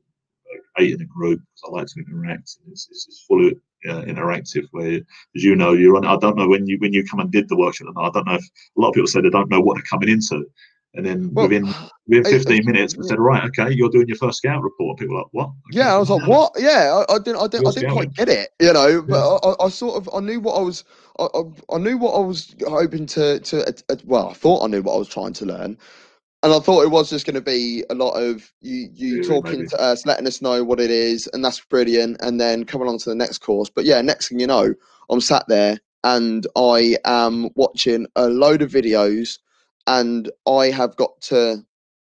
[0.78, 2.56] eight in a group because I like to interact.
[2.70, 3.54] It's, it's, it's fully
[3.88, 5.00] uh, interactive where,
[5.36, 6.06] as you know, you're on.
[6.06, 7.88] I don't know when you when you come and did the workshop.
[7.88, 8.44] And I don't know if
[8.76, 10.44] a lot of people say they don't know what they're coming into,
[10.94, 11.72] and then well, within
[12.06, 14.98] within 15 I, minutes, we said, right, okay, you're doing your first scout report.
[14.98, 15.46] People are like, what?
[15.46, 16.52] Okay, yeah, I was like, what?
[16.58, 19.02] Yeah, I, I didn't, I didn't, I didn't quite get it, you know.
[19.02, 19.50] But yeah.
[19.50, 20.84] I, I, sort of, I knew what I was,
[21.18, 21.26] I,
[21.72, 24.94] I, knew what I was hoping to, to, uh, well, I thought I knew what
[24.94, 25.78] I was trying to learn
[26.42, 29.28] and I thought it was just going to be a lot of you you really,
[29.28, 29.68] talking maybe.
[29.68, 32.20] to us, letting us know what it is, and that's brilliant.
[32.20, 33.70] And then coming on to the next course.
[33.70, 34.74] But yeah, next thing you know,
[35.10, 39.38] I'm sat there and I am watching a load of videos,
[39.86, 41.64] and I have got to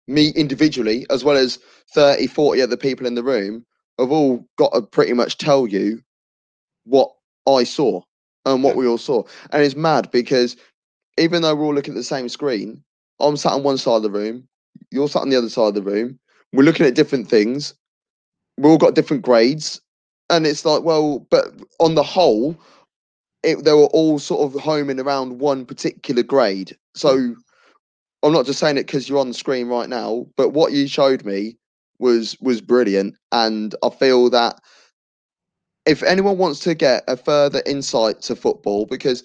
[0.07, 1.59] meet individually as well as
[1.93, 3.65] 30, 40 other people in the room
[3.99, 6.01] have all got to pretty much tell you
[6.85, 7.11] what
[7.47, 8.01] I saw
[8.45, 9.23] and what we all saw.
[9.51, 10.57] And it's mad because
[11.17, 12.83] even though we're all looking at the same screen,
[13.21, 14.47] I'm sat on one side of the room,
[14.91, 16.19] you're sat on the other side of the room.
[16.53, 17.73] We're looking at different things.
[18.57, 19.81] We all got different grades,
[20.29, 21.47] and it's like, well, but
[21.79, 22.59] on the whole,
[23.43, 26.75] it, they were all sort of homing around one particular grade.
[26.93, 27.35] So
[28.23, 30.87] I'm not just saying it because you're on the screen right now, but what you
[30.87, 31.57] showed me
[31.99, 34.59] was was brilliant, and I feel that
[35.85, 39.23] if anyone wants to get a further insight to football, because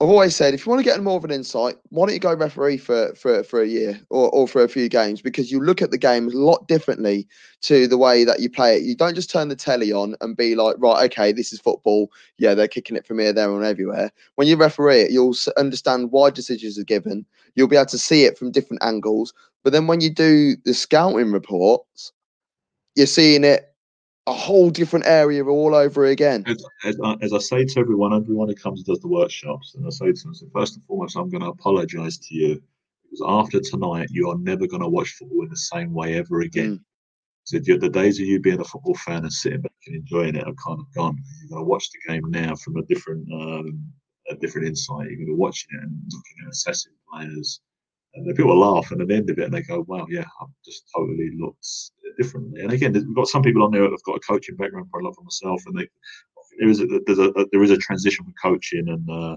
[0.00, 2.20] I've always said if you want to get more of an insight, why don't you
[2.20, 5.58] go referee for for, for a year or, or for a few games because you
[5.60, 7.26] look at the game a lot differently
[7.62, 8.84] to the way that you play it.
[8.84, 12.12] You don't just turn the telly on and be like, right, okay, this is football.
[12.36, 14.12] Yeah, they're kicking it from here, there, and everywhere.
[14.36, 17.26] When you referee it, you'll understand why decisions are given.
[17.56, 19.34] You'll be able to see it from different angles.
[19.64, 22.12] But then when you do the scouting reports,
[22.94, 23.74] you're seeing it
[24.28, 26.44] a whole different area all over again.
[26.46, 29.74] As, as, I, as, I say to everyone, everyone who comes and does the workshops,
[29.74, 32.62] and I say to them, so first and foremost, I'm going to apologise to you
[33.04, 36.40] because after tonight, you are never going to watch football in the same way ever
[36.40, 36.78] again.
[36.78, 36.84] Mm.
[37.44, 40.46] said the days of you being a football fan and sitting back and enjoying it
[40.46, 41.16] are kind of gone.
[41.40, 43.82] You're going to watch the game now from a different um,
[44.30, 45.06] a different insight.
[45.06, 47.60] You're going to be watching it and looking at assessing players.
[48.14, 50.24] And the people laugh, and at the end of it, and they go, "Wow, yeah,
[50.40, 51.66] I've just totally looked
[52.18, 54.88] differently." And again, we've got some people on there that have got a coaching background,
[54.90, 55.86] quite a lot like myself, and they
[56.58, 59.36] there is a, there's a, there is a transition from coaching and uh,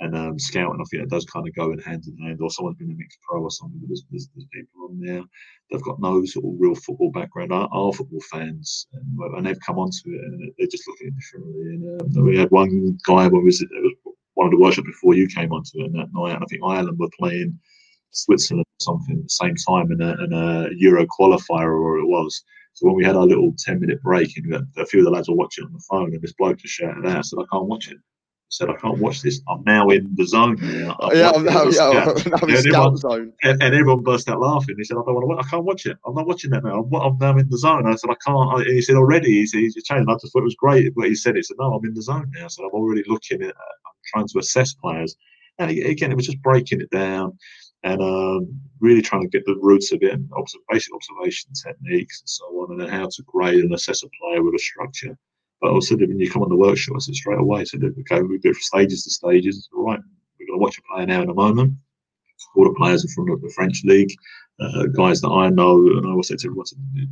[0.00, 0.80] and um, scouting.
[0.80, 2.40] I think it does kind of go in hand in hand.
[2.40, 3.78] Or someone's been a mixed pro or something.
[3.78, 5.22] But there's, there's, there's, people on there
[5.70, 9.60] they've got no sort of real football background, are, are football fans, and, and, they've
[9.60, 11.60] come onto it and they're just looking at it differently.
[11.62, 13.68] And um, we had one guy when was it,
[14.34, 16.62] one of the workshop before you came onto it, and that night, and I think
[16.64, 17.58] Ireland were playing
[18.16, 22.06] Switzerland or something at the same time in a, in a Euro qualifier or it
[22.06, 22.42] was.
[22.74, 25.28] So when we had our little 10 minute break and a few of the lads
[25.28, 27.66] were watching on the phone and this bloke just shouted out, I said, I can't
[27.66, 29.40] watch it I said, I can't watch this.
[29.48, 30.56] I'm now in the zone.
[30.60, 30.96] Now.
[31.12, 33.32] Yeah, I'm now, yeah, I'm in everyone, zone.
[33.42, 34.76] And, and, everyone burst out laughing.
[34.78, 35.96] He said, I don't want to watch I can't watch it.
[36.06, 36.82] I'm not watching that now.
[36.82, 37.86] I'm, I'm now in the zone.
[37.86, 38.60] I said, I can't.
[38.60, 40.08] And he said, already, he said, he's changed.
[40.08, 40.94] I just thought it was great.
[40.94, 42.48] But he said, he said, no, I'm in the zone now.
[42.48, 45.16] So I'm already looking at, uh, I'm trying to assess players.
[45.58, 47.38] And again, it was just breaking it down
[47.84, 50.28] and um, really trying to get the roots of it and
[50.70, 54.42] basic observation techniques and so on, and then how to grade and assess a player
[54.42, 55.16] with a structure.
[55.60, 58.38] But also, when you come on the workshop, I said straight away, so okay, we
[58.38, 59.68] go from stages to stages.
[59.74, 60.00] All right,
[60.38, 61.74] we're going to watch a player now in a moment.
[62.56, 64.12] All the players are from the French league,
[64.60, 66.66] uh, guys that I know, and I always say to everyone,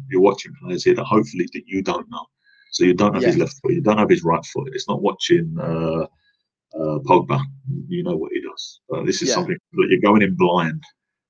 [0.09, 2.27] you're watching players here that hopefully that you don't know.
[2.71, 3.29] So you don't have yeah.
[3.29, 4.71] his left foot, you don't have his right foot.
[4.73, 6.07] It's not watching uh,
[6.75, 7.41] uh, Pogba.
[7.89, 8.81] You know what he does.
[8.89, 9.35] But this is yeah.
[9.35, 10.83] something that you're going in blind.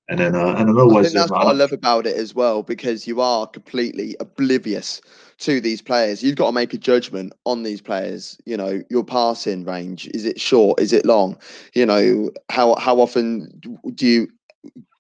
[0.09, 1.07] And then, uh, and then always.
[1.07, 5.01] I think that's what I love about it as well, because you are completely oblivious
[5.39, 6.23] to these players.
[6.23, 8.37] You've got to make a judgment on these players.
[8.45, 10.81] You know, your passing range is it short?
[10.81, 11.39] Is it long?
[11.75, 13.49] You know, how how often
[13.95, 14.29] do you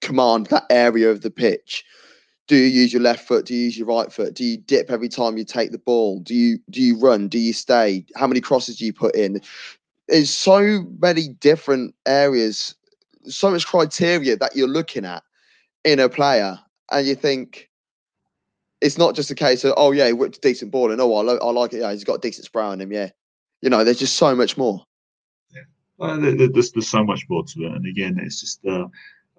[0.00, 1.84] command that area of the pitch?
[2.48, 3.46] Do you use your left foot?
[3.46, 4.34] Do you use your right foot?
[4.34, 6.20] Do you dip every time you take the ball?
[6.20, 7.28] Do you do you run?
[7.28, 8.06] Do you stay?
[8.16, 9.40] How many crosses do you put in?
[10.08, 12.74] There's so many different areas,
[13.26, 15.22] so much criteria that you're looking at
[15.84, 16.58] in a player,
[16.90, 17.70] and you think
[18.80, 21.14] it's not just a case of oh yeah, he whipped a decent ball and oh
[21.14, 21.80] I, lo- I like it.
[21.80, 22.92] Yeah, he's got a decent spray on him.
[22.92, 23.10] Yeah,
[23.62, 24.84] you know, there's just so much more.
[25.54, 25.62] Yeah,
[25.96, 28.86] well, there's there's so much more to it, and again, it's just uh,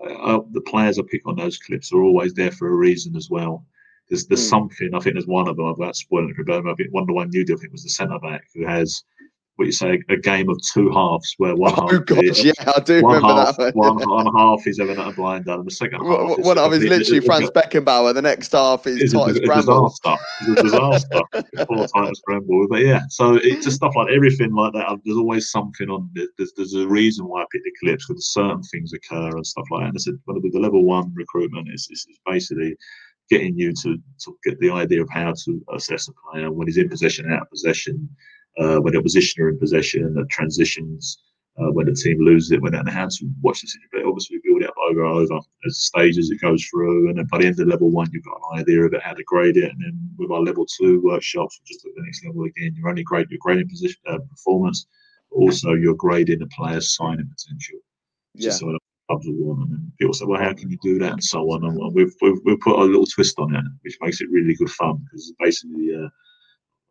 [0.03, 3.29] uh, the players I pick on those clips are always there for a reason as
[3.29, 3.65] well.
[4.09, 4.49] There's there's mm.
[4.49, 4.89] something.
[4.93, 5.67] I think there's one of them.
[5.67, 6.73] I've got spoiling it for Birmingham.
[6.73, 7.57] I think one the one you did.
[7.57, 9.03] I think was the centre back who has
[9.55, 12.53] what you say, a game of two halves where one oh, half, gosh, is, yeah,
[12.75, 13.75] I do one remember half, that.
[13.75, 16.39] One, one half is Everton and Blind and the second half.
[16.39, 18.13] One half is literally Franz Beckenbauer.
[18.15, 19.89] The next half is Titus Bramble.
[19.89, 20.23] Disaster.
[20.41, 21.21] It's a disaster.
[21.67, 22.67] Poor Titus Bramble.
[22.67, 24.97] But yeah, so it's just stuff like everything like that.
[25.05, 26.09] There's always something on.
[26.13, 29.65] There's, there's a reason why I pick the clips because certain things occur and stuff
[29.69, 29.87] like that.
[29.89, 32.75] And I said, well, the level one recruitment is, is, is basically
[33.29, 36.77] getting you to, to get the idea of how to assess a player when he's
[36.77, 38.09] in possession, out of possession,
[38.59, 41.17] uh, when the opposition are in possession the transitions,
[41.59, 43.19] uh, when the team loses it, when they're in the hands.
[43.21, 46.41] we Watch this, but obviously we build it up over and over as stages it
[46.41, 47.09] goes through.
[47.09, 49.23] And then by the end of level one, you've got an idea of how to
[49.23, 49.71] grade it.
[49.71, 53.03] And then with our level two workshops, just at the next level again, you're only
[53.03, 54.87] grade your grading position uh, performance,
[55.31, 57.79] also you're grading the player's signing potential.
[58.35, 58.49] Yeah.
[58.49, 59.69] Of clubs will want.
[59.69, 61.13] And people say, well, how can you do that?
[61.13, 61.63] And so on.
[61.63, 64.69] And we've, we've, we've put a little twist on it, which makes it really good
[64.71, 66.07] fun because basically, uh,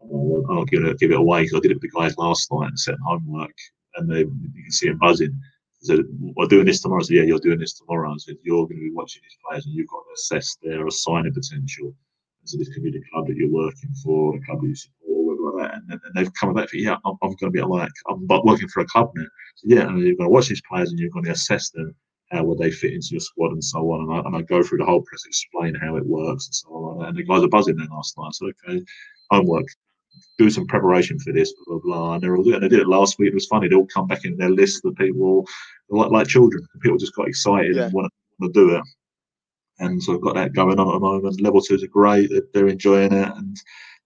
[0.03, 2.51] I'm not going to give it away because I did it with the guys last
[2.53, 3.57] night and set homework,
[3.97, 5.39] and they, you can see them buzzing.
[5.83, 6.05] They said,
[6.37, 8.79] "We're doing this tomorrow." I said, "Yeah, you're doing this tomorrow." I said, "You're going
[8.79, 11.95] to be watching these players, and you've got to assess their signing potential."
[12.45, 15.27] so this could be the club that you're working for, the club that you support,
[15.27, 15.83] whatever like that.
[15.89, 18.69] And, and they've come back for, yeah, I'm, I'm going to be like, I'm working
[18.69, 19.27] for a club now.
[19.57, 21.95] So, yeah, and you're going to watch these players and you're going to assess them,
[22.31, 24.03] how would they fit into your squad and so on.
[24.03, 26.69] And I, and I go through the whole process, explain how it works and so
[26.69, 27.07] on.
[27.07, 28.35] And the guys are buzzing there last night.
[28.35, 28.83] So, okay,
[29.31, 29.67] homework,
[30.39, 32.15] do some preparation for this, blah, blah, blah.
[32.15, 33.29] And they're all And they did it last week.
[33.29, 33.69] It was funny.
[33.69, 35.47] They all come back in their list of people,
[35.89, 36.67] like, like children.
[36.81, 37.85] People just got excited yeah.
[37.85, 38.83] and want to, want to do it.
[39.79, 41.41] And so I've got that going on at the moment.
[41.41, 42.31] Level twos are great.
[42.31, 43.29] They're, they're enjoying it.
[43.37, 43.57] And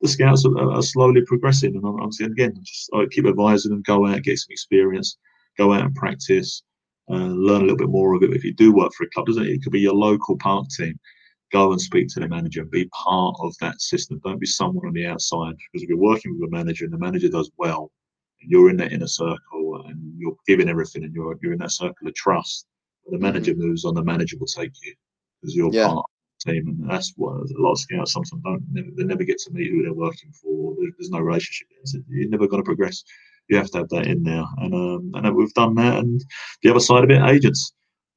[0.01, 1.75] the scouts are, are slowly progressing.
[1.75, 5.19] And I'm, I'm saying, again, just I keep advising them, go out, get some experience,
[5.59, 6.63] go out and practice.
[7.09, 8.33] Uh, learn a little bit more of it.
[8.33, 9.51] If you do work for a club, doesn't it?
[9.51, 10.99] It could be your local park team
[11.53, 14.21] go and speak to the manager and be part of that system.
[14.25, 16.99] Don't be someone on the outside because if you're working with a manager and the
[16.99, 17.91] manager does well,
[18.41, 21.73] and you're in that inner circle and you're giving everything and you're you're in that
[21.73, 22.67] circle of trust.
[23.05, 23.69] When the manager mm-hmm.
[23.69, 24.95] moves on, the manager will take you
[25.41, 25.87] because you're yeah.
[25.87, 26.05] part of
[26.45, 28.63] the team, and that's what a lot of scouts sometimes don't.
[28.73, 30.75] Never, they never get to meet who they're working for.
[30.99, 31.69] There's no relationship.
[31.85, 33.05] So you're never going to progress.
[33.49, 35.99] You have to have that in there, and um, and we've done that.
[35.99, 36.21] And
[36.63, 37.73] the other side of it, agents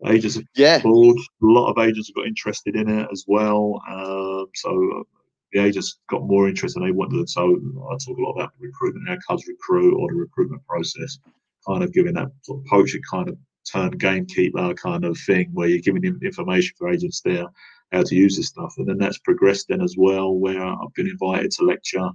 [0.08, 0.80] Agents have yeah.
[0.80, 1.18] called.
[1.18, 3.82] A lot of agents have got interested in it as well.
[3.90, 5.04] Um, so
[5.52, 7.30] the agents got more interest and they wanted.
[7.30, 11.20] So I talk a lot about recruitment, how clubs recruit or the recruitment process,
[11.68, 13.38] kind of giving that sort of poacher kind of
[13.70, 17.46] turn gamekeeper kind of thing where you're giving them information for agents there
[17.92, 18.74] how to use this stuff.
[18.78, 22.10] And then that's progressed then as well, where I've been invited to lecture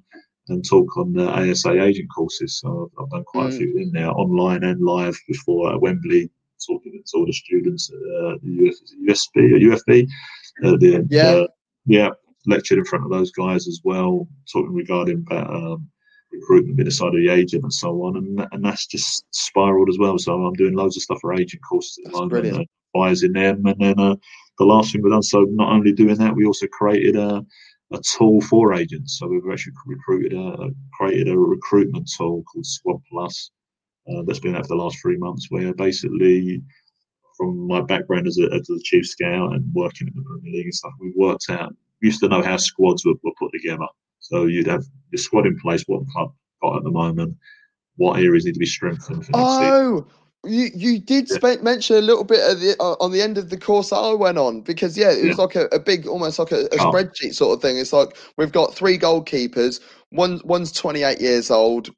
[0.48, 2.60] and talk on the ASA agent courses.
[2.60, 3.54] So I've, I've done quite mm.
[3.54, 6.30] a few in there, online and live before at Wembley,
[6.66, 8.74] talking to all the students at uh, the
[9.08, 10.08] USB or UFB.
[10.64, 11.28] Uh, the, yeah.
[11.28, 11.46] Uh,
[11.86, 12.10] yeah,
[12.46, 15.88] lectured in front of those guys as well, talking regarding about um,
[16.32, 20.18] recruitment, side of the agent and so on, and and that's just spiraled as well.
[20.18, 22.64] So I'm doing loads of stuff for agent courses at the moment, uh,
[22.94, 24.16] advising them, and then uh,
[24.58, 25.22] the last thing we've done.
[25.22, 27.44] So not only doing that, we also created a
[27.92, 29.18] a tool for agents.
[29.18, 33.50] So we've actually recruited a created a recruitment tool called Squad Plus
[34.08, 36.62] uh, that's been out for the last three months, where basically
[37.36, 40.66] from my background as a, as a chief scout and working in the Premier League
[40.66, 41.74] and stuff, we worked out
[42.04, 43.86] used to know how squads were, were put together.
[44.20, 47.36] So you'd have your squad in place, what the club got at the moment,
[47.96, 49.26] what areas need to be strengthened.
[49.34, 50.06] oh,
[50.44, 51.56] you you did yeah.
[51.62, 54.12] mention a little bit at the, uh, on the end of the course that I
[54.12, 55.42] went on because yeah, it was yeah.
[55.42, 56.92] like a, a, big, almost like a, a oh.
[56.92, 57.78] spreadsheet sort of thing.
[57.78, 59.80] It's like we've got three goalkeepers.
[60.10, 61.90] One one's twenty eight years old.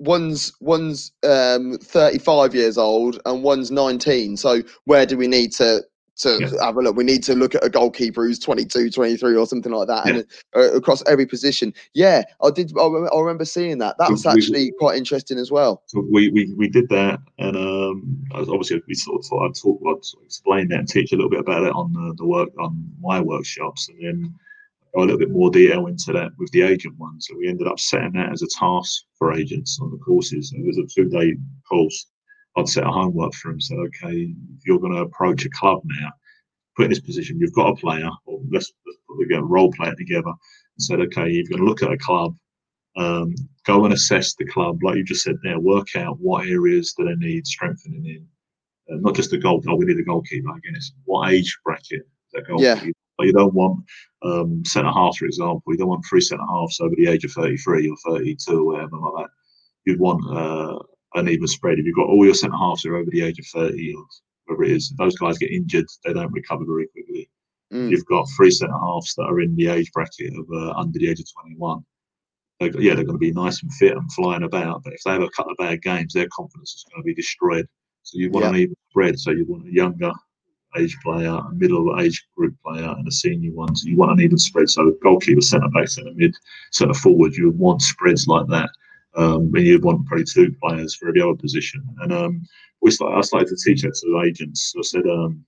[0.00, 4.36] One's one's um, 35 years old and one's 19.
[4.36, 5.82] So where do we need to
[6.20, 6.64] to yeah.
[6.64, 6.96] have a look.
[6.96, 10.12] We need to look at a goalkeeper who's 22, 23 or something like that, yeah.
[10.12, 11.72] and uh, across every position.
[11.94, 12.72] Yeah, I did.
[12.78, 12.86] I,
[13.18, 13.96] remember seeing that.
[13.98, 15.82] That was actually we, quite interesting as well.
[15.86, 19.80] So we, we, we did that, and um, obviously we sort of thought I'd talk,
[19.80, 22.26] I'd sort of explain that and teach a little bit about it on the, the
[22.26, 24.34] work on my workshops, and then
[24.94, 27.20] go a little bit more detail into that with the agent one.
[27.20, 30.52] So we ended up setting that as a task for agents on the courses.
[30.56, 31.36] It was a two day
[31.68, 32.06] course.
[32.56, 35.82] I'd set a homework for them, Said, okay, if you're going to approach a club
[35.84, 36.10] now,
[36.76, 39.94] put in this position, you've got a player, or let's, let's put a role player
[39.96, 42.36] together, and said, okay, you're going to look at a club,
[42.96, 43.34] um,
[43.64, 47.04] go and assess the club, like you just said there, work out what areas do
[47.04, 48.26] they need strengthening in.
[48.92, 50.50] Uh, not just the goal, oh, we need a goalkeeper.
[50.50, 52.02] Again, it's what age bracket
[52.32, 52.86] that goalkeeper.
[52.86, 52.92] Yeah.
[53.20, 53.84] But you don't want
[54.22, 55.62] um, centre half, for example.
[55.66, 58.96] You don't want three centre halves over the age of 33 or 32 or whatever
[58.96, 59.30] like that.
[59.84, 60.78] You'd want uh,
[61.16, 61.78] an even spread.
[61.78, 64.04] If you've got all your centre halves are over the age of 30 or
[64.46, 67.28] whatever it is, if those guys get injured, they don't recover very quickly.
[67.70, 67.90] Mm.
[67.90, 71.10] You've got three centre halves that are in the age bracket of uh, under the
[71.10, 71.84] age of 21.
[72.58, 75.10] They're, yeah, they're going to be nice and fit and flying about, but if they
[75.10, 77.66] have a couple of bad games, their confidence is going to be destroyed.
[78.02, 78.50] So you want yeah.
[78.50, 79.18] an even spread.
[79.18, 80.10] So you want a younger
[80.78, 83.74] age player, a middle age group player, and a senior one.
[83.74, 84.68] So you want an even spread.
[84.70, 86.34] So goalkeeper, centre back, centre mid,
[86.70, 88.70] centre forward, you would want spreads like that.
[89.16, 91.84] Um, and you'd want probably two players for every other position.
[92.00, 92.42] And um,
[92.80, 94.72] we started, I started to teach that to the agents.
[94.72, 95.44] So I said, um,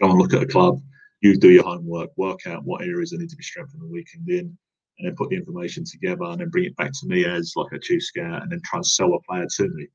[0.00, 0.80] go and look at a club,
[1.20, 4.28] you do your homework, work out what areas they need to be strengthened the weekend
[4.28, 4.56] in,
[4.98, 7.72] and then put the information together and then bring it back to me as like
[7.72, 9.86] a chief scout and then try and sell a player to me.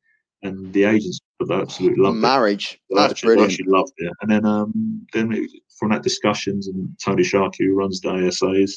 [0.41, 1.19] And the agents
[1.51, 2.79] absolutely loved marriage.
[2.89, 2.95] it.
[2.95, 3.51] That's actually, brilliant.
[3.53, 4.13] Actually loved it.
[4.21, 8.71] And then um, then it, from that discussions and Tony Sharkey, who runs the ASAs,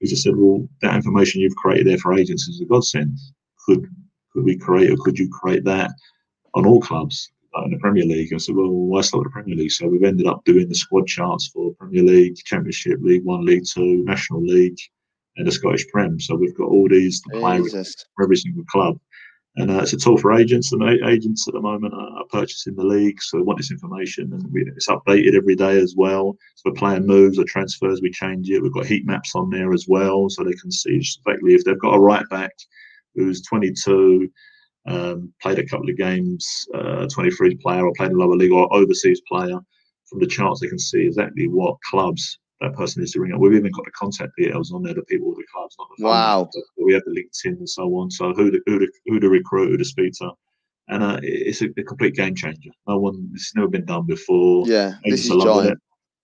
[0.00, 3.18] he just said, well, that information you've created there for agents is a godsend.
[3.66, 3.86] Could
[4.32, 5.92] could we create or could you create that
[6.54, 7.30] on all clubs
[7.64, 8.32] in the Premier League?
[8.34, 9.70] I said, well, why start with the Premier League?
[9.70, 13.64] So we've ended up doing the squad charts for Premier League, Championship, League One, League
[13.66, 14.78] Two, National League,
[15.36, 16.20] and the Scottish Prem.
[16.20, 18.98] So we've got all these to play with for every single club.
[19.56, 22.84] And uh, it's a tool for agents, and agents at the moment are purchasing the
[22.84, 26.36] league, so they want this information, and we, it's updated every day as well.
[26.56, 28.60] So we're playing moves or transfers, we change it.
[28.60, 31.78] We've got heat maps on there as well, so they can see exactly if they've
[31.78, 32.50] got a right back
[33.14, 34.28] who's 22,
[34.86, 38.72] um, played a couple of games, uh, 23 player, or played in lower league or
[38.74, 39.58] overseas player.
[40.06, 43.40] From the charts, they can see exactly what clubs that person needs to ring up.
[43.40, 46.02] We've even got the contact details on there, the people with the clubs, not the
[46.02, 46.10] phone.
[46.10, 46.50] Wow.
[46.78, 48.10] We have the LinkedIn and so on.
[48.10, 50.30] So who to, who to, who to recruit, who to speak to.
[50.88, 52.70] And uh, it's a, a, complete game changer.
[52.86, 54.66] No one, this has never been done before.
[54.66, 55.78] Yeah, this is giant.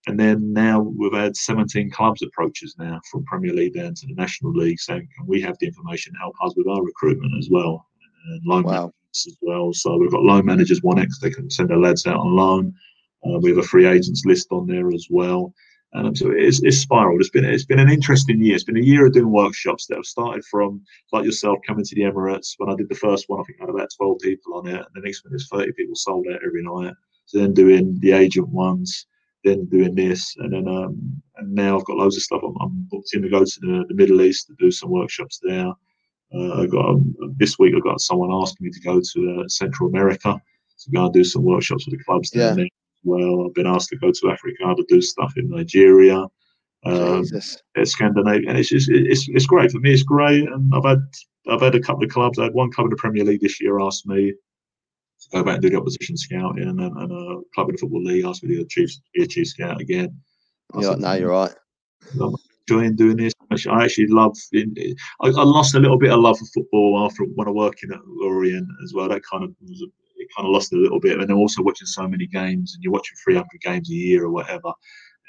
[0.07, 4.15] And then now we've had 17 clubs approaches now from Premier League down to the
[4.15, 7.49] National League saying, can we have the information to help us with our recruitment as
[7.51, 7.87] well?
[8.27, 8.73] And loan wow.
[8.73, 9.73] managers as well.
[9.73, 12.75] So we've got loan managers one X, they can send their lads out on loan.
[13.27, 15.53] Uh, we have a free agents list on there as well.
[15.93, 17.21] And so it's, it's spiraled.
[17.21, 18.55] It's been it's been an interesting year.
[18.55, 21.95] It's been a year of doing workshops that have started from like yourself coming to
[21.95, 22.55] the Emirates.
[22.59, 24.75] When I did the first one, I think I had about twelve people on it.
[24.75, 26.95] And the next one, there's thirty people sold out every night.
[27.27, 29.07] So then doing the agent ones,
[29.43, 32.43] then doing this, and then um, and now I've got loads of stuff.
[32.45, 35.41] I'm, I'm booked in to go to the, the, Middle East to do some workshops
[35.43, 35.73] there.
[36.33, 37.75] Uh, I got um, this week.
[37.77, 40.41] I've got someone asking me to go to uh, Central America
[40.85, 42.53] to go and do some workshops with the clubs yeah.
[42.55, 42.67] there
[43.05, 43.47] well.
[43.47, 46.27] I've been asked to go to Africa to do stuff in Nigeria.
[46.85, 47.25] Um,
[47.75, 49.93] it's Scandinavia, and it's just it's it's great for me.
[49.93, 51.03] It's great, and I've had
[51.49, 52.39] I've had a couple of clubs.
[52.39, 55.55] I had one club in the Premier League this year asked me to go back
[55.55, 58.57] and do the opposition scouting, and, and a club in the Football League asked me
[58.57, 60.19] to chief, be a chief scout again.
[60.79, 61.55] Yeah, no, you're right.
[62.21, 62.35] I'm
[62.69, 63.35] enjoying doing this.
[63.69, 64.37] I actually love.
[64.55, 68.01] I, I, lost a little bit of love for football after when I working at
[68.07, 69.09] Lorient as well.
[69.09, 69.85] That kind of was
[70.37, 72.93] kind of lost a little bit, and then also watching so many games, and you're
[72.93, 74.73] watching 300 games a year or whatever.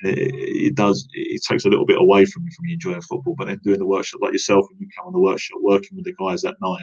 [0.04, 3.36] It, it, does it takes a little bit away from you from you enjoying football
[3.38, 6.06] but then doing the workshop like yourself and you come on the workshop working with
[6.06, 6.82] the guys that night.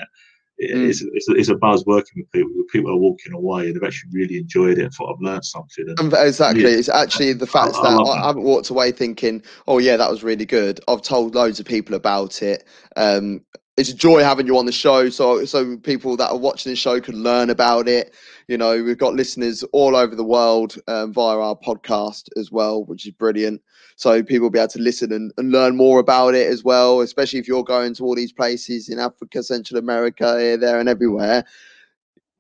[0.59, 2.51] It's, it's, a, it's, a, buzz working with people.
[2.71, 5.95] People are walking away and they've actually really enjoyed it and thought I've learned something.
[5.99, 9.43] And exactly, yeah, it's actually the fact I, that I, I, haven't walked away thinking,
[9.67, 12.67] "Oh yeah, that was really good." I've told loads of people about it.
[12.97, 13.43] Um,
[13.77, 16.77] it's a joy having you on the show, so so people that are watching the
[16.77, 18.13] show can learn about it.
[18.49, 22.85] You know, we've got listeners all over the world um, via our podcast as well,
[22.85, 23.63] which is brilliant.
[23.99, 27.01] So people will be able to listen and, and learn more about it as well,
[27.01, 30.89] especially if you're going to all these places in Africa, Central America, here, there, and
[30.89, 31.45] everywhere.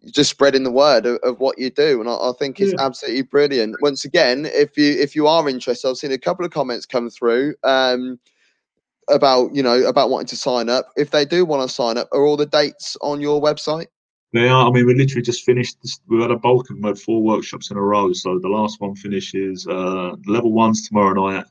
[0.06, 2.86] Just spreading the word of, of what you do, and I, I think it's yeah.
[2.86, 3.74] absolutely brilliant.
[3.82, 7.10] Once again, if you if you are interested, I've seen a couple of comments come
[7.10, 7.56] through.
[7.64, 8.20] Um,
[9.10, 12.08] about you know about wanting to sign up if they do want to sign up
[12.12, 13.86] are all the dates on your website
[14.32, 14.68] they are.
[14.68, 15.76] I mean, we literally just finished.
[15.82, 16.84] This, we've had a bulk of them.
[16.84, 18.12] had four workshops in a row.
[18.12, 21.44] So the last one finishes uh, level ones tomorrow night.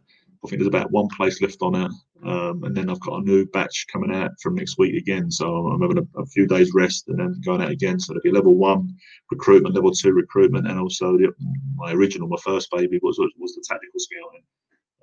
[0.44, 1.92] I think there's about one place left on it,
[2.24, 5.32] um, and then I've got a new batch coming out from next week again.
[5.32, 8.00] So I'm having a, a, few days rest and then going out again.
[8.00, 8.96] So there'll be level one
[9.32, 11.34] recruitment, level two recruitment, and also the,
[11.76, 14.44] my original, my first baby was was the tactical scouting.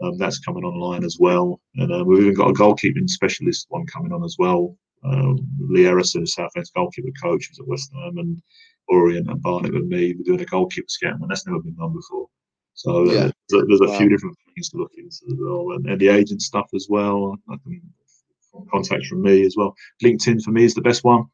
[0.03, 3.87] Um, that's coming online as well, and uh, we've even got a goalkeeping specialist one
[3.87, 8.43] coming on as well um, Lee Harrison, Southend goalkeeper coach, was at West Ham, and
[8.89, 10.15] Orient and Barnet with me.
[10.15, 12.29] We're doing a goalkeeper scan, and that's never been done before.
[12.75, 13.31] So uh, yeah.
[13.49, 13.99] there's, a, there's a wow.
[13.99, 17.37] few different things to look into as well, and, and the agent stuff as well.
[17.51, 17.81] I can
[18.71, 19.75] contact from me as well.
[20.03, 21.25] LinkedIn for me is the best one.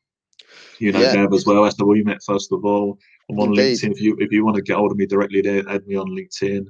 [0.79, 1.15] You know, yeah.
[1.15, 1.65] Gav as well.
[1.65, 2.99] That's the way we met first of all.
[3.31, 3.79] I'm on Indeed.
[3.79, 3.93] LinkedIn.
[3.93, 6.09] If you if you want to get hold of me directly, there, add me on
[6.09, 6.67] LinkedIn.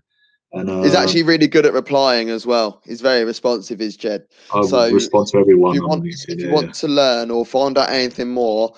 [0.53, 2.83] And, uh, he's actually really good at replying as well.
[2.85, 4.25] He's very responsive, is Jed.
[4.53, 5.77] I so respond to everyone.
[5.77, 8.75] If you want, if you want to learn or find out anything more,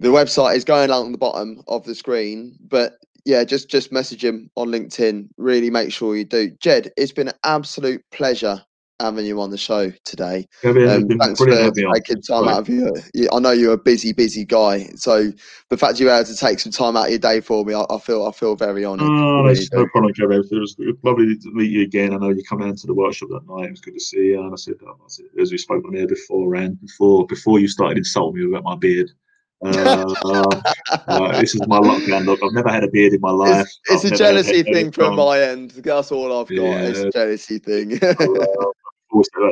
[0.00, 2.58] the website is going along the bottom of the screen.
[2.60, 5.28] But yeah, just just message him on LinkedIn.
[5.38, 6.50] Really make sure you do.
[6.60, 8.62] Jed, it's been an absolute pleasure
[9.00, 10.46] having you on the show today.
[10.62, 12.92] Yeah, um, thanks for taking time out of your.
[13.32, 15.32] I know you're a busy, busy guy, so
[15.68, 17.74] the fact you were able to take some time out of your day for me,
[17.74, 19.08] I, I feel I feel very honoured.
[19.10, 20.44] Oh, that's no problem, Kevin.
[20.50, 22.14] It was lovely to meet you again.
[22.14, 23.66] I know you come down to the workshop that night.
[23.66, 24.40] It was good to see you.
[24.40, 24.74] And I said,
[25.08, 28.64] said as we spoke on here before, and before before you started insulting me about
[28.64, 29.10] my beard.
[29.62, 30.14] Uh,
[31.06, 32.40] uh, this is my lockdown look.
[32.42, 33.68] I've never had a beard in my life.
[33.90, 35.72] It's, it's a jealousy thing from my end.
[35.72, 36.54] That's all I've got.
[36.54, 36.88] Yeah.
[36.88, 38.00] It's a jealousy thing.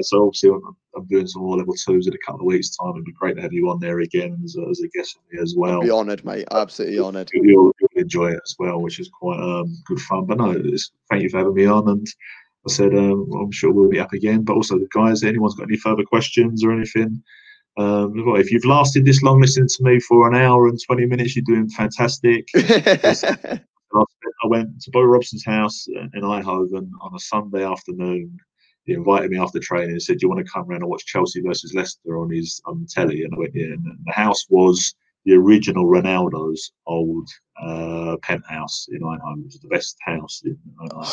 [0.02, 2.90] So obviously I'm, I'm, doing some more level twos in a couple of weeks' time.
[2.90, 5.55] It'd be great to have you on there again as a, as a guest as
[5.56, 5.80] well.
[5.80, 6.47] I'd be honoured, mate.
[6.51, 7.30] Absolutely honoured.
[7.32, 10.26] You'll, you'll, enjoy it as well, which is quite um, good fun.
[10.26, 10.55] But no,
[11.10, 11.89] thank you for having me on.
[11.89, 12.06] And
[12.66, 14.43] I said um, I'm sure we'll be up again.
[14.43, 17.22] But also, the guys, anyone's got any further questions or anything?
[17.76, 21.36] Um, if you've lasted this long listening to me for an hour and 20 minutes,
[21.36, 22.48] you're doing fantastic.
[24.44, 28.39] I went to Bo Robson's house in Eindhoven on a Sunday afternoon
[28.89, 31.05] he invited me after training and said, "Do you want to come around and watch
[31.05, 34.94] Chelsea versus Leicester on his on telly?" And I went, "Yeah." And the house was
[35.27, 37.28] the original Ronaldo's old
[37.62, 39.40] uh, penthouse in Eindhoven.
[39.40, 41.05] It was the best house in Eindhoven.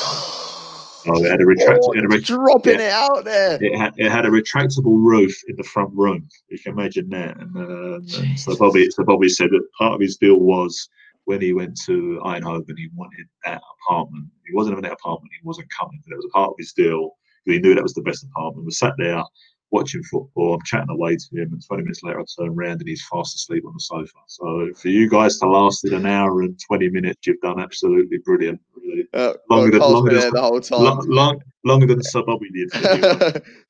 [1.04, 1.98] So it had a retractable.
[1.98, 3.62] Oh, dropping yeah, it out there.
[3.62, 6.28] It had, it had a retractable roof in the front room.
[6.48, 7.38] You can imagine that.
[7.38, 10.90] And, uh, and so Bobby, so Bobby said that part of his deal was
[11.26, 14.30] when he went to Eindhoven, he wanted that apartment.
[14.48, 15.32] He wasn't in that apartment.
[15.40, 17.12] He wasn't coming, but it was a part of his deal
[17.46, 18.66] he knew that was the best apartment.
[18.66, 19.24] We sat there
[19.72, 20.56] watching football.
[20.56, 23.36] I'm chatting away to him, and 20 minutes later, I turn around and he's fast
[23.36, 24.18] asleep on the sofa.
[24.28, 28.20] So for you guys to last in an hour and 20 minutes, you've done absolutely
[28.20, 28.62] brilliant.
[28.76, 29.08] Really.
[29.14, 30.84] Uh, longer, well, than, longer than, the whole time.
[30.84, 32.70] Long, long, longer than Sir Bobby did.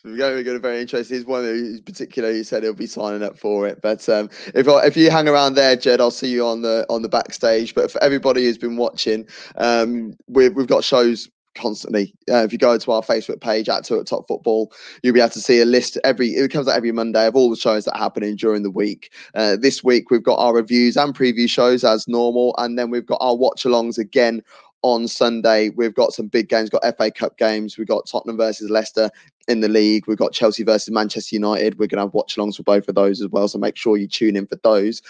[0.04, 1.18] we're going to very interesting.
[1.18, 2.32] He's one in particular.
[2.32, 3.82] He said he'll be signing up for it.
[3.82, 7.02] But um, if if you hang around there, Jed, I'll see you on the on
[7.02, 7.74] the backstage.
[7.74, 9.28] But for everybody who's been watching,
[9.58, 12.14] um, we've we've got shows constantly.
[12.30, 14.72] Uh, if you go to our Facebook page at Two at Top Football,
[15.02, 16.30] you'll be able to see a list every.
[16.30, 19.12] It comes out every Monday of all the shows that are happening during the week.
[19.34, 23.06] Uh, this week we've got our reviews and preview shows as normal, and then we've
[23.06, 24.44] got our watch-alongs again
[24.86, 25.70] on Sunday.
[25.70, 26.70] We've got some big games.
[26.72, 27.76] We've got FA Cup games.
[27.76, 29.10] We've got Tottenham versus Leicester
[29.48, 30.06] in the league.
[30.08, 31.80] We've got Chelsea versus Manchester United.
[31.80, 33.48] We're going to have watch-alongs for both of those as well.
[33.48, 35.02] So make sure you tune in for those.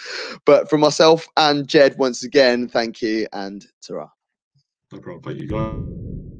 [0.46, 4.10] But for myself and Jed, once again, thank you and ta
[4.92, 5.22] No problem.
[5.22, 6.35] Thank you, guys.